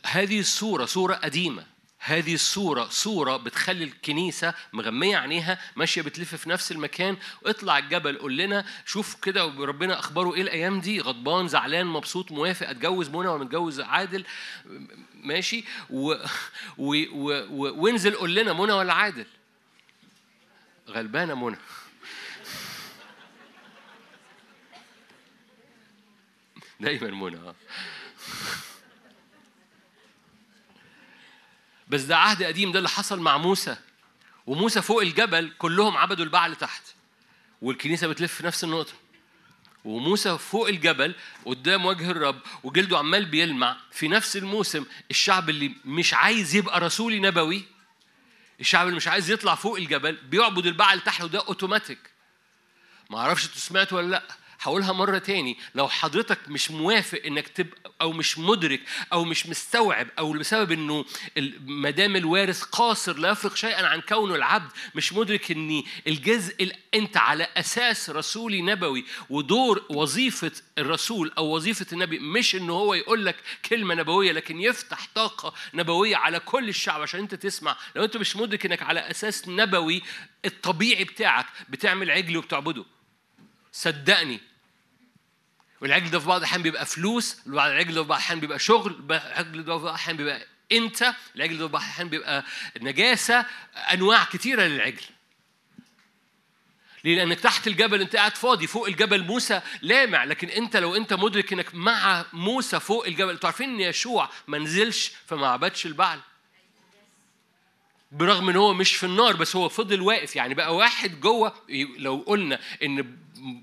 [0.05, 1.65] هذه الصورة صورة قديمة.
[2.01, 7.17] هذه الصورة صورة بتخلي الكنيسة مغمية عينيها ماشية بتلف في نفس المكان.
[7.41, 11.01] واطلع الجبل قول لنا شوف كده ربنا أخباره إيه الأيام دي.
[11.01, 14.25] غضبان زعلان مبسوط موافق أتجوز منى ولا متجوز عادل.
[15.13, 15.63] ماشي.
[15.89, 16.11] و...
[16.77, 16.95] و...
[17.11, 17.45] و...
[17.49, 17.83] و...
[17.83, 19.25] وانزل قول لنا منى ولا عادل.
[20.89, 21.57] غلبانة منى.
[26.79, 27.55] دايما منى آه.
[31.87, 33.77] بس ده عهد قديم ده اللي حصل مع موسى.
[34.47, 36.83] وموسى فوق الجبل كلهم عبدوا البعل تحت.
[37.61, 38.93] والكنيسة بتلف في نفس النقطة.
[39.85, 44.85] وموسى فوق الجبل قدام وجه الرب وجلده عمال بيلمع في نفس الموسم.
[45.11, 47.63] الشعب اللي مش عايز يبقى رسولي نبوي
[48.59, 51.99] الشعب اللي مش عايز يطلع فوق الجبل بيعبد البعل تحت وده اوتوماتيك
[53.09, 54.23] ما أعرفش أنتوا سمعتوا ولا لأ؟
[54.61, 55.57] هقولها مرة تاني.
[55.75, 58.81] لو حضرتك مش موافق إنك تبقى أو مش مدرك
[59.13, 61.05] أو مش مستوعب أو بسبب إنه
[61.65, 67.17] مدام الوارث قاصر لا يفرق شيئا عن كونه العبد مش مدرك إن الجزء ال- أنت
[67.17, 73.35] على أساس رسولي نبوي ودور وظيفة الرسول أو وظيفة النبي مش ان هو يقول لك
[73.69, 77.77] كلمة نبوية لكن يفتح طاقة نبوية على كل الشعب عشان أنت تسمع.
[77.95, 80.01] لو أنت مش مدرك إنك على أساس نبوي
[80.45, 82.85] الطبيعي بتاعك بتعمل عجل وبتعبده.
[83.71, 84.39] صدقني.
[85.81, 89.63] والعجل ده في بعض الأحيان بيبقى فلوس العجل ده في بعض الأحيان بيبقى شغل العجل
[89.65, 92.43] ده في بعض الأحيان بيبقى انت العجل ده في بعض الأحيان بيبقى
[92.81, 93.45] نجاسة
[93.93, 95.01] أنواع كتيرة للعجل.
[97.03, 101.13] ليه؟ لأنك تحت الجبل أنت قاعد فاضي فوق الجبل موسى لامع لكن أنت لو أنت
[101.13, 106.19] مدرك إنك مع موسى فوق الجبل أنتوا عارفين إن يشوع ما نزلش فما عبدش البعل.
[108.11, 110.35] برغم إن هو مش في النار بس هو فضل واقف.
[110.35, 111.53] يعني بقى واحد جوه
[111.97, 113.17] لو قلنا إن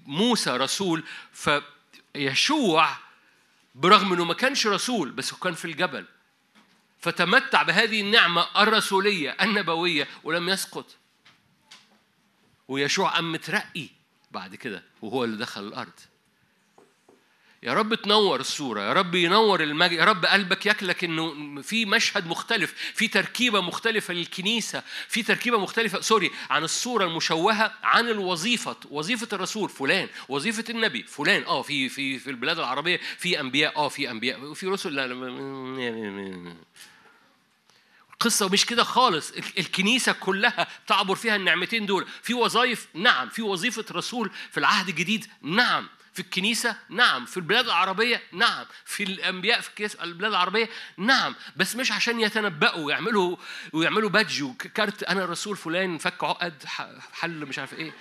[0.06, 2.96] موسى رسول فيشوع
[3.74, 6.06] برغم إنه ما كانش رسول بس كان في الجبل.
[7.00, 10.96] فتمتع بهذه النعمة الرسولية النبوية ولم يسقط.
[12.68, 13.88] ويشوع قام مترقي
[14.30, 16.00] بعد كده وهو اللي دخل الأرض.
[17.62, 22.26] يا رب تنور الصورة يا رب ينور المجد يا رب قلبك يكلك إنه في مشهد
[22.26, 29.28] مختلف في تركيبة مختلفة للكنيسة في تركيبة مختلفة سوري عن الصورة المشوهة عن الوظيفة وظيفة
[29.32, 34.10] الرسول فلان وظيفة النبي فلان آه في في في البلاد العربية في أنبياء آه في
[34.10, 36.56] أنبياء وفي رسل لا لا
[38.12, 43.84] القصة مش كده خالص الكنيسة كلها تعبر فيها النعمتين دول في وظائف نعم في وظيفة
[43.92, 45.88] رسول في العهد الجديد نعم.
[46.16, 47.26] في الكنيسة؟ نعم.
[47.26, 48.66] في البلاد العربية؟ نعم.
[48.84, 51.34] في الأنبياء في الكنيسة البلاد العربية؟ نعم.
[51.56, 53.36] بس مش عشان يتنبأوا ويعملوا
[53.72, 56.64] ويعملوا بادج وكارت أنا الرسول فلان فك عقد
[57.12, 57.92] حل مش عارف إيه.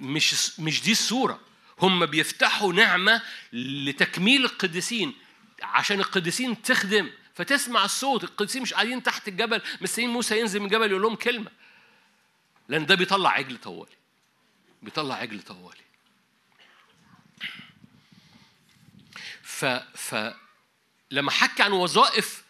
[0.00, 1.40] مش مش دي الصورة.
[1.80, 5.14] هم بيفتحوا نعمة لتكميل القديسين.
[5.62, 7.10] عشان القديسين تخدم.
[7.34, 11.50] فتسمع الصوت القديسين مش قاعدين تحت الجبل مستنيين موسى ينزل من الجبل يقول لهم كلمة.
[12.68, 13.92] لأن ده بيطلع عجل طوالي.
[14.82, 15.80] بيطلع عجل طوالي.
[19.42, 20.16] ف ف
[21.10, 22.44] لما حكى عن وظائف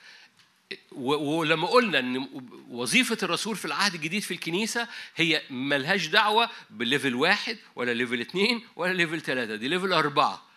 [0.93, 2.29] ولما قلنا إن
[2.71, 8.21] وظيفة الرسول في العهد الجديد في الكنيسة هي ملهاش دعوة ب level واحد ولا level
[8.21, 10.50] اثنين ولا level ثلاثة دي level أربعة.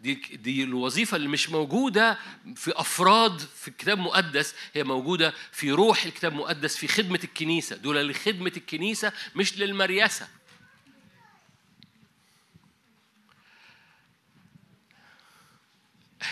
[0.00, 2.18] دي دي الوظيفة اللي مش موجودة
[2.56, 7.76] في أفراد في الكتاب المقدس هي موجودة في روح الكتاب المقدس في خدمة الكنيسة.
[7.76, 10.28] دول لخدمه الكنيسة مش للمريسة.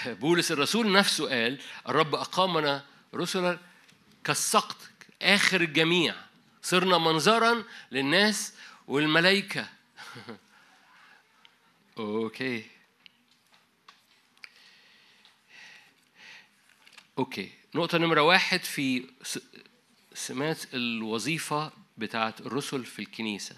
[0.21, 3.59] بولس الرسول نفسه قال الرب أقامنا رسلا
[4.25, 4.77] كالسقط
[5.23, 6.15] آخر الجميع.
[6.63, 8.53] صرنا منظرا للناس
[8.87, 9.69] والملائكة.
[11.99, 12.76] okay.
[17.19, 17.51] okay.
[17.75, 19.05] نقطة نمرة واحد في
[20.15, 23.57] سمات الوظيفة بتاعت الرسل في الكنيسة.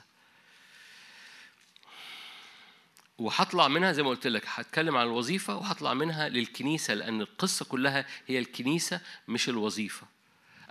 [3.18, 8.06] وهطلع منها زي ما قلت لك هتكلم عن الوظيفة وهطلع منها للكنيسة لأن القصة كلها
[8.26, 10.06] هي الكنيسة مش الوظيفة.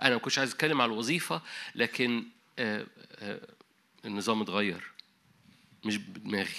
[0.02, 1.42] أنا ما كنتش عايز أتكلم عن الوظيفة
[1.74, 2.24] لكن
[2.58, 3.40] آه، آه،
[4.04, 4.90] النظام اتغير.
[5.84, 6.54] مش بدماغي.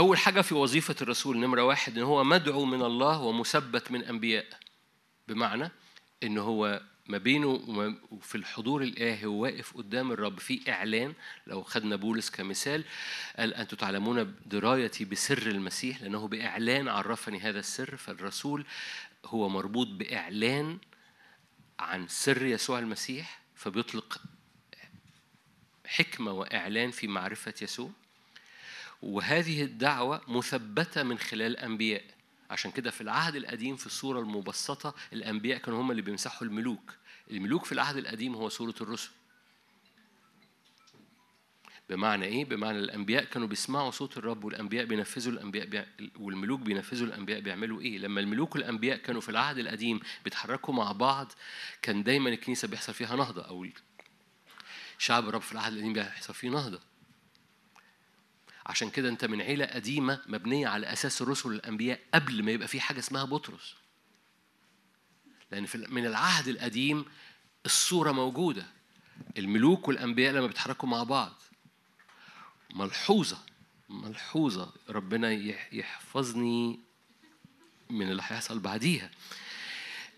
[0.00, 4.46] أول حاجة في وظيفة الرسول نمرة واحد إن هو مدعو من الله ومثبت من أنبياء.
[5.28, 5.70] بمعنى
[6.22, 7.48] إن هو ما بينه
[8.10, 10.38] وفي الحضور الإلهي واقف قدام الرب.
[10.38, 11.14] في إعلان
[11.46, 12.84] لو خدنا بولس كمثال
[13.38, 17.96] قال أنتم تعلمون درايتي بسر المسيح لأنه بإعلان عرفني هذا السر.
[17.96, 18.64] فالرسول
[19.26, 20.78] هو مربوط بإعلان
[21.78, 24.22] عن سر يسوع المسيح فبيطلق
[25.86, 27.90] حكمة وإعلان في معرفة يسوع.
[29.02, 32.04] وهذه الدعوة مثبتة من خلال أنبياء
[32.50, 36.94] عشان كده في العهد القديم في الصورة المبسطة الأنبياء كانوا هم اللي بيمسحوا الملوك
[37.30, 39.10] الملوك في العهد القديم هو صورة الرسل
[41.90, 45.86] بمعنى إيه؟ بمعنى الأنبياء كانوا بيسمعوا صوت الرب والأنبياء بينفذوا الأنبياء بيع...
[46.18, 51.32] والملوك بينفذوا الأنبياء بيعملوا إيه؟ لما الملوك والأنبياء كانوا في العهد القديم بيتحركوا مع بعض
[51.82, 53.66] كان دايما الكنيسة بيحصل فيها نهضة أو
[54.98, 56.89] شعب الرب في العهد القديم بيحصل فيه نهضة.
[58.66, 62.80] عشان كده انت من عيلة قديمة مبنية على أساس الرسل والانبياء قبل ما يبقى في
[62.80, 63.74] حاجة اسمها بطرس.
[65.52, 67.04] لأن في من العهد القديم
[67.66, 68.66] الصورة موجودة.
[69.38, 71.42] الملوك والأنبياء لما بيتحركوا مع بعض
[72.74, 73.38] ملحوظة
[73.88, 76.80] ملحوظة ربنا يح- يحفظني
[77.90, 79.10] من اللي هيحصل بعديها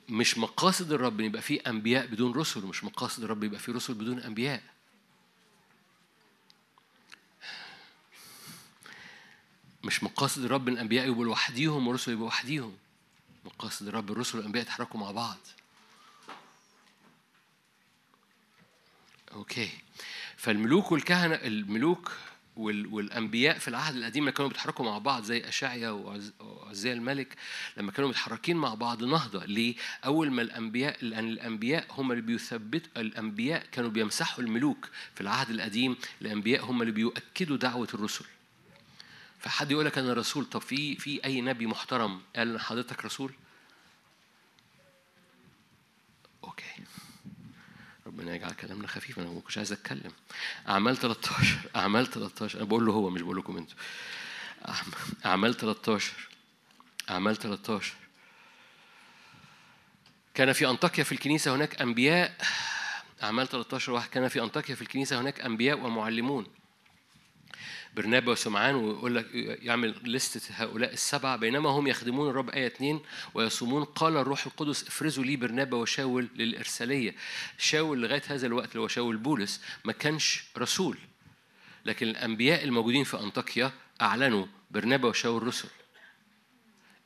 [0.08, 4.18] مش مقاصد الرب يبقى فيه أنبياء بدون رسل ومش مقاصد الرب يبقى فيه رسل بدون
[4.18, 4.62] أنبياء
[9.84, 12.76] مش مقاصد الرب ان الأنبياء يبقوا لوحديهم والرسل يبقوا لوحديهم
[13.44, 15.38] مقاصد الرب الرسل والأنبياء يتحركوا مع بعض.
[19.32, 19.70] أوكي.
[20.36, 22.12] فالملوك والكهنة الملوك
[22.56, 27.36] وال- والأنبياء في العهد القديم اللي كانوا بيتحركوا مع بعض زي اشعيا وعز- وعزيا الملك
[27.76, 33.02] لما كانوا متحركين مع بعض نهضة ليه؟ اول ما الأنبياء لأن الأنبياء هم اللي بيثبتوا
[33.02, 38.24] الأنبياء كانوا بيمسحوا الملوك في العهد القديم الأنبياء هم اللي بيؤكدوا دعوة الرسل.
[39.42, 43.32] فحد يقول لك أنا رسول طب في في أي نبي محترم قال إن حضرتك رسول؟
[46.44, 46.64] أوكي.
[48.06, 50.12] ربنا يجعل كلامنا خفيف أنا ما كنتش عايز أتكلم.
[50.68, 53.76] أعمال 13 أعمال 13 أنا بقول له هو مش بقول لكم أنتوا.
[55.24, 56.12] أعمال 13
[57.10, 57.94] أعمال 13
[60.34, 62.36] كان في أنطاكيا في الكنيسة هناك أنبياء.
[63.22, 64.10] أعمال 13 واحد.
[64.10, 66.46] كان في أنطاكيا في الكنيسة هناك أنبياء ومعلمون.
[67.96, 73.00] برنابا وسمعان ويقول لك يعمل لستة هؤلاء السبعة بينما هم يخدمون الرب آية 2
[73.34, 73.84] ويصومون.
[73.84, 77.14] قال الروح القدس افرزوا لي برنابا وشاول للإرسالية.
[77.58, 80.98] شاول لغاية هذا الوقت اللي هو شاول بولس ما كانش رسول
[81.84, 85.68] لكن الأنبياء الموجودين في أنطاكيا أعلنوا برنابا وشاول رسل.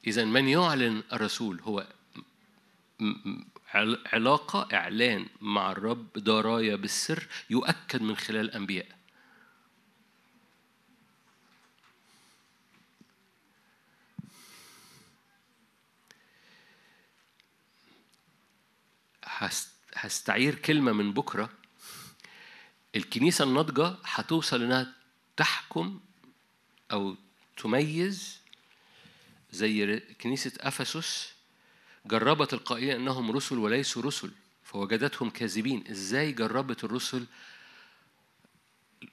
[0.06, 1.86] إذا من يعلن الرسول هو
[4.12, 8.95] علاقة إعلان مع الرب دراية بالسر يؤكد من خلال الأنبياء.
[19.94, 21.50] هستعير كلمة من بكرة.
[22.96, 24.92] الكنيسة الناضجة هتوصل إنها
[25.36, 26.00] تحكم
[26.92, 27.16] أو
[27.56, 28.38] تميز
[29.52, 31.32] زي كنيسة أفسس
[32.06, 34.30] جربت القائلين أنهم رسل وليسوا رسل
[34.64, 35.84] فوجدتهم كاذبين.
[35.90, 37.26] إزاي جربت الرسل؟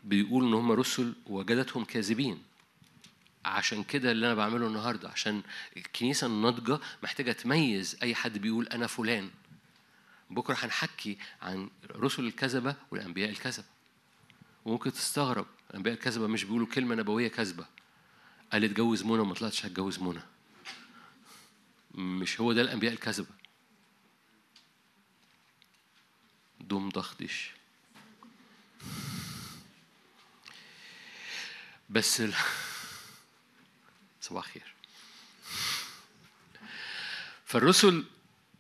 [0.04, 2.44] بيقولوا إن هم رسل وجدتهم كاذبين.
[3.46, 5.42] عشان كده اللي أنا بعمله النهارده عشان
[5.78, 9.30] الكنيسة الناضجة محتاجة تميز أي حد بيقول أنا فلان.
[10.34, 13.66] بكرة هنحكي عن رسل الكذبة والأنبياء الكذبة.
[14.66, 17.66] وممكن تستغرب الأنبياء الكذبة مش بيقولوا كلمة نبوية كذبة.
[18.52, 20.22] قال اتجوز منى وما طلعتش هتجوز منى.
[21.96, 23.30] مش هو ده الأنبياء الكذبة.
[26.60, 27.52] دم ضخدش
[31.90, 32.34] بس ال...
[34.22, 34.74] صباح الخير
[37.46, 38.06] فالرسل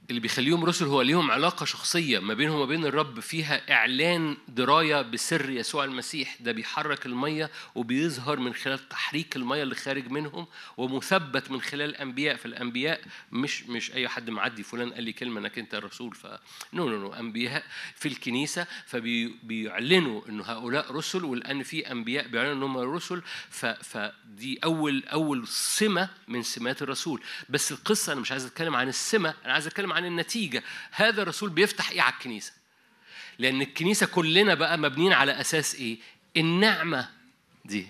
[0.09, 5.01] اللي بيخليهم رسل هو ليهم علاقة شخصية ما بينهم وما بين الرب فيها إعلان دراية
[5.01, 6.37] بسر يسوع المسيح.
[6.39, 12.35] ده بيحرك المية وبيظهر من خلال تحريك المية اللي خارج منهم ومثبت من خلال الأنبياء.
[12.35, 13.01] فالأنبياء
[13.31, 14.63] مش مش أي حد معدي.
[14.63, 16.27] فلان قال لي كلمة إنك أنت الرسول ف
[16.73, 17.63] no no no أنبياء
[17.95, 23.21] في الكنيسة فبيعلنوا إنه هؤلاء رسل ولأن في أنبياء بيعلنوا إنهم رسل.
[23.49, 27.21] ف فدي أول أول سمة من سمات الرسول.
[27.49, 30.63] بس القصة أنا مش عايز أتكلم عن السمة أنا عايز أتكلم عن النتيجة.
[30.91, 32.53] هذا الرسول بيفتح إيه على الكنيسة.
[33.39, 35.97] لأن الكنيسة كلنا بقى مبنيين على أساس إيه؟
[36.37, 37.09] النعمة
[37.65, 37.87] دي.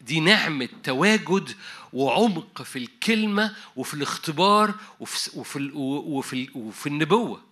[0.00, 1.56] دي نعمة تواجد
[1.92, 7.42] وعمق في الكلمة وفي الاختبار وفي وفي وفي, وفي النبوة.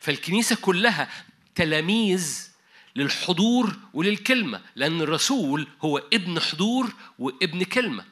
[0.00, 1.08] فالكنيسة كلها
[1.54, 2.48] تلاميذ
[2.96, 8.04] للحضور وللكلمة لأن الرسول هو ابن حضور وابن كلمة.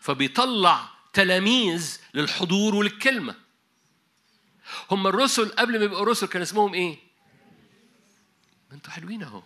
[0.00, 3.34] فبيطلع تلاميذ للحضور وللكلمة
[4.90, 6.98] هم الرسل قبل ما يبقوا رسل كان اسمهم إيه؟
[8.72, 9.42] أنتوا حلوين أهو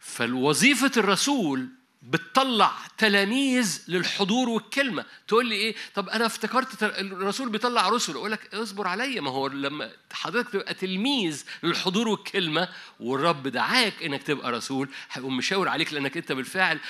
[0.00, 1.68] فالوظيفة الرسول
[2.02, 5.04] بتطلع تلاميذ للحضور والكلمة.
[5.28, 9.20] تقول لي إيه؟ طب أنا افتكرت الرسول بيطلع رسل أقول لك اصبر عليا.
[9.20, 12.68] ما هو لما حضرتك تبقى تلميذ للحضور والكلمة
[13.00, 16.80] والرب دعاك إنك تبقى رسول هيقوم مشاور عليك لأنك أنت بالفعل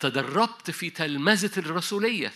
[0.00, 2.32] تدربت في تلمذة الرسولية.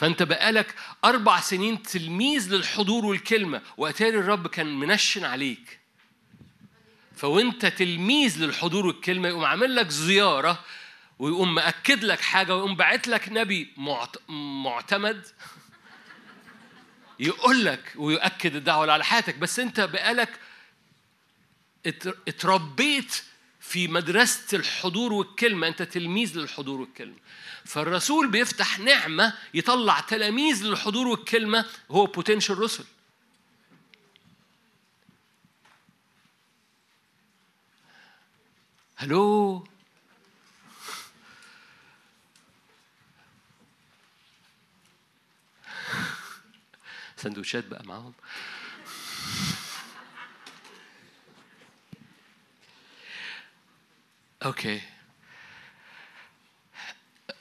[0.00, 5.80] فانت بقالك أربع سنين تلميذ للحضور والكلمة وأتاري الرب كان منشن عليك.
[7.16, 10.64] فوانت تلميذ للحضور والكلمة يقوم عامل لك زيارة
[11.18, 14.16] ويقوم مأكد لك حاجة ويقوم باعت لك نبي معت...
[14.64, 15.26] معتمد
[17.18, 19.36] يقول لك ويؤكد الدعوة اللي على حياتك.
[19.38, 20.40] بس انت بقالك
[21.86, 23.22] ات- اتربيت
[23.70, 27.16] في مدرسة الحضور والكلمة أنت تلميذ للحضور والكلمة.
[27.64, 32.84] فالرسول بيفتح نعمة يطلع تلاميذ للحضور والكلمة هو بوتنشال رسل.
[38.96, 39.66] هلو؟
[47.16, 48.12] سندوتشات بقى معاهم.
[54.44, 54.80] أوكي.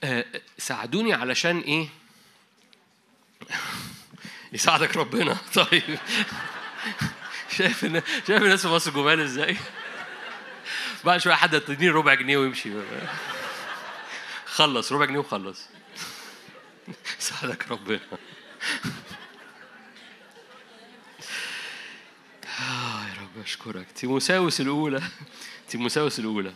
[0.03, 0.25] آه،
[0.57, 1.87] ساعدوني علشان إيه؟
[4.53, 5.33] يساعدك ربنا.
[5.55, 5.99] طيب.
[7.51, 9.57] شايف إن- شايف الناس في مصر جمال إزاي؟
[11.05, 12.69] بعد شوية حد تديني ربع جنيه ويمشي.
[14.45, 15.65] خلص ربع جنيه وخلص.
[17.19, 17.99] يساعدك ربنا.
[22.59, 23.91] آه يا رب أشكرك.
[23.91, 25.01] تيموساوس الأولى.
[25.69, 26.53] تيموساوس الأولى.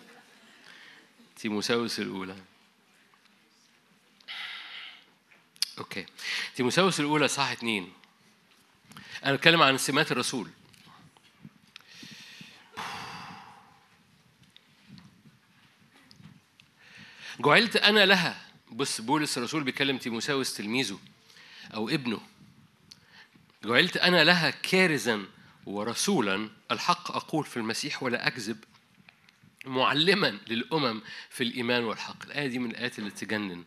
[1.44, 2.36] تيموساوس الأولى.
[5.78, 6.06] أوكي.
[6.56, 7.94] تيموساوس الأولى صح اتنين.
[9.26, 10.50] أنا بتكلم عن سمات الرسول.
[17.40, 18.46] جعلت أنا لها.
[18.72, 21.00] بص بولس الرسول بيكلم تيموساوس تلميذه
[21.74, 22.22] أو ابنه.
[23.64, 25.26] جعلت أنا لها كارزا
[25.66, 26.50] ورسولا.
[26.72, 28.64] الحق أقول في المسيح ولا أكذب؟
[29.66, 32.25] معلما للأمم في الإيمان والحق.
[32.25, 33.64] الآية دي من الآيات اللي تجنن.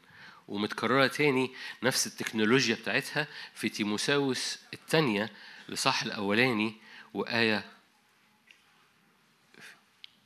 [0.49, 1.50] ومتكررة تاني
[1.83, 5.33] نفس التكنولوجيا بتاعتها في تيموساوس الثانية
[5.68, 6.75] لصح الأولاني
[7.15, 7.65] وآية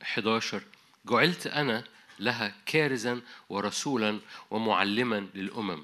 [0.01, 0.63] 11
[1.05, 1.83] جعلت أنا
[2.19, 4.19] لها كارزا ورسولا
[4.51, 5.83] ومعلما للأمم.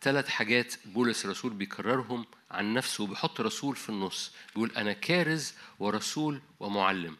[0.00, 4.32] ثلاث حاجات بولس الرسول بيكررهم عن نفسه وبيحط رسول في النص.
[4.54, 7.16] بيقول أنا كارز ورسول ومعلم.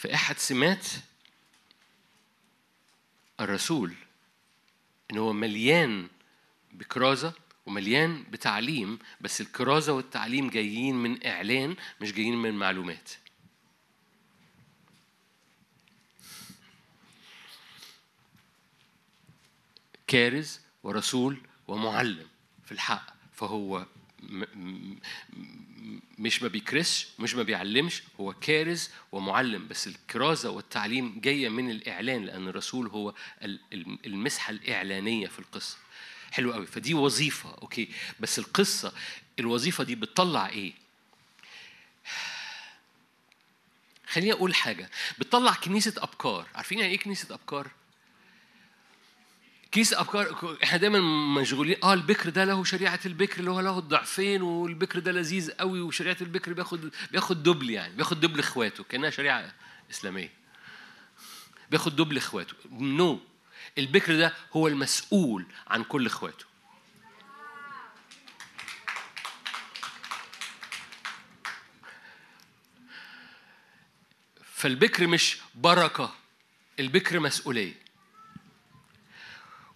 [0.00, 0.86] في أحد سمات
[3.40, 3.94] الرسول
[5.10, 6.08] إن هو مليان
[6.72, 7.32] بكرازة
[7.66, 13.10] ومليان بتعليم بس الكرازة والتعليم جايين من إعلان مش جايين من معلومات.
[20.06, 22.26] كارز ورسول ومعلم
[22.64, 23.86] في الحق فهو
[26.18, 29.68] مش ما بيكرسش مش ما بيعلمش هو كارز ومعلم.
[29.68, 35.76] بس الكرازة والتعليم جاية من الإعلان لأن الرسول هو ال- ال- المسحة الإعلانية في القصة.
[36.32, 37.88] حلو قوي فدي وظيفة okay.
[38.20, 38.92] بس القصة
[39.38, 40.72] الوظيفة دي بتطلع إيه؟
[44.08, 44.90] خليني أقول حاجة.
[45.18, 46.46] بتطلع كنيسة أبكار.
[46.54, 47.70] عارفين يعني إيه كنيسة أبكار؟
[49.72, 51.00] كنيسة أبكار إحنا دايما
[51.40, 55.80] مشغولين آه البكر ده له شريعة البكر اللي هو له الضعفين والبكر ده لذيذ قوي
[55.80, 59.54] وشريعة البكر بياخد بياخد double يعني بياخد double إخواته كأنها شريعة
[59.90, 60.30] إسلامية.
[61.70, 62.54] بياخد دبل إخواته.
[62.70, 63.18] نو no.
[63.78, 66.44] البكر ده هو المسؤول عن كل إخواته.
[74.54, 76.14] فالبكر مش بركة
[76.80, 77.89] البكر مسؤولية.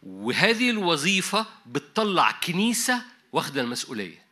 [0.04, 3.02] وهذه الوظيفة بتطلع كنيسة
[3.32, 4.24] واخدة المسؤولية.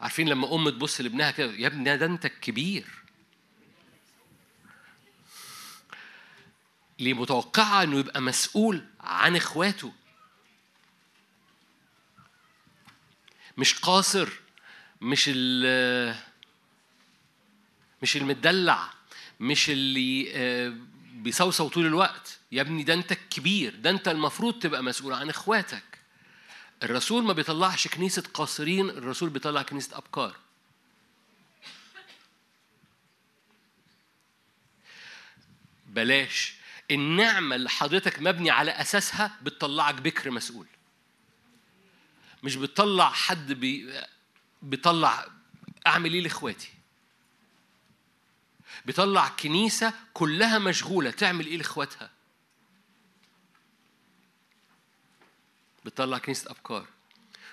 [0.00, 2.84] عارفين لما أم تبص لابنها كده يا ابني ده أنت الكبير.
[6.98, 9.92] ليه متوقعة إنه يبقى مسؤول عن إخواته.
[13.58, 14.28] مش قاصر
[15.00, 16.16] مش ال
[18.02, 18.90] مش المدلع
[19.40, 20.74] مش اللي آه،
[21.22, 22.38] بيصوصو طول الوقت.
[22.52, 25.82] يا ابني ده انت الكبير ده انت المفروض تبقى مسؤول عن اخواتك.
[26.82, 30.36] الرسول ما بيطلعش كنيسة قاصرين الرسول بيطلع كنيسة أبكار
[35.86, 36.54] بلاش.
[36.90, 40.66] النعمة اللي حضرتك مبني على أساسها بتطلعك بكر مسؤول.
[42.42, 44.02] مش بتطلع حد بي
[44.62, 45.26] بيطلع
[45.86, 46.68] أعمل إيه لإخواتي؟
[48.86, 51.10] بيطلع كنيسة كلها مشغولة.
[51.10, 52.10] تعمل إيه لإخواتها؟
[55.84, 56.86] بتطلع كنيسة أبكار.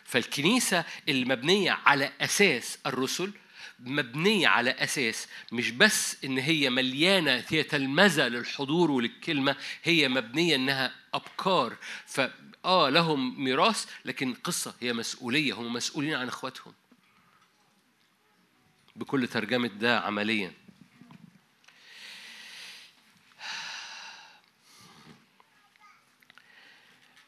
[0.04, 3.32] فالكنيسة المبنية على أساس الرسل
[3.80, 10.96] مبنية على أساس مش بس إن هي مليانة هي تلمذة للحضور وللكلمة هي مبنية إنها
[11.14, 11.78] أبكار.
[12.06, 15.54] فآه لهم ميراث لكن قصة هي مسؤولية.
[15.54, 16.74] هم مسؤولين عن إخواتهم.
[18.96, 20.65] بكل ترجمة ده عملياً.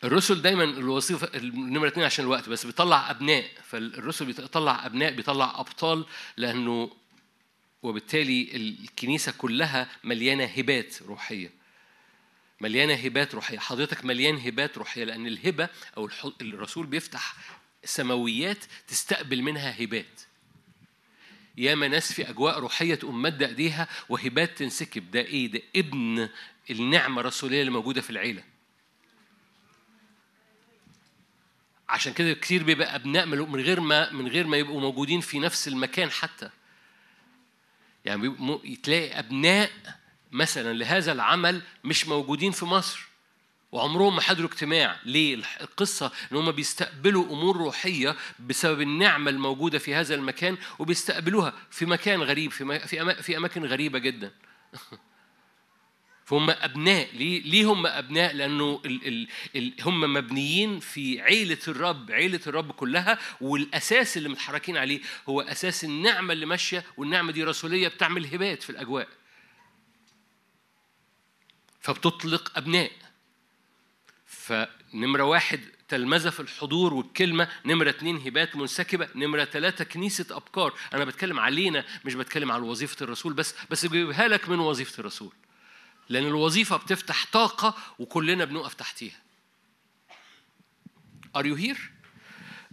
[0.03, 6.05] الرسل دايما الوظيفه النمرة اثنين عشان الوقت بس بيطلع أبناء فالرسل بيطلع أبناء بيطلع أبطال
[6.37, 6.91] لأنه
[7.83, 11.51] وبالتالي الكنيسة كلها مليانة هبات روحية.
[12.61, 13.59] مليانة هبات روحية.
[13.59, 16.09] حضرتك مليان هبات روحية لأن الهبة أو
[16.41, 17.35] الرسول بيفتح
[17.83, 20.21] سماويات تستقبل منها هبات.
[21.57, 25.11] ياما ناس في أجواء روحية تقوم مادة إيديها وهبات تنسكب.
[25.11, 26.29] ده إيه؟ ده ابن
[26.69, 28.43] النعمة الرسولية اللي موجودة في العيلة.
[31.89, 35.67] عشان كده كتير بيبقى أبناء من غير ما من غير ما يبقوا موجودين في نفس
[35.67, 36.49] المكان حتى.
[38.05, 38.35] يعني
[38.83, 39.71] تلاقي أبناء
[40.31, 43.07] مثلا لهذا العمل مش موجودين في مصر
[43.71, 44.99] وعمرهم ما حضروا اجتماع.
[45.05, 51.85] ليه؟ القصة إن هم بيستقبلوا أمور روحية بسبب النعمة الموجودة في هذا المكان وبيستقبلوها في
[51.85, 54.31] مكان غريب في في أما- في أماكن غريبة جدا.
[56.27, 62.11] فهم أبناء ليه؟ ليه هم أبناء؟ لأنه ال ال ال هم مبنيين في عيلة الرب،
[62.11, 67.87] عيلة الرب كلها والأساس اللي متحركين عليه هو أساس النعمة اللي ماشية والنعمة دي رسولية
[67.87, 69.07] بتعمل هبات في الأجواء.
[71.79, 72.91] فبتطلق أبناء.
[74.25, 81.05] فنمرة واحد تلمذة في الحضور والكلمة نمرة اتنين هبات منسكبة نمرة ثلاثة كنيسة أبكار أنا
[81.05, 85.33] بتكلم علينا مش بتكلم على وظيفة الرسول بس بس بجيبها لك من وظيفة الرسول
[86.09, 89.19] لأن الوظيفة بتفتح طاقة وكلنا بنقف تحتيها.
[91.37, 91.79] Are you here؟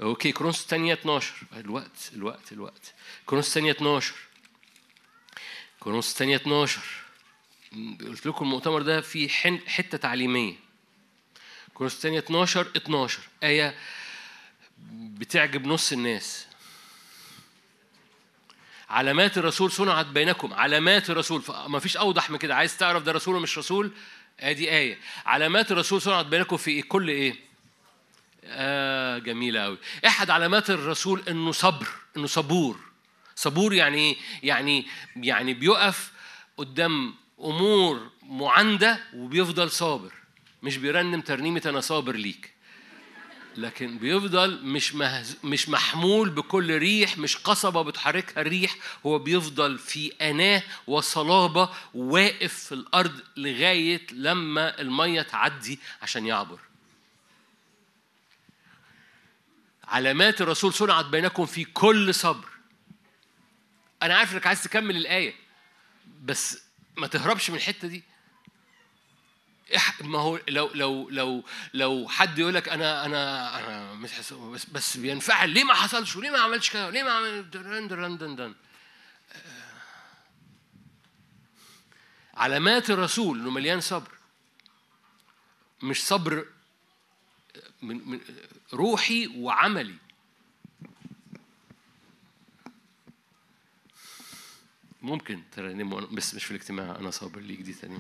[0.01, 2.95] okay كرونس الثانية 12 الوقت الوقت الوقت.
[3.27, 4.15] كرونس الثانية 12
[5.81, 6.81] كرونس الثانية 12
[8.01, 9.29] قلت لكم المؤتمر ده فيه
[9.67, 10.55] حتة تعليمية.
[11.75, 13.75] كرونس الثانية 12 12 آية
[14.93, 16.47] بتعجب نص الناس.
[18.95, 20.55] علامات الرسول صنعت بينكم.
[20.55, 21.43] علامات الرسول.
[21.67, 22.55] ما فيش أوضح من كده.
[22.55, 23.93] عايز تعرف ده رسول مش رسول؟
[24.41, 24.99] أدي آية.
[25.27, 27.37] علامات الرسول صنعت بينكم في؟ كل إيه؟
[28.45, 29.79] آه جميلة أوي.
[30.07, 32.79] أحد علامات الرسول إنه صبر إنه صبور.
[33.37, 36.13] صبور يعني إيه؟ يعني يعني بيقف
[36.57, 40.13] قدام أمور معاندة وبيفضل صابر.
[40.63, 42.54] مش بيرنم ترنيمة أنا صابر ليك.
[43.57, 44.95] لكن بيفضل مش.
[45.45, 48.77] مش محمول بكل ريح مش قصبة بتحركها الريح
[49.07, 56.59] هو بيفضل في أناة وصلابة واقف في الأرض لغاية لما المية تعدي عشان يعبر
[59.85, 62.49] علامات الرسول صنعت بينكم في كل صبر
[64.03, 65.35] أنا عارف إنك عايز تكمل الآية
[66.25, 66.59] بس
[66.97, 68.03] ما تهربش من الحتة دي
[70.01, 71.45] ما هو لو لو لو
[71.75, 73.95] لو حد يقول لك أنا أنا أنا
[74.53, 78.19] بس بس بينفعل ليه ما حصلش؟ وليه ما عملش كده؟ وليه ما عمل درن درن
[78.19, 78.55] دن دن.
[79.33, 79.75] آه.
[82.35, 84.11] علامات الرسول إنه مليان صبر.
[85.83, 86.47] مش صبر
[87.83, 88.21] من من
[88.73, 89.97] روحي وعملي.
[95.03, 97.99] ممكن ترنموا بس مش في الاجتماع أنا صابر ليك دي تاني؟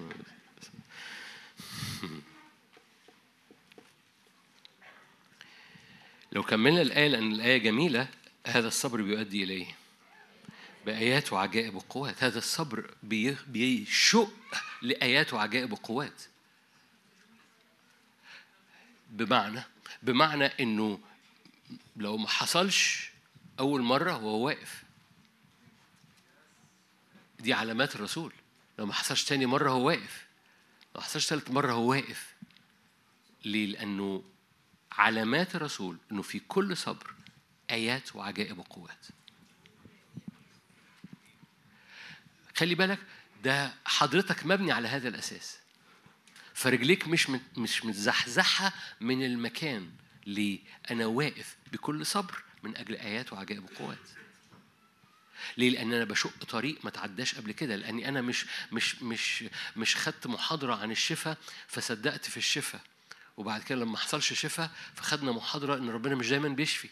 [6.33, 8.09] لو كملنا الآية لأن الآية جميلة
[8.47, 9.67] هذا الصبر بيؤدي إليه.
[10.87, 14.31] بآيات وعجائب وقوات هذا الصبر بي- بيشق
[14.83, 16.23] لآيات وعجائب وقوات
[19.11, 19.63] بمعنى
[20.03, 21.01] بمعنى إنه
[21.97, 23.11] لو ما حصلش
[23.61, 24.83] أول مرة هو واقف.
[27.41, 28.33] دي علامات الرسول.
[28.79, 30.24] لو ما حصلش تاني مرة هو واقف.
[30.95, 32.35] ما حصلش تالت مرة هو واقف
[33.45, 34.25] ليه؟ لأنه
[34.93, 37.15] علامات الرسول إنه في كل صبر
[37.71, 39.07] آيات وعجائب وقوات.
[42.57, 42.99] خلي بالك
[43.45, 45.59] ده حضرتك مبني على هذا الأساس.
[46.55, 49.91] فرجليك مش مش متزحزحة من المكان
[50.27, 53.99] ليه؟ أنا واقف بكل صبر من أجل آيات وعجائب وقوات.
[55.57, 59.45] ليه؟ لأن أنا بشق طريق ما تعداش قبل كده، لأني أنا مش مش مش
[59.77, 61.37] مش خدت محاضرة عن الشفاء
[61.69, 62.81] فصدقت في الشفاء.
[63.37, 66.89] وبعد كده لما حصلش شفاء فخدنا محاضرة إن ربنا مش دايما بيشفي.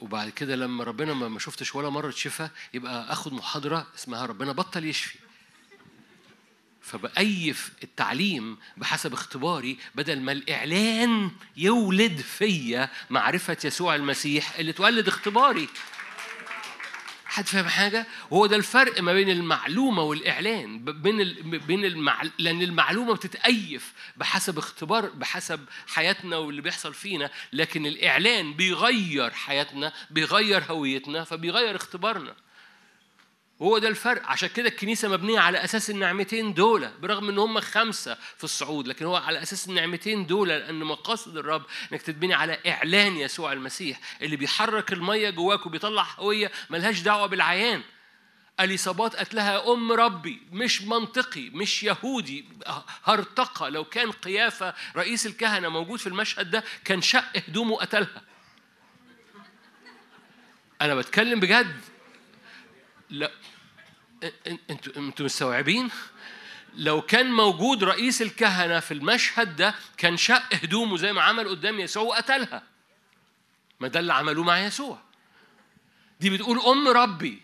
[0.00, 4.84] وبعد كده لما ربنا ما شفتش ولا مرة شفاء يبقى آخد محاضرة اسمها ربنا بطل
[4.84, 5.18] يشفي.
[6.82, 15.68] فبأيف التعليم بحسب اختباري بدل ما الإعلان يولد فيا معرفة يسوع المسيح اللي تولد اختباري.
[17.36, 21.58] حد فاهم حاجة؟ وهو ده الفرق ما بين المعلومة والإعلان بين ال...
[21.58, 22.08] بين.
[22.38, 30.62] لأن المعلومة بتتأيف بحسب اختبار بحسب حياتنا واللي بيحصل فينا، لكن الإعلان بيغير حياتنا، بيغير
[30.70, 32.34] هويتنا، فبيغير اختبارنا.
[33.62, 34.26] هو ده الفرق.
[34.26, 39.04] عشان كده الكنيسة مبنية على أساس النعمتين دول برغم إن هم خمسة في الصعود لكن
[39.04, 41.62] هو على أساس النعمتين دول لأن مقاصد الرب
[41.92, 47.82] إنك تتبني على إعلان يسوع المسيح اللي بيحرك المية جواك وبيطلع هوية ملهاش دعوة بالعيان.
[48.60, 52.44] اليصابات قالت لها أم ربي مش منطقي مش يهودي
[53.04, 58.22] هرطقة لو كان قيافة رئيس الكهنة موجود في المشهد ده كان شق هدومه وقتلها.
[60.80, 61.80] أنا بتكلم بجد.
[63.10, 63.30] لا.
[64.70, 65.90] أنتوا أنتوا مستوعبين؟
[66.74, 71.80] لو كان موجود رئيس الكهنة في المشهد ده كان شق هدومه زي ما عمل قدام
[71.80, 72.62] يسوع وقتلها.
[73.80, 74.98] ما ده اللي عملوه مع يسوع.
[76.20, 77.42] دي بتقول أم ربي.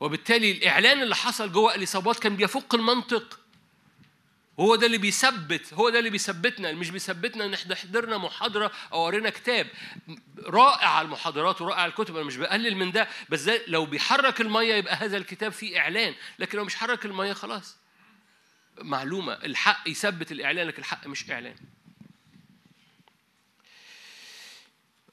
[0.00, 3.40] وبالتالي الإعلان اللي حصل جوه اليصابات كان بيفوق المنطق.
[4.60, 9.04] هو ده اللي بيثبت هو ده اللي بيثبتنا مش بيثبتنا إن إحنا حضرنا محاضرة أو
[9.06, 9.66] قرينا كتاب.
[10.38, 14.94] رائع المحاضرات ورائع الكتب أنا مش بقلل من ده بس ده لو بيحرك المية يبقى
[14.94, 17.76] هذا الكتاب فيه إعلان لكن لو مش حرك المية خلاص.
[18.78, 21.56] معلومة الحق يثبت الإعلان لكن الحق مش إعلان.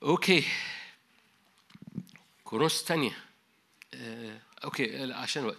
[0.03, 0.43] okay.
[2.43, 3.17] كورنثوس تانية.
[3.93, 5.57] آه، okay عشان الوقت.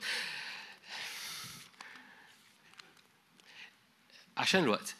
[4.36, 4.96] عشان الوقت.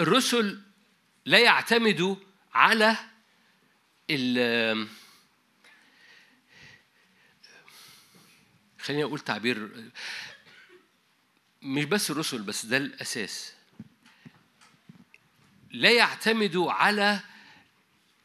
[0.00, 0.62] الرسل
[1.24, 2.16] لا يعتمدوا
[2.54, 2.96] على
[4.10, 4.88] ال
[8.80, 9.90] خليني أقول تعبير.
[11.62, 13.54] مش بس الرسل بس ده الأساس.
[15.70, 17.20] لا يعتمدوا على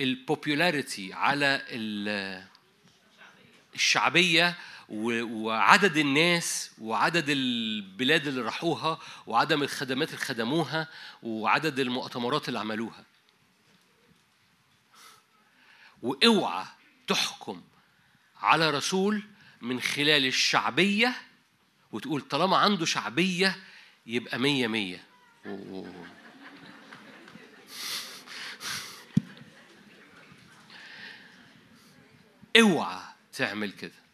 [0.02, 2.48] البوبولاريتي على ال-
[3.76, 4.58] الشعبية
[4.90, 10.88] وعدد الناس وعدد البلاد اللي راحوها وعدد الخدمات اللي خدموها
[11.24, 13.06] وعدد المؤتمرات اللي عملوها.
[16.02, 16.66] وأوعى
[17.08, 17.62] تحكم
[18.42, 19.24] على رسول
[19.62, 21.16] من خلال الشعبية
[21.92, 23.56] وتقول طالما عنده شعبية
[24.06, 25.04] يبقى مية مية.
[32.60, 33.02] اوعى
[33.34, 34.09] تعمل كده.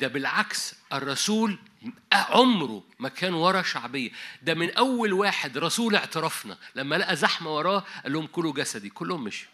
[0.00, 1.58] ده بالعكس الرسول
[2.12, 4.10] عمره ما كان ورا شعبية.
[4.42, 9.24] ده من أول واحد رسول اعترافنا لما لقى زحمة وراه قال لهم كلوا جسدي كلهم
[9.24, 9.48] مشوا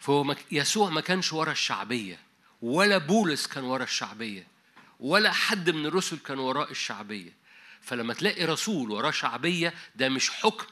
[0.00, 2.18] فهو يسوع ما كانش ورا الشعبية
[2.62, 4.46] ولا بولس كان ورا الشعبية
[5.00, 7.32] ولا حد من الرسل كان وراء الشعبية.
[7.82, 10.66] فلما تلاقي رسول وراه شعبية ده مش حكم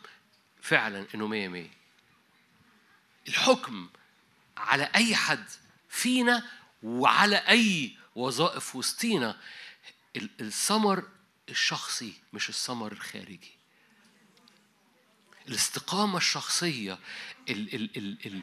[0.63, 1.71] فعلا إنه مية مية.
[3.29, 3.89] الحكم
[4.57, 5.45] على أي حد
[5.89, 6.43] فينا
[6.83, 9.41] وعلى أي وظائف وسطينا
[10.17, 11.09] ال- الثمر
[11.49, 13.59] الشخصي مش الثمر الخارجي.
[15.49, 16.99] الاستقامة الشخصية
[17.49, 18.43] ال ال ال ال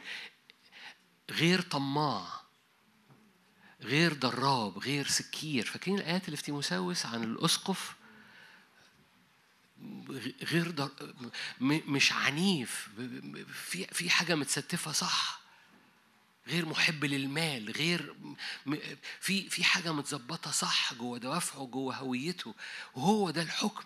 [1.31, 2.41] غير طماع
[3.81, 5.65] غير ضراب غير سكير.
[5.65, 7.95] فاكرين الآيات اللي في تيموساوس عن الأسقف؟
[10.43, 10.89] غير در...
[11.59, 12.89] مش عنيف
[13.53, 15.44] في في حاجة متستفة صح.
[16.47, 18.15] غير محب للمال غير
[19.21, 22.53] في في حاجة متظبطة صح جوه دوافعه جوه هويته.
[22.95, 23.83] وهو ده الحكم.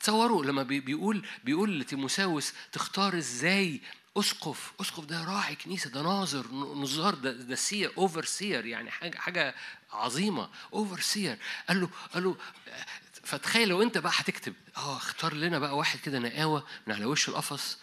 [0.00, 3.80] تصوروا لما بي- بيقول بيقول لتيموساوس تختار إزاي
[4.16, 9.54] أسقف؟ أسقف ده راعي كنيسة ده ناظر نظار ده ده seer overseer يعني حاجة حاجة
[9.92, 12.36] عظيمة overseer قال له قال له
[13.24, 14.54] فتخيل لو أنت بقى هتكتب.
[14.76, 17.78] آه اختار لنا بقى واحد كده نقاوة من على وش القفص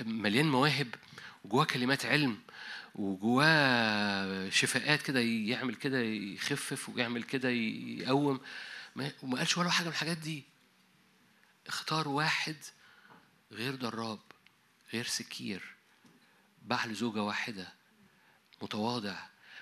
[0.00, 0.94] مليان مواهب
[1.44, 2.38] وجواه كلمات علم
[2.96, 8.40] وجواه شفاءات كده يعمل كده يخفف ويعمل كده يقوم.
[8.96, 10.44] ما- وما قالش ولا حاجة من الحاجات دي.
[11.66, 12.56] اختار واحد
[13.52, 14.18] غير ضراب
[14.92, 15.62] غير سكير
[16.62, 17.72] باع لزوجة واحدة
[18.62, 19.16] متواضع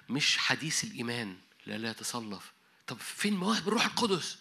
[0.09, 2.53] مش حديث الإيمان لا لا يتصلف.
[2.87, 4.39] طب فين مواهب الروح القدس؟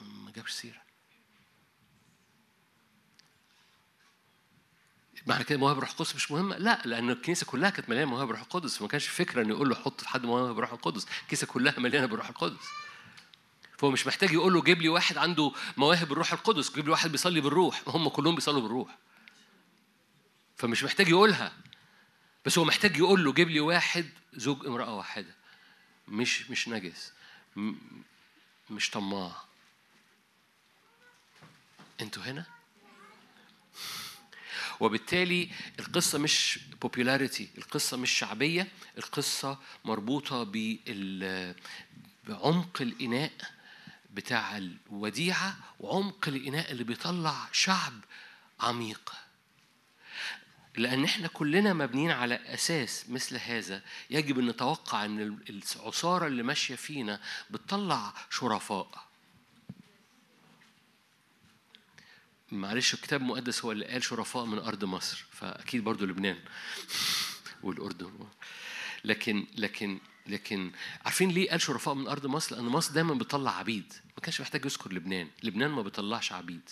[0.00, 0.82] ما جابش سيرة.
[5.28, 8.40] معنى كده مواهب الروح القدس مش مهمة؟ لا لأن الكنيسة كلها كانت مليانة مواهب الروح
[8.40, 11.80] القدس فما كانش فكرة إنه يقول له حط في حد مواهب الروح القدس، الكنيسة كلها
[11.80, 12.66] مليانة بالروح القدس.
[13.78, 17.12] فهو مش محتاج يقول له جيب لي واحد عنده مواهب الروح القدس جيب لي واحد
[17.12, 17.82] بيصلي بالروح.
[17.86, 18.98] هم كلهم بيصلوا بالروح.
[20.56, 21.52] فمش محتاج يقولها.
[22.44, 25.34] بس هو محتاج يقول له جيب لي واحد زوج امرأة واحدة.
[26.08, 27.12] مش مش نجس.
[28.70, 29.32] مش طماع.
[32.00, 32.57] أنتوا هنا؟
[34.80, 35.48] وبالتالي
[35.78, 40.44] القصة مش popularity القصة مش شعبية القصة مربوطة
[42.28, 43.32] بعمق الإناء
[44.14, 47.92] بتاع الوديعة وعمق الإناء اللي بيطلع شعب
[48.60, 49.12] عميق.
[50.76, 56.74] لأن إحنا كلنا مبنيين على أساس مثل هذا يجب أن نتوقع أن العصارة اللي ماشية
[56.76, 59.07] فينا بتطلع شرفاء.
[62.52, 66.38] معلش الكتاب المقدس هو اللي قال شرفاء من أرض مصر فأكيد برضو لبنان
[67.62, 68.12] والأردن.
[69.04, 70.72] لكن لكن لكن
[71.04, 74.64] عارفين ليه قال شرفاء من أرض مصر؟ لأن مصر دايما بتطلع عبيد ما كانش محتاج
[74.64, 75.28] يذكر لبنان.
[75.42, 76.70] لبنان ما بيطلعش عبيد.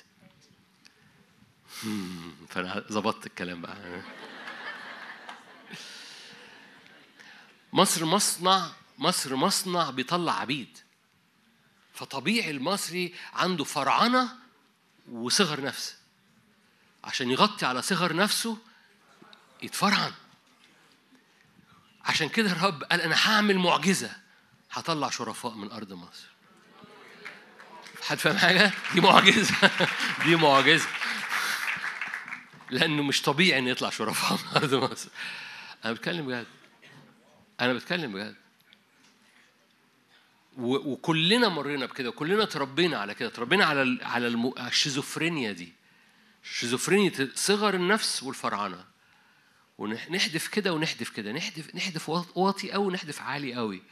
[2.48, 4.02] فأنا ظبطت الكلام بقى.
[7.72, 10.78] مصر مصنع مصر مصنع بيطلع عبيد.
[11.92, 14.45] فطبيعي المصري عنده فرعنة
[15.12, 15.96] وصغر نفس
[17.04, 18.58] عشان يغطي على صغر نفسه
[19.62, 20.12] يتفرعن.
[22.04, 24.10] عشان كده الرب قال أنا هعمل معجزة.
[24.70, 26.26] هطلع شرفاء من أرض مصر.
[28.02, 29.70] حد فاهم حاجة؟ دي معجزة.
[30.24, 30.88] دي معجزة.
[32.70, 35.08] لأنه مش طبيعي إن يطلع شرفاء من أرض مصر.
[35.84, 36.46] أنا بتكلم بجد.
[37.60, 38.36] أنا بتكلم بجد.
[40.56, 44.26] وكلنا مرينا بكده وكلنا تربينا على كده تربينا على على
[44.66, 45.72] الشيزوفرينيا دي.
[46.42, 48.84] شيزوفرينيا صغر النفس والفرعنه
[49.78, 53.82] ونحدف كده ونحدف كده نحدف نحدف واطي قوي ونحدف عالي قوي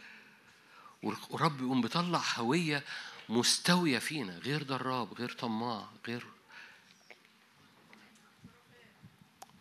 [1.03, 2.85] والرب يقوم بيطلع هوية
[3.29, 6.27] مستوية فينا غير ضراب غير طماع غير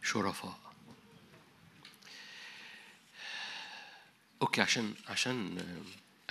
[0.03, 0.59] شرفاء.
[4.41, 5.65] أوكي عشان عشان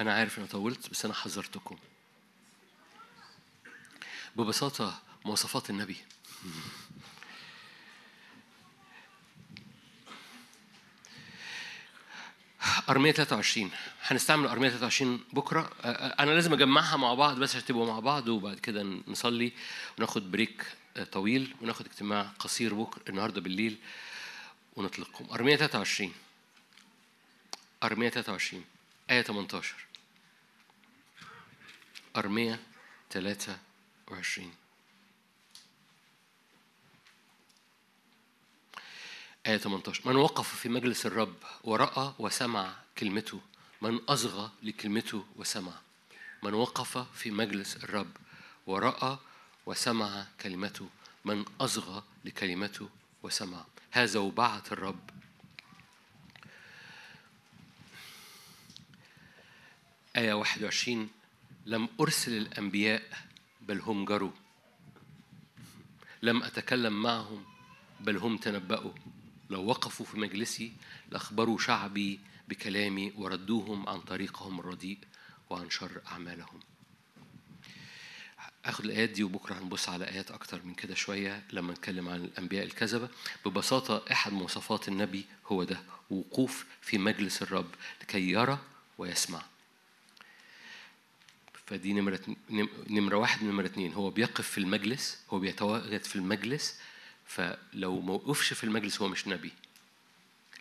[0.01, 1.77] أنا عارف أنا طولت بس أنا حذرتكم.
[4.37, 5.97] ببساطة مواصفات النبي.
[12.89, 13.71] أرمية 23
[14.03, 15.71] هنستعمل أرمية 23 بكرة.
[16.21, 19.53] أنا لازم أجمعها مع بعض بس عشان تبقوا مع بعض وبعد كده نصلي
[19.99, 20.67] وناخد بريك
[21.13, 23.79] طويل وناخد اجتماع قصير بكرة النهاردة بالليل
[24.77, 25.27] ونطلقكم.
[25.33, 26.13] أرمية 23
[27.83, 28.65] أرمية 23
[29.13, 29.75] آية 18
[32.17, 32.61] أرمية
[33.11, 34.55] 23
[39.47, 41.35] آية 18 من وقف في مجلس الرب
[41.65, 43.41] ورأى وسمع كلمته.
[43.83, 45.73] من أصغى لكلمته وسمع.
[46.43, 48.17] من وقف في مجلس الرب
[48.67, 49.19] ورأى
[49.67, 50.89] وسمع كلمته.
[51.25, 52.89] من أصغى لكلمته
[53.23, 53.65] وسمع.
[53.91, 55.11] هذا وبعث الرب
[60.17, 61.09] آية 21
[61.67, 63.03] لم أرسل الأنبياء
[63.61, 64.31] بل هم جروا.
[66.23, 67.45] لم أتكلم معهم
[68.01, 68.93] بل هم تنبأوا.
[69.51, 70.73] لو وقفوا في مجلسي
[71.11, 74.99] لأخبروا شعبي بكلامي وردوهم عن طريقهم الرديء
[75.51, 76.61] وعن شر أعمالهم.
[78.65, 82.65] اخد الآيات دي وبكرة هنبص على آيات أكتر من كده شوية لما نتكلم عن الأنبياء
[82.65, 83.09] الكذبة.
[83.47, 87.71] ببساطة أحد مواصفات النبي هو ده وقوف في مجلس الرب
[88.03, 88.59] لكي يرى
[88.99, 89.52] ويسمع.
[91.73, 92.21] فدي نمرة
[92.51, 93.93] نم- نمرة واحد ونمرة اتنين.
[93.93, 96.81] هو بيقف في المجلس هو بيتواجد في المجلس
[97.27, 99.53] فلو ما وقفش في المجلس هو مش نبي.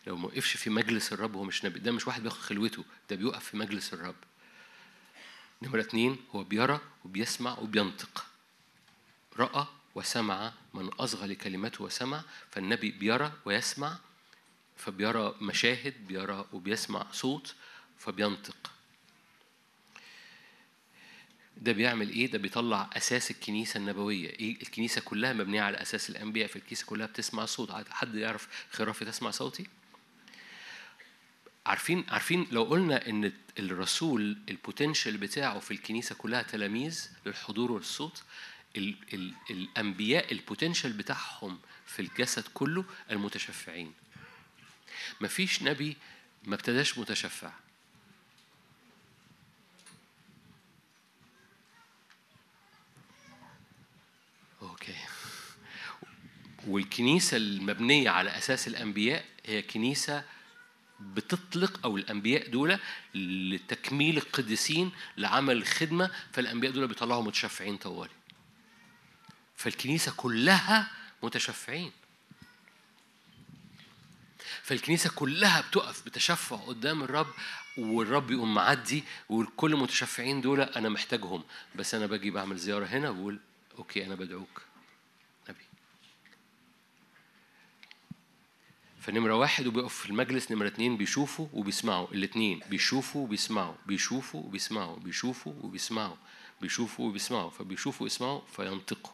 [0.08, 1.80] لو ما وقفش في مجلس الرب هو مش نبي.
[1.80, 4.16] ده مش واحد بياخد خلوته ده بيوقف في مجلس الرب.
[5.62, 8.26] نمرة اتنين هو بيرى وبيسمع وبينطق.
[9.38, 9.66] رأى
[9.96, 13.98] وسمع من أصغى لكلمته وسمع فالنبي بيرى ويسمع
[14.78, 17.56] فبيرى مشاهد بيرى وبيسمع صوت
[17.98, 18.72] فبينطق.
[21.62, 26.48] ده بيعمل إيه؟ ده بيطلع أساس الكنيسة النبوية، إيه؟ الكنيسة كلها مبنية على أساس الأنبياء،
[26.48, 29.68] فالكنيسه كلها بتسمع صوت، حد يعرف خرافه تسمع صوتي؟
[31.66, 38.24] عارفين عارفين لو قلنا إن الرسول ال potential بتاعه في الكنيسة كلها تلاميذ للحضور والصوت
[38.78, 43.94] ال ال الأنبياء ال potential بتاعهم في الجسد كله المتشفعين
[45.22, 45.98] مفيش نبي
[46.44, 47.52] ما ابتداش متشفع
[54.62, 54.96] أوكي
[56.68, 60.24] والكنيسة المبنية على أساس الأنبياء هي كنيسة
[61.00, 62.80] بتطلق أو الأنبياء دول
[63.16, 68.12] لتكميل القديسين لعمل الخدمة فالأنبياء دول بيطلعوا متشفعين طوالي.
[69.56, 70.92] فالكنيسة كلها
[71.24, 71.92] متشفعين.
[74.64, 77.28] فالكنيسة كلها بتقف بتشفع قدام الرب
[77.78, 81.44] والرب يقوم معدي والكل متشفعين دول أنا محتاجهم
[81.76, 83.40] بس أنا باجي بعمل زيارة هنا بقول
[83.78, 84.62] أوكي أنا بدعوك.
[89.02, 95.54] فنمرة واحد وبيقف في المجلس نمرة اتنين بيشوفوا وبيسمعوا الاتنين بيشوفوا وبيسمعوا بيشوفوا وبيسمعوا بيشوفوا
[95.62, 96.16] وبيسمعوا
[96.62, 99.14] بيشوفوا وبيسمعوا فبيشوفوا ويسمعوا فينطقوا.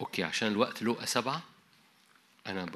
[0.00, 1.42] أوكي عشان الوقت لقى سبعة
[2.46, 2.66] أنا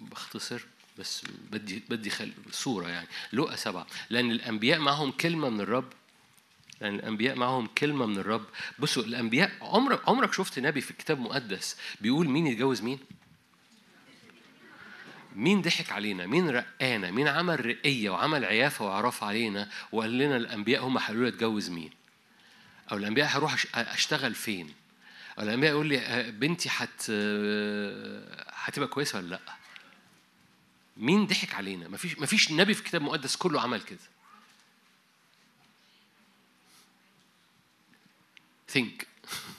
[0.00, 0.62] بختصر
[0.98, 2.32] بس بدي بدي خل...
[2.50, 5.92] صورة يعني لقى سبعة لأن الأنبياء معهم كلمة من الرب
[6.80, 8.44] لأن الأنبياء معهم كلمة من الرب
[8.78, 12.98] بصوا الأنبياء عمرك عمرك شفت نبي في الكتاب المقدس بيقول مين يتجوز مين؟
[15.36, 20.84] مين ضحك علينا؟ مين رقانا؟ مين عمل رقية وعمل عيافة وعرف علينا وقال لنا الأنبياء
[20.86, 21.90] هم لي أتجوز مين؟
[22.92, 24.74] أو الأنبياء هروح أش- أشتغل فين؟
[25.38, 26.68] أو الأنبياء يقول لي آه، بنتي
[27.10, 29.40] آه، هتبقى كويسة ولا لأ؟
[30.96, 33.98] مين ضحك علينا؟ مفيش مفيش نبي في الكتاب المقدس كله عمل كده.
[38.76, 39.04] Think.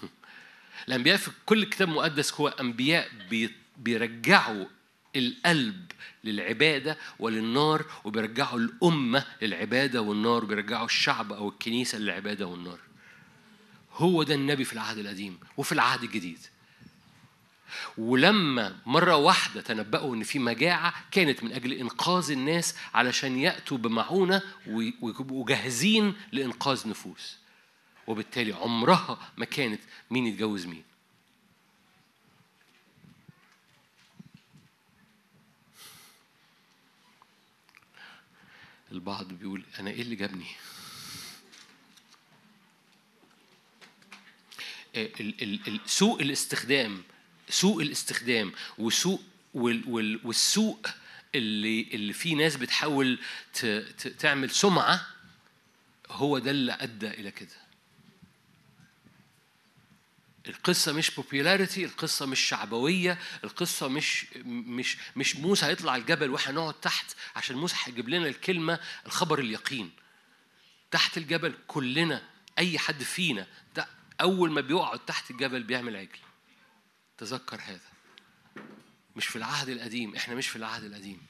[0.87, 4.65] الأنبياء في كل الكتاب المقدس هو أنبياء بي- بيرجعوا
[5.15, 5.91] القلب
[6.23, 12.79] للعبادة وللنار وبيرجعوا الأمة للعبادة والنار وبيرجعوا الشعب أو الكنيسة للعبادة والنار.
[13.93, 16.39] هو ده النبي في العهد القديم وفي العهد الجديد.
[17.97, 24.41] ولما مرة واحدة تنبأوا إن في مجاعة كانت من أجل إنقاذ الناس علشان يأتوا بمعونة
[24.67, 27.37] وي- ويبقوا جاهزين لإنقاذ نفوس.
[28.07, 30.83] وبالتالي عمرها ما كانت مين يتجوز مين.
[38.91, 40.45] البعض بيقول أنا إيه اللي جابني؟
[44.95, 47.03] ال- سوء الاستخدام
[47.49, 49.21] سوء الاستخدام وسوء
[49.53, 50.79] وال وال والسوء
[51.35, 53.19] اللي اللي فيه ناس بتحاول
[54.19, 55.07] تعمل سمعة
[56.09, 57.64] هو ده اللي أدى إلى كده.
[60.47, 66.73] القصة مش popularity القصة مش شعبوية القصة مش مش مش موسى هيطلع الجبل وإحنا نقعد
[66.73, 69.91] تحت عشان موسى هيجيب لنا الكلمة الخبر اليقين.
[70.91, 72.23] تحت الجبل كلنا
[72.59, 73.87] أي حد فينا ده
[74.21, 76.19] أول ما بيقعد تحت الجبل بيعمل عجل.
[77.17, 77.89] تذكر هذا.
[79.15, 81.21] مش في العهد القديم إحنا مش في العهد القديم.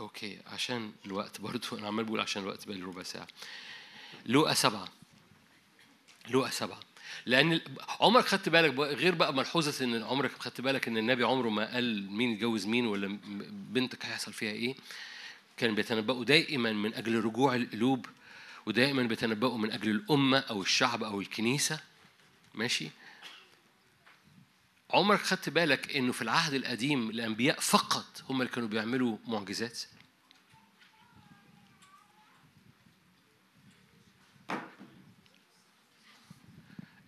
[0.00, 3.28] أوكي عشان الوقت برضو أنا عمال بقول عشان الوقت بقى ربع ساعة.
[4.26, 4.88] لوقا سبعة.
[6.28, 6.80] لوقا سبعة.
[7.26, 7.62] ال-
[8.00, 12.10] عمرك خدت بالك غير بقى ملحوظة إن عمرك خدت بالك إن النبي عمره ما قال
[12.12, 13.18] مين يتجوز مين ولا
[13.50, 14.74] بنتك هيحصل فيها إيه؟
[15.56, 18.06] كان بيتنبأوا دائما من أجل رجوع القلوب
[18.66, 21.80] ودائما بيتنبأوا من أجل الأمة أو الشعب أو الكنيسة.
[22.54, 22.88] ماشي؟
[24.90, 29.80] عمرك خدت بالك إنه في العهد القديم الأنبياء فقط هم اللي كانوا بيعملوا معجزات؟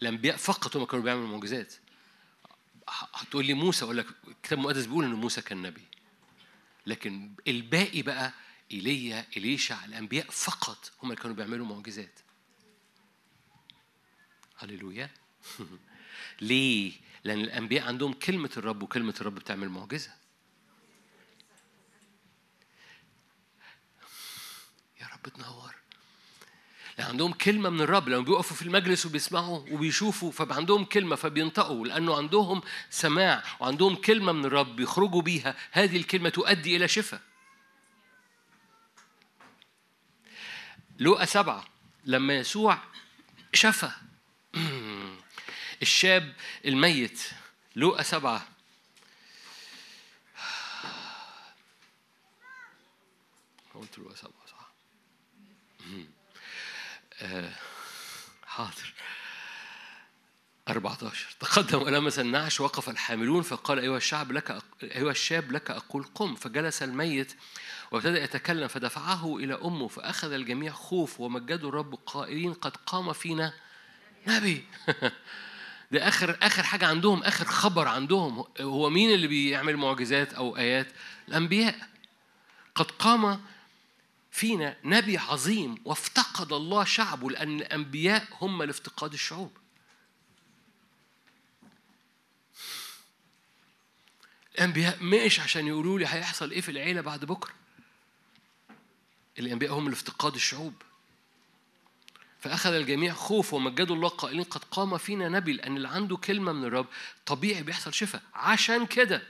[0.03, 1.75] الانبياء فقط هم كانوا بيعملوا معجزات.
[2.89, 5.85] هتقول لي موسى أقول لك الكتاب المقدس بيقول إن موسى كان نبي.
[6.87, 8.33] لكن الباقي بقى
[8.73, 12.21] إيليا إليشع الأنبياء فقط هم اللي كانوا بيعملوا معجزات.
[14.57, 15.11] هللويا.
[16.41, 16.93] ليه؟
[17.25, 20.15] لأن الأنبياء عندهم كلمة الرب وكلمة الرب بتعمل معجزة.
[25.01, 25.82] يا رب تنور.
[27.03, 31.87] لأن عندهم كلمة من الرب لما بيقفوا في المجلس وبيسمعوا وبيشوفوا فبقى عندهم كلمة فبينطقوا
[31.87, 35.57] لأنه عندهم سماع وعندهم كلمة من الرب بيخرجوا بيها.
[35.73, 37.21] هذه الكلمة تؤدي إلى شفاء.
[40.99, 41.65] لوقا سبعة
[42.05, 42.79] لما يسوع
[43.55, 43.91] شفى
[45.83, 47.21] الشاب الميت
[47.77, 48.49] لوقا سبعة
[53.75, 54.32] قلت لوقا سبعة.
[57.23, 57.53] آه،
[58.47, 58.93] حاضر.
[60.69, 61.83] 14 تقدم.
[61.83, 64.63] ولمس النعش وقف الحاملون فقال أيها الشعب لك.
[64.83, 66.35] أيها الشاب لك أقول قم.
[66.35, 67.35] فجلس الميت
[67.91, 73.53] وابتدأ يتكلم فدفعه إلى أمه فأخذ الجميع خوف ومجدوا الرب قائلين قد قام فينا
[74.27, 74.65] نبي.
[75.93, 78.45] ده آخر آخر حاجة عندهم آخر خبر عندهم.
[78.61, 80.87] هو مين اللي بيعمل معجزات أو آيات؟
[81.29, 81.89] الأنبياء.
[82.75, 83.41] قد قام
[84.33, 89.57] فينا نبي عظيم وافتقد الله شعبه لأن الأنبياء هم لافتقاد الشعوب.
[94.55, 97.53] الأنبياء مش عشان يقولوا لي هيحصل إيه في العيلة بعد بكرة.
[99.39, 100.75] الأنبياء هم لافتقاد الشعوب.
[102.41, 106.65] فأخذ الجميع خوف ومجدوا الله قائلين قد قام فينا نبي لأن اللي عنده كلمة من
[106.65, 106.87] الرب
[107.27, 108.23] طبيعي بيحصل شفاء.
[108.35, 109.23] عشان كده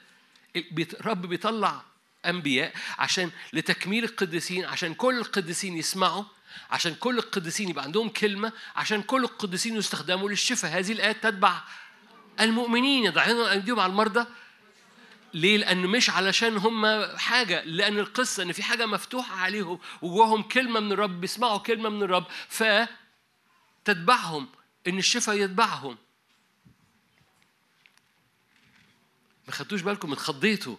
[1.00, 1.82] الرب بيطلع
[2.26, 6.24] أنبياء عشان لتكميل القديسين عشان كل القديسين يسمعوا
[6.70, 11.62] عشان كل القديسين يبقى عندهم كلمة عشان كل القديسين يستخدموا للشفاء هذه الآيات تتبع
[12.40, 14.26] المؤمنين يضعون أيديهم على المرضى
[15.34, 20.80] ليه؟ لأن مش علشان هم حاجة، لأن القصة إن في حاجة مفتوحة عليهم وجواهم كلمة
[20.80, 22.26] من الرب بيسمعوا كلمة من الرب
[23.84, 24.48] فتتبعهم
[24.86, 25.98] إن الشفاء يتبعهم.
[29.46, 30.76] ما خدتوش بالكم اتخضيتوا.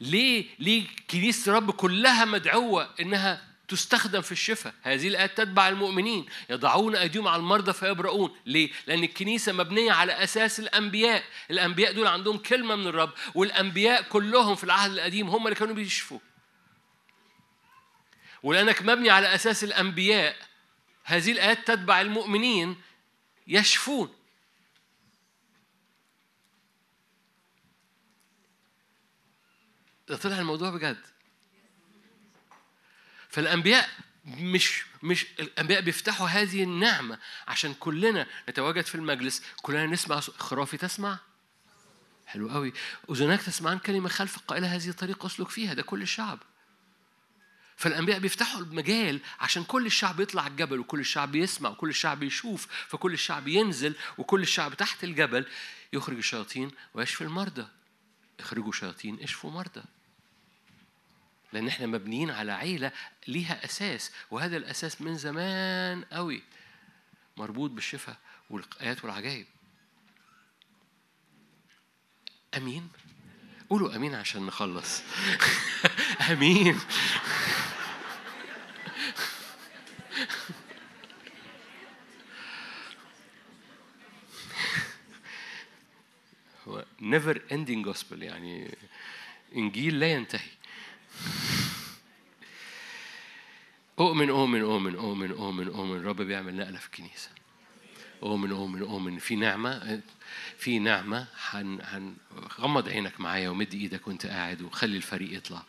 [0.00, 6.96] ليه؟ ليه كنيسة الرب كلها مدعوة إنها تستخدم في الشفاء هذه الآيات تتبع المؤمنين يضعون
[6.96, 12.76] أيديهم على المرضى فيبرؤون ليه؟ لأن الكنيسة مبنية على أساس الأنبياء الأنبياء دول عندهم كلمة
[12.76, 16.18] من الرب والأنبياء كلهم في العهد القديم هم اللي كانوا بيشفوا
[18.42, 20.36] ولأنك مبني على أساس الأنبياء
[21.04, 22.76] هذه الآيات تتبع المؤمنين
[23.48, 24.14] يشفون
[30.08, 31.00] ده طلع الموضوع بجد.
[33.28, 33.88] فالأنبياء
[34.24, 37.18] مش مش الأنبياء بيفتحوا هذه النعمة
[37.48, 41.18] عشان كلنا نتواجد في المجلس كلنا نسمع خرافي تسمع؟
[42.26, 42.72] حلو قوي
[43.10, 46.38] أذناك تسمعان كلمة خلف قائلة هذه الطريقة أسلك فيها ده كل الشعب.
[47.76, 53.12] فالأنبياء بيفتحوا المجال عشان كل الشعب يطلع الجبل وكل الشعب يسمع وكل الشعب يشوف فكل
[53.12, 55.46] الشعب ينزل وكل الشعب تحت الجبل.
[55.92, 57.66] يخرج الشياطين ويشفي المرضى.
[58.40, 59.82] اخرجوا شياطين اشفوا مرضى.
[61.52, 62.92] لأن إحنا مبنيين على عيلة
[63.28, 66.42] ليها أساس وهذا الأساس من زمان قوي
[67.36, 68.16] مربوط بالشفاء
[68.50, 69.46] والآيات والعجائب.
[72.56, 72.88] أمين؟
[73.70, 75.02] قولوا أمين عشان نخلص.
[76.32, 76.80] أمين.
[86.68, 88.78] هو never ending gospel يعني
[89.56, 90.50] إنجيل لا ينتهي.
[93.98, 95.96] أؤمن أؤمن أؤمن أؤمن أؤمن أؤمن.
[95.96, 97.30] الرب بيعمل نقلة في الكنيسة.
[98.22, 99.18] أؤمن أؤمن أؤمن.
[99.18, 100.02] في نعمة
[100.58, 102.14] في نعمة هن هن
[102.60, 105.62] غمض عينك معايا ومد إيدك وأنت قاعد وخلي الفريق يطلع.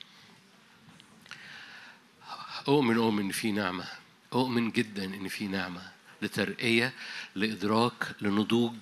[2.67, 3.31] أؤمن أؤمن.
[3.31, 3.85] في نعمة.
[4.33, 5.91] أؤمن جدا إن في نعمة
[6.22, 6.93] لترقية
[7.35, 8.75] لإدراك لنضوج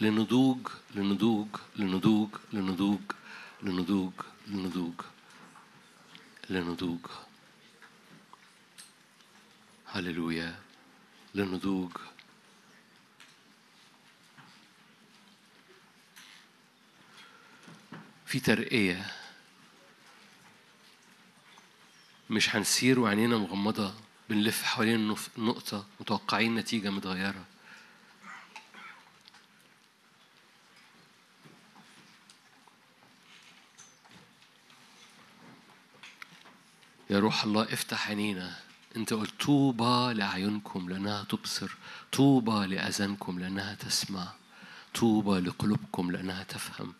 [0.00, 3.00] لنضوج لنضوج لنضوج لنضوج
[3.62, 4.12] لنضوج
[4.48, 5.00] لنضوج
[6.50, 7.06] لنضوج.
[9.92, 10.58] هللويا
[11.34, 11.90] لنضوج
[18.26, 19.12] في ترقية.
[22.30, 23.94] مش هنسير وعينينا مغمضة
[24.28, 27.44] بنلف حوالين نقطة متوقعين نتيجة متغيرة.
[37.10, 38.69] يا روح الله افتح عينينا.
[38.96, 41.70] انت قلت طوبى لأعينكم لأنها تبصر
[42.12, 44.32] طوبى لأذانكم لأنها تسمع
[44.94, 46.94] طوبى لقلوبكم لأنها تفهم.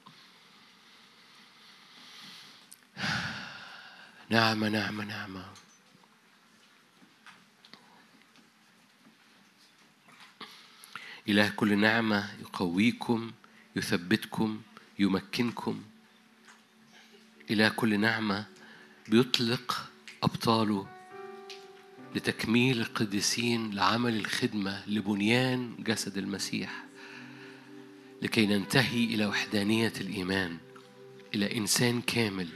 [4.30, 5.44] نعمة نعمة نعمة.
[11.28, 13.32] إله كل نعمة يقويكم
[13.76, 14.62] يثبتكم
[14.98, 15.82] يمكنكم.
[17.50, 18.46] إله كل نعمة
[19.08, 19.90] بيطلق
[20.22, 20.99] أبطاله
[22.14, 26.84] لتكميل القديسين لعمل الخدمة لبنيان جسد المسيح
[28.22, 30.56] لكي ننتهي إلى وحدانية الإيمان
[31.34, 32.48] إلى إنسان كامل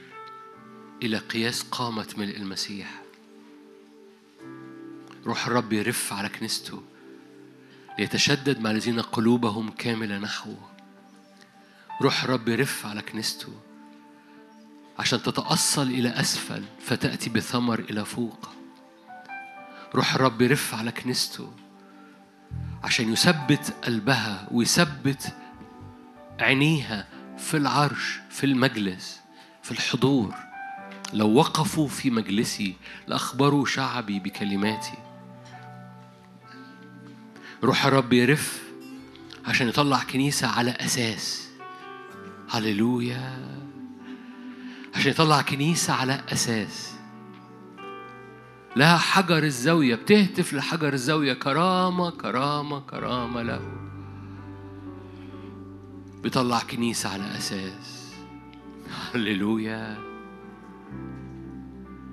[1.02, 3.02] إلى قياس قامة ملء المسيح.
[5.26, 6.82] روح الرب يرف على كنيسته
[7.98, 10.70] ليتشدد مع الذين قلوبهم كاملة نحوه
[12.02, 13.52] روح الرب يرف على كنيسته
[14.98, 18.63] عشان تتأصل إلى أسفل فتأتي بثمر إلى فوق.
[19.94, 21.52] روح الرب يرف على كنيسته
[22.84, 25.36] عشان يثبت قلبها ويثبت
[26.40, 27.06] عينيها
[27.38, 29.20] في العرش في المجلس
[29.62, 30.34] في الحضور.
[31.12, 34.98] لو وقفوا في مجلسي لأخبروا شعبي بكلماتي.
[37.62, 38.62] روح الرب يرف
[39.46, 41.48] عشان يطلع كنيسة على أساس.
[42.50, 43.58] هللويا.
[44.94, 46.93] عشان يطلع كنيسة على أساس.
[48.76, 51.32] لها حجر الزاوية بتهتف لحجر الزاوية.
[51.32, 53.60] كرامة كرامة كرامة له.
[56.22, 58.14] بيطلع كنيسة على أساس.
[59.14, 59.98] هللويا.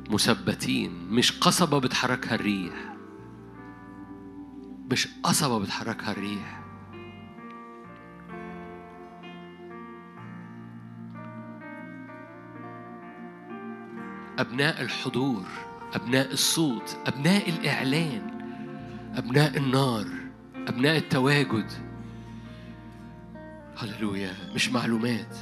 [0.09, 1.07] مثبتين.
[1.09, 2.93] مش قصبة بتحركها الريح.
[4.91, 6.61] مش قصبة بتحركها الريح.
[14.39, 15.70] أبناء الحضور.
[15.93, 18.21] أبناء الصوت أبناء الإعلان
[19.15, 20.05] أبناء النار
[20.67, 21.71] أبناء التواجد.
[23.77, 25.35] هللويا مش معلومات.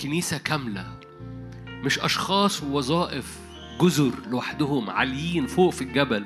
[0.00, 0.86] كنيسة كاملة
[1.68, 3.38] مش أشخاص ووظائف
[3.80, 6.24] جزر لوحدهم عاليين فوق في الجبل.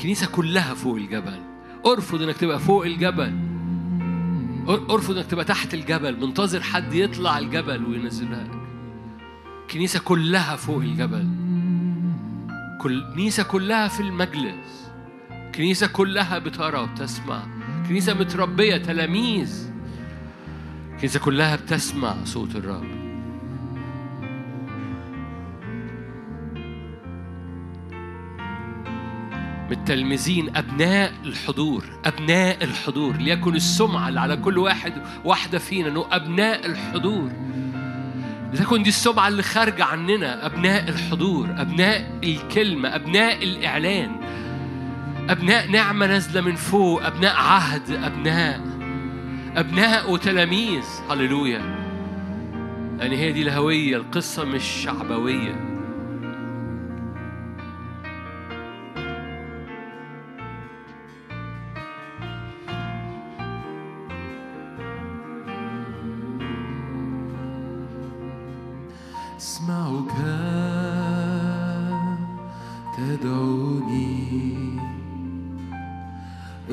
[0.00, 1.40] كنيسة كلها فوق الجبل.
[1.86, 3.32] ارفض إنك تبقى فوق الجبل.
[4.66, 6.26] أر- ارفض إنك تبقى تحت الجبل.
[6.26, 8.61] منتظر حد يطلع الجبل وينزلها.
[9.72, 11.28] لك كنيسة كلها فوق الجبل.
[12.80, 14.90] كل كنيسة كلها في المجلس.
[15.54, 17.42] كنيسة كلها بترى وبتسمع.
[17.88, 19.70] كنيسة متربية تلاميذ.
[21.00, 23.02] كنيسة كلها بتسمع صوت الرب.
[29.70, 33.16] متلمذين أبناء الحضور أبناء الحضور.
[33.16, 34.92] ليكن السمعة اللي على كل واحد
[35.24, 37.32] واحدة فينا أنه أبناء الحضور.
[38.52, 44.20] لتكن دي السمعة اللي خارجة عننا أبناء الحضور أبناء الكلمة أبناء الإعلان
[45.30, 48.60] أبناء نعمة نازلة من فوق أبناء عهد أبناء
[49.56, 50.84] أبناء وتلاميذ.
[51.10, 51.58] هللويا.
[52.98, 55.71] يعني هي دي الهوية القصة مش شعبوية.
[72.96, 74.32] تدعوني.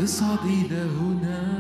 [0.03, 1.59] اصعدي إلى هنا.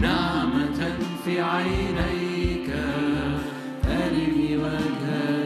[0.00, 2.70] نعمة في عينيك
[3.84, 5.37] أرني وجهك.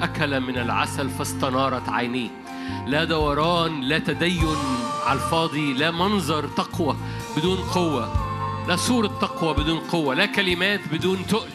[0.00, 2.28] واكل من العسل فاستنارت عينيه
[2.86, 4.56] لا دوران لا تدين
[5.06, 6.96] على الفاضي لا منظر تقوى
[7.36, 8.26] بدون قوة.
[8.68, 11.48] لا صورة تقوى بدون قوة لا كلمات بدون تقل.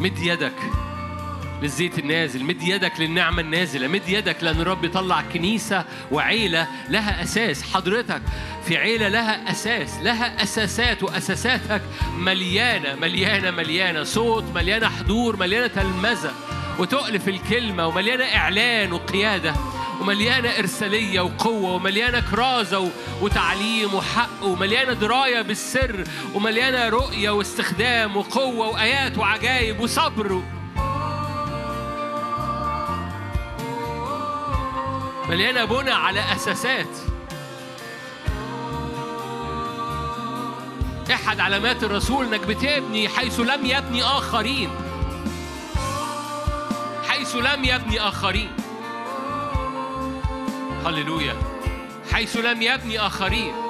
[0.00, 0.83] مد يدك.
[1.62, 2.44] للزيت النازل.
[2.44, 3.88] مد يدك للنعمة النازلة.
[3.88, 7.62] مد يدك لأن الرب يطلع كنيسة وعيلة لها أساس.
[7.62, 8.22] حضرتك
[8.66, 9.98] في عيلة لها أساس.
[10.02, 11.82] لها أساسات وأساساتك
[12.18, 14.04] مليانة مليانة مليانة.
[14.04, 16.32] صوت مليانة حضور مليانة تلمذة
[16.78, 19.54] وتؤلف الكلمة ومليانة إعلان وقيادة
[20.00, 22.90] ومليانة إرسالية وقوة ومليانة كرازة
[23.22, 30.42] وتعليم وحق ومليانة دراية بالسر ومليانة رؤية واستخدام وقوة وآيات وعجائب وصبر.
[35.28, 36.96] مليانة بنى على أساسات.
[41.12, 44.70] أحد علامات الرسول إنك بتبني حيث لم يبني آخرين.
[47.08, 48.50] حيث لم يبني آخرين.
[50.86, 51.36] هللويا.
[52.12, 53.63] حيث لم يبني آخرين.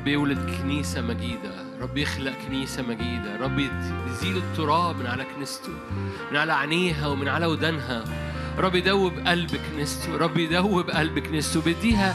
[0.00, 1.50] رب يولد كنيسة مجيدة.
[1.80, 3.36] رب يخلق كنيسة مجيدة.
[3.40, 3.58] رب
[4.10, 5.72] يزيل التراب من على كنيسته
[6.30, 8.04] من على عينيها ومن على ودانها.
[8.58, 12.14] رب يدوب قلب كنيسته رب يدوب قلب كنيسته بيديها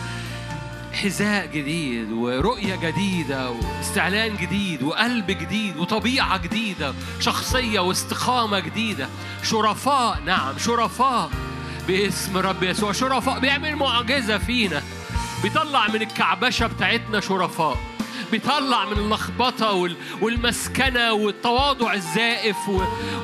[0.93, 9.07] حذاء جديد ورؤية جديدة واستعلان جديد وقلب جديد وطبيعة جديدة شخصية واستقامة جديدة.
[9.43, 11.29] شرفاء نعم شرفاء
[11.87, 12.91] باسم رب يسوع.
[12.91, 14.83] شرفاء بيعمل معجزة فينا.
[15.45, 17.77] بيطلع من الكعبشة بتاعتنا شرفاء.
[18.31, 22.69] بيطلع من اللخبطة وال- والمسكنة والتواضع الزائف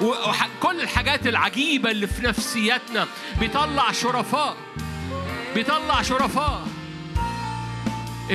[0.02, 3.08] وكل الحاجات العجيبة اللي في نفسياتنا.
[3.40, 4.56] بيطلع شرفاء.
[5.56, 6.68] بيطلع شرفاء.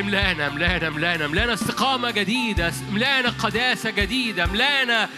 [0.01, 5.09] املانا املانا املانا املانا استقامة جديدة املانا قداسة جديدة املانا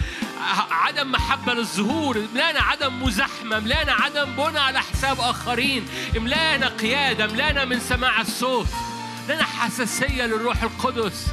[0.71, 5.87] عدم محبة للظهور املانا عدم مزاحمة املانا عدم بنى على حساب آخرين
[6.17, 8.67] املانا قيادة املانا من سماع الصوت
[9.25, 11.27] املانا حساسية للروح القدس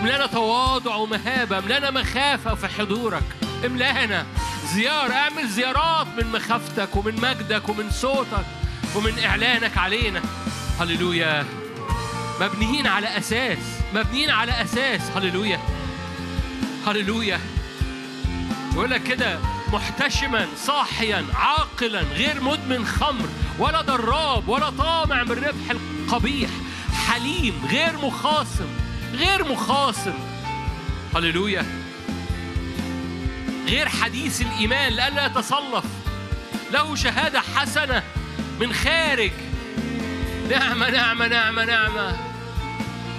[0.00, 3.24] املانا تواضع ومهابة املانا مخافة في حضورك
[3.66, 4.26] املانا
[4.74, 8.46] زيارة اعمل زيارات من مخافتك ومن مجدك ومن صوتك
[8.94, 10.22] ومن إعلانك علينا.
[10.80, 11.46] هللويا.
[12.40, 13.58] مبنيين على أساس
[13.94, 15.00] مبنيين على أساس.
[15.16, 15.60] هللويا.
[16.86, 17.40] هللويا.
[18.78, 19.38] يقول لك كده
[19.72, 26.50] محتشما صاحيا عاقلا غير مدمن خمر ولا ضراب ولا طامع من ربح القبيح
[27.06, 28.66] حليم غير مخاصم
[29.14, 30.14] غير مخاصم.
[31.16, 31.66] هللويا.
[33.66, 35.84] غير حديث الإيمان لئلا يتصلف
[36.72, 38.02] له شهادة حسنة
[38.60, 39.32] من خارج.
[40.50, 42.27] نعمة نعمة نعمة نعمة.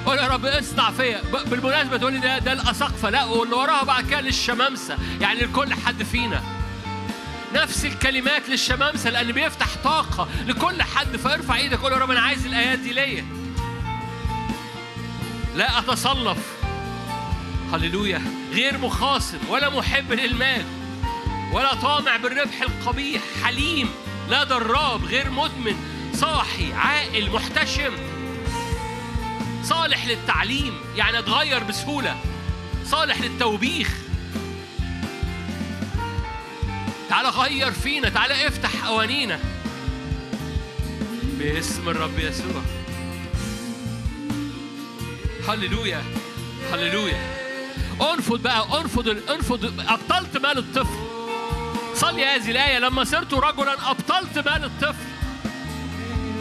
[0.10, 1.22] قول يا رب اصنع فيا.
[1.22, 4.98] ب- بالمناسبة تقول لي ده ده الأساقفة لا واللي وراها بعد كده للشمامسة.
[5.22, 6.44] يعني لكل حد فينا.
[7.54, 11.18] نفس الكلمات للشمامسة لأن بيفتح طاقة لكل حد.
[11.18, 13.26] فارفع إيدك قول يا رب أنا عايز الآيات دي ليا.
[15.56, 16.38] لا أتصلف
[17.74, 18.22] هللويا.
[18.54, 20.66] غير مخاصم ولا محب للمال
[21.54, 23.90] ولا طامع بالربح القبيح حليم
[24.30, 25.76] لا ضراب غير مدمن
[26.14, 27.94] صاحي عاقل محتشم.
[29.64, 32.16] صالح للتعليم يعني اتغير بسهولة.
[32.86, 33.90] صالح للتوبيخ.
[37.10, 39.40] تعالى غير فينا تعالى افتح قوانينا
[41.40, 42.62] باسم الرب يسوع.
[45.48, 46.04] هللويا
[46.74, 47.40] هللويا.
[48.02, 51.00] انفض بقى انفض انفض أبطلت مال الطفل.
[51.96, 55.10] صلي هذه الآية لما صرت رجلا أبطلت مال الطفل.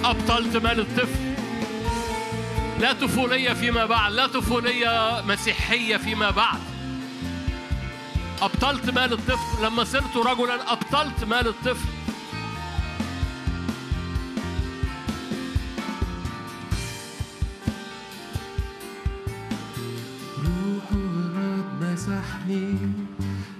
[0.04, 1.37] أبطلت مال الطفل.
[2.80, 6.58] لا طفولية فيما بعد لا طفولية مسيحية فيما بعد.
[8.42, 9.64] أبطلت مال الطفل.
[9.64, 11.88] لما صرت رجلا أبطلت مال الطفل.
[20.44, 22.74] روح الرب مسحني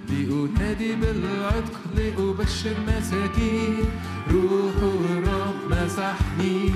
[0.09, 3.85] لأنادي بالعتق لأبشر مساكين.
[4.31, 6.71] روح الرب مسحني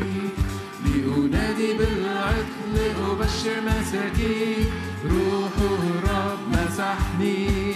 [0.86, 4.66] لأنادي بالعتق لأبشر مساكين
[5.06, 7.74] روح الرب مسحني.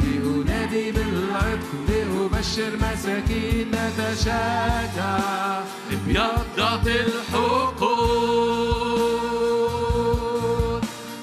[0.00, 5.18] لأنادي بالعتق لأبشر مساكين نتشجع
[6.06, 8.30] بيضة الحقول.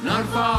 [0.05, 0.55] نرفع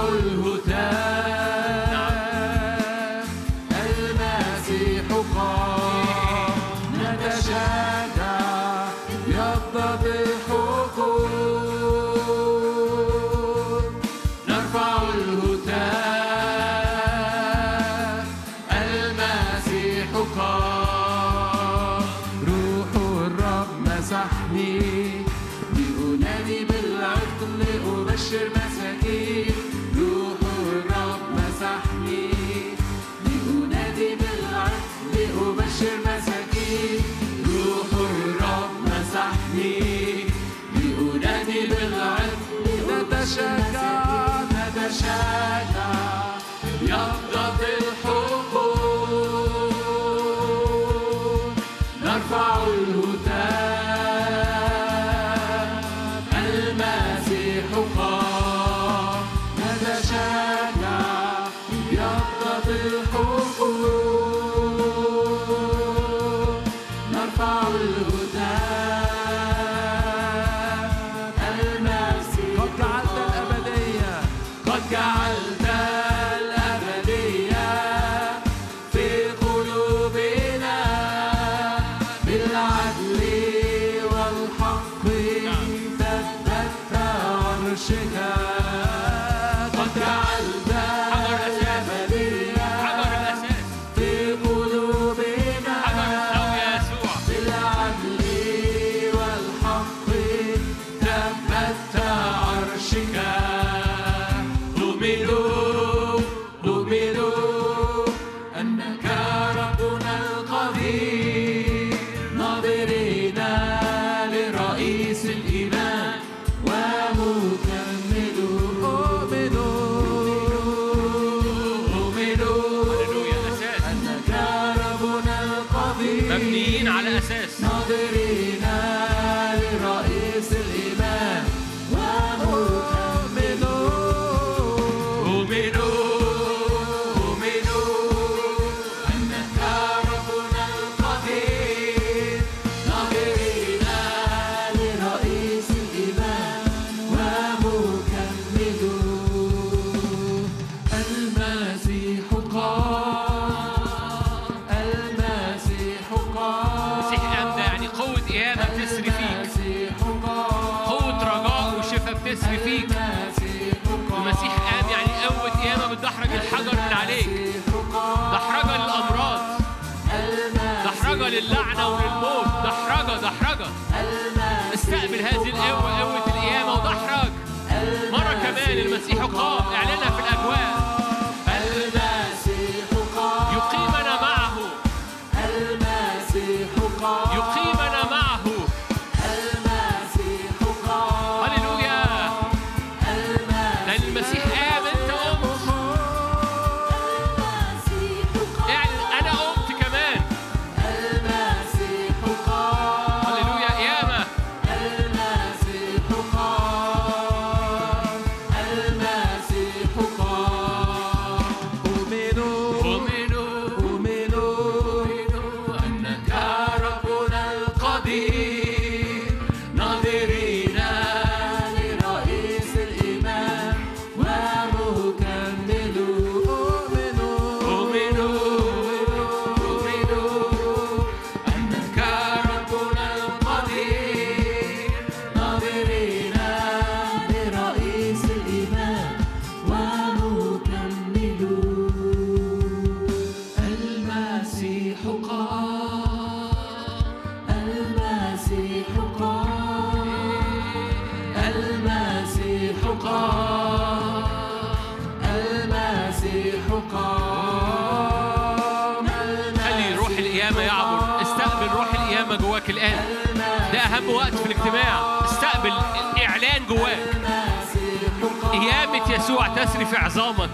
[269.68, 270.50] تسري في عظامك.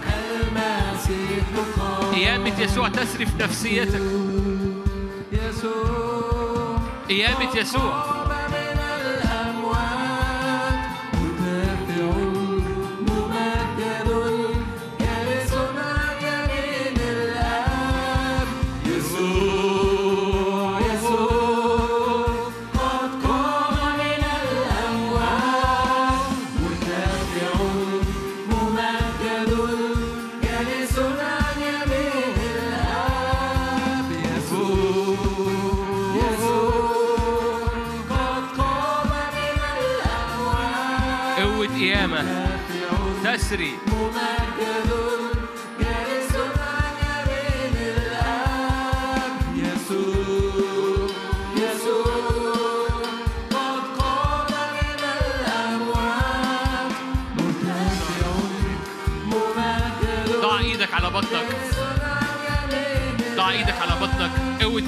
[2.14, 4.02] قيامة يسوع تسري في نفسيتك.
[7.08, 8.23] قيامة يسوع.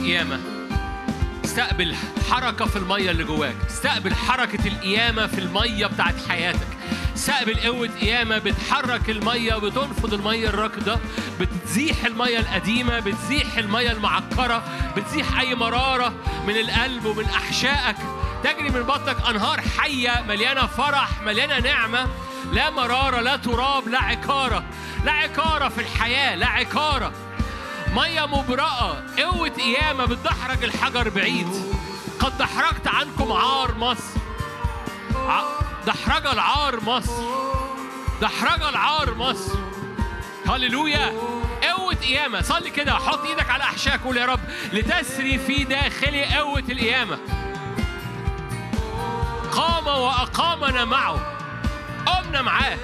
[0.06, 0.40] قوة قيامة
[1.44, 1.96] استقبل
[2.30, 3.56] حركة في المية اللي جواك.
[3.70, 6.66] استقبل حركة القيامة في المية بتاعت حياتك.
[7.16, 10.98] استقبل قوة قيامة بتحرك المية بتنفض المية الراكدة
[11.40, 14.62] بتزيح المية القديمة بتزيح المية المعكرة
[14.96, 16.12] بتزيح أي مرارة
[16.46, 17.96] من القلب ومن أحشائك.
[18.44, 22.06] تجري من بطنك أنهار حية مليانة فرح مليانة نعمة.
[22.52, 24.64] لا مرارة لا تراب لا عكارة
[25.04, 27.12] لا عكارة في الحياة لا عكارة
[27.96, 31.48] مية مبرقة قوة قيامة بتدحرج الحجر بعيد.
[32.18, 34.20] قد دحرجت عنكم عار مصر.
[35.86, 37.22] دحرج العار مصر.
[38.20, 39.58] دحرج العار مصر.
[40.48, 41.12] هللويا.
[41.62, 42.42] قوة قيامة.
[42.42, 42.94] صلي كده.
[42.94, 44.40] حط إيدك على احشائك قول يا رب.
[44.72, 47.18] لتسري في داخلي قوة القيامة.
[49.52, 51.36] قام وأقامنا معه.
[52.06, 52.78] قمنا معاه.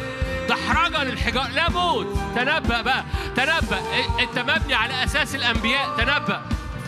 [0.53, 3.05] دحرجة للحجار لا موت تنبأ بقى.
[3.37, 3.79] تنبأ.
[4.21, 5.97] انت مبني على أساس الأنبياء.
[5.97, 6.43] تنبأ.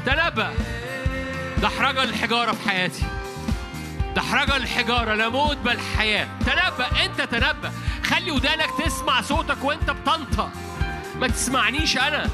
[0.07, 0.55] تنبأ.
[1.62, 3.02] دحرجة للحجارة في حياتي.
[4.17, 5.15] دحرجة للحجارة.
[5.15, 7.05] لا موت بل حياة تنبأ.
[7.05, 7.73] انت تنبأ.
[8.05, 10.51] خلي ودانك تسمع صوتك وانت بتنطق.
[11.20, 12.31] ما تسمعنيش أنا.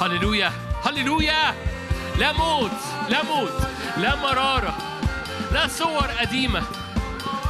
[0.00, 0.52] هللويا.
[0.86, 1.54] هللويا.
[2.18, 2.70] لا موت
[3.08, 3.52] لا موت
[3.96, 4.76] لا مرارة.
[5.52, 6.62] لا صور قديمة.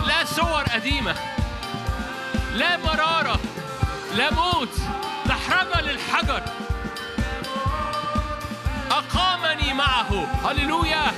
[0.07, 1.15] لا صور قديمة
[2.55, 3.41] لا مرارة
[4.17, 4.77] لا موت
[5.27, 6.43] دحرجة للحجر.
[8.91, 10.27] أقامني معه.
[10.45, 11.13] هللويا.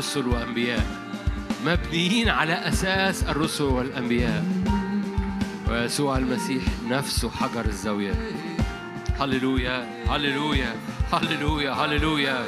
[0.00, 0.86] رسل وأنبياء
[1.64, 4.44] مبنيين على أساس الرسل والأنبياء.
[5.68, 8.14] ويسوع المسيح نفسه حجر الزاوية.
[9.20, 10.76] هللويا هللويا
[11.12, 12.46] هللويا هللويا.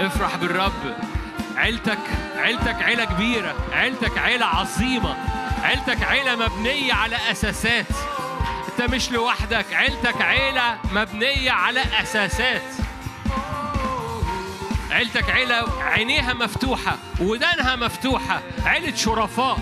[0.00, 0.96] افرح بالرب.
[1.56, 1.98] عيلتك
[2.36, 5.16] عيلتك عيلة كبيرة عيلتك عيلة عظيمة
[5.62, 7.86] عيلتك عيلة مبنية على أساسات.
[8.68, 12.62] أنت مش لوحدك عيلتك عيلة مبنية على أساسات.
[14.92, 19.58] عيلتك عيلة عينيها مفتوحة ودانها مفتوحة عيلة شرفاء.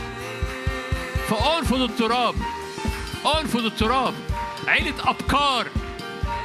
[1.28, 2.34] فأنفض التراب
[3.40, 4.14] أنفض التراب.
[4.66, 5.66] عيلة أبكار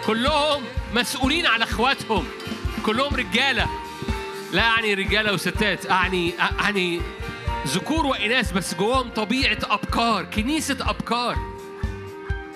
[0.05, 0.63] كلهم
[0.95, 2.25] مسؤولين على إخواتهم.
[2.85, 3.69] كلهم رجالة.
[4.53, 7.01] لا أعني رجالة وستات أعني أعني
[7.67, 11.37] ذكور وإناث بس جواهم طبيعة أبكار كنيسة أبكار.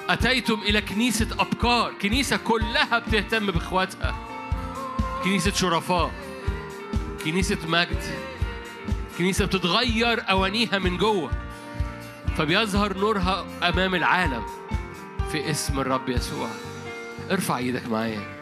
[0.09, 4.28] أتيتم إلى كنيسة أبكار كنيسة كلها بتهتم بإخواتها.
[5.23, 6.11] كنيسة شرفاء
[7.25, 8.03] كنيسة مجد
[9.17, 11.31] كنيسة بتتغير أوانيها من جوه
[12.37, 14.45] فبيظهر نورها أمام العالم
[15.31, 16.49] في اسم الرب يسوع.
[17.31, 18.39] ارفع إيدك معايا.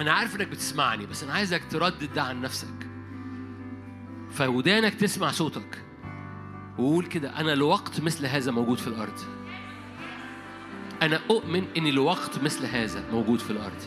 [0.00, 2.86] أنا عارف إنك بتسمعني بس أنا عايزك تردد ده عن نفسك.
[4.30, 5.84] فودانك تسمع صوتك
[6.78, 9.43] وقول كده أنا لوقت مثل هذا موجود في الأرض.
[11.04, 13.82] أنا أؤمن إن لوقت مثل هذا موجود في الأرض.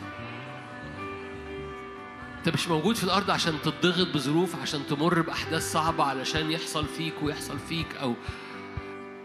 [2.37, 7.13] أنت مش موجود في الأرض عشان تضغط بظروف عشان تمر بأحداث صعبة علشان يحصل فيك
[7.21, 8.13] ويحصل فيك أو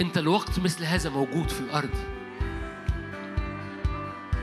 [0.00, 1.90] أنت لوقت مثل هذا موجود في الأرض.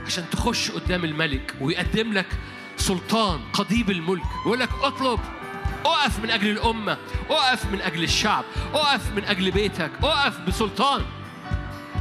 [0.05, 2.37] عشان تخش قدام الملك ويقدم لك
[2.77, 5.19] سلطان قضيب الملك يقول لك اطلب
[5.85, 6.97] اقف من أجل الأمة
[7.29, 11.01] اقف من أجل الشعب اقف من أجل بيتك اقف بسلطان.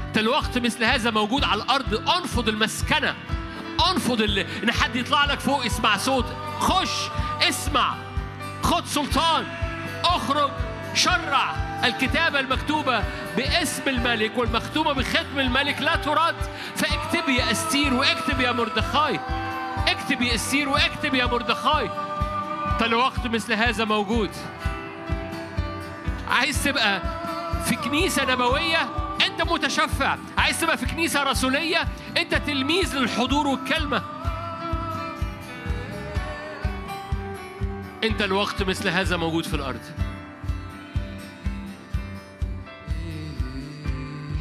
[0.09, 2.09] انت الوقت مثل هذا موجود على الأرض.
[2.11, 3.15] أنفض المسكنة.
[3.91, 4.39] أنفض ال...
[4.39, 6.25] إن حد يطلع لك فوق يسمع صوت.
[6.61, 6.91] خش
[7.43, 7.95] اسمع.
[8.63, 9.47] خد سلطان.
[10.05, 10.51] اخرج.
[10.95, 11.55] شرع
[11.85, 13.03] الكتابة المكتوبة
[13.37, 15.81] باسم الملك والمختومة بختم الملك.
[15.81, 16.37] لا ترد.
[16.77, 19.21] فاكتب يا أستير واكتب يا مردخاي.
[19.89, 21.91] اكتب يا أستير واكتب يا مردخاي.
[22.81, 24.31] فالوقت مثل هذا موجود.
[26.31, 27.03] عايز تبقى
[27.65, 28.89] في كنيسة نبوية؟
[29.41, 30.19] أنت متشفع.
[30.39, 34.03] عايز تبقى في كنيسة رسولية؟ أنت تلميذ للحضور والكلمة.
[38.05, 39.81] أنت الوقت مثل هذا موجود في الأرض.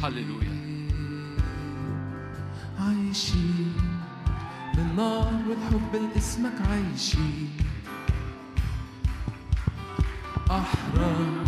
[0.02, 0.58] هللويا.
[2.80, 3.76] عايشين
[4.74, 7.50] بالنار والحب لاسمك عايشين
[10.50, 11.44] أحرار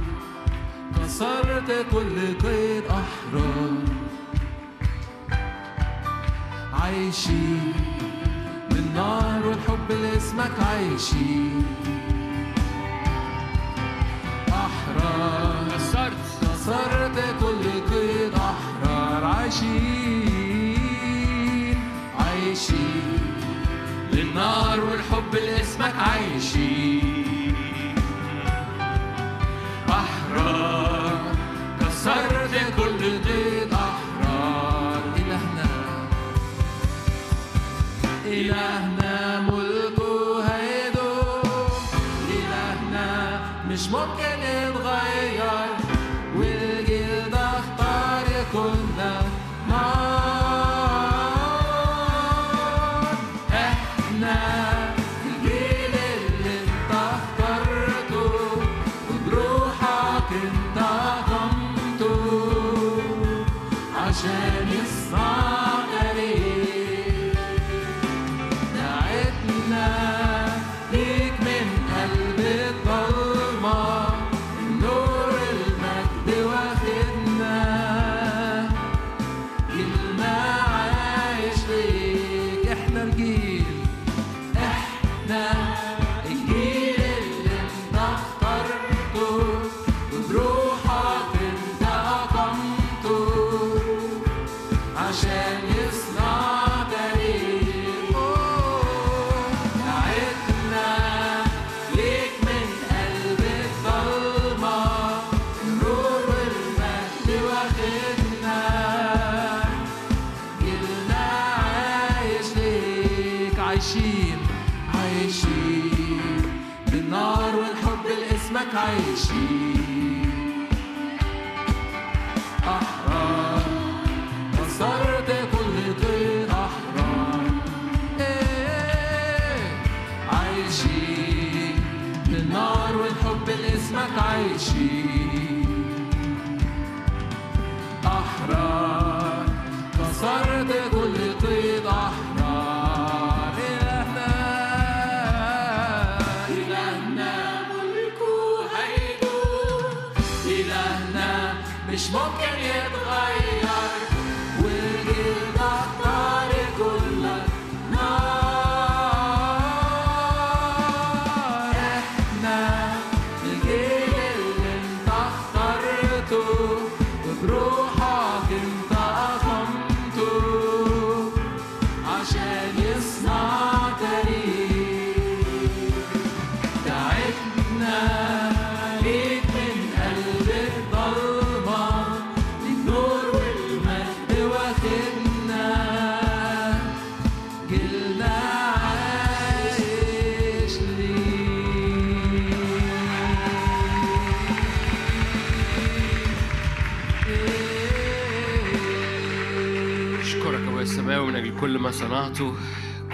[0.98, 2.16] كسرت كل
[2.48, 3.82] قيد أحرار.
[6.72, 7.72] عايشين
[8.70, 11.66] بالنار والحب لاسمك عايشين.
[14.48, 15.68] أحرار.
[15.74, 16.26] كسرت.
[16.42, 19.24] كسرت كل قيد أحرار.
[19.24, 20.80] عايشين
[22.18, 23.18] عايشين
[24.12, 27.09] للنار والحب لاسمك عايشين.
[30.30, 30.99] أحرار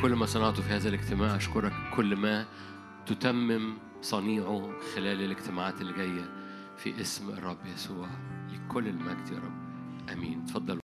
[0.03, 2.47] كل ما صنعته في هذا الاجتماع أشكرك كل ما
[3.07, 6.31] تتمم صنيعه خلال الاجتماعات اللي جاية
[6.77, 8.09] في اسم الرب يسوع
[8.53, 9.67] لكل المجد يا رب.
[10.13, 10.45] آمين.
[10.47, 10.75] تفضل.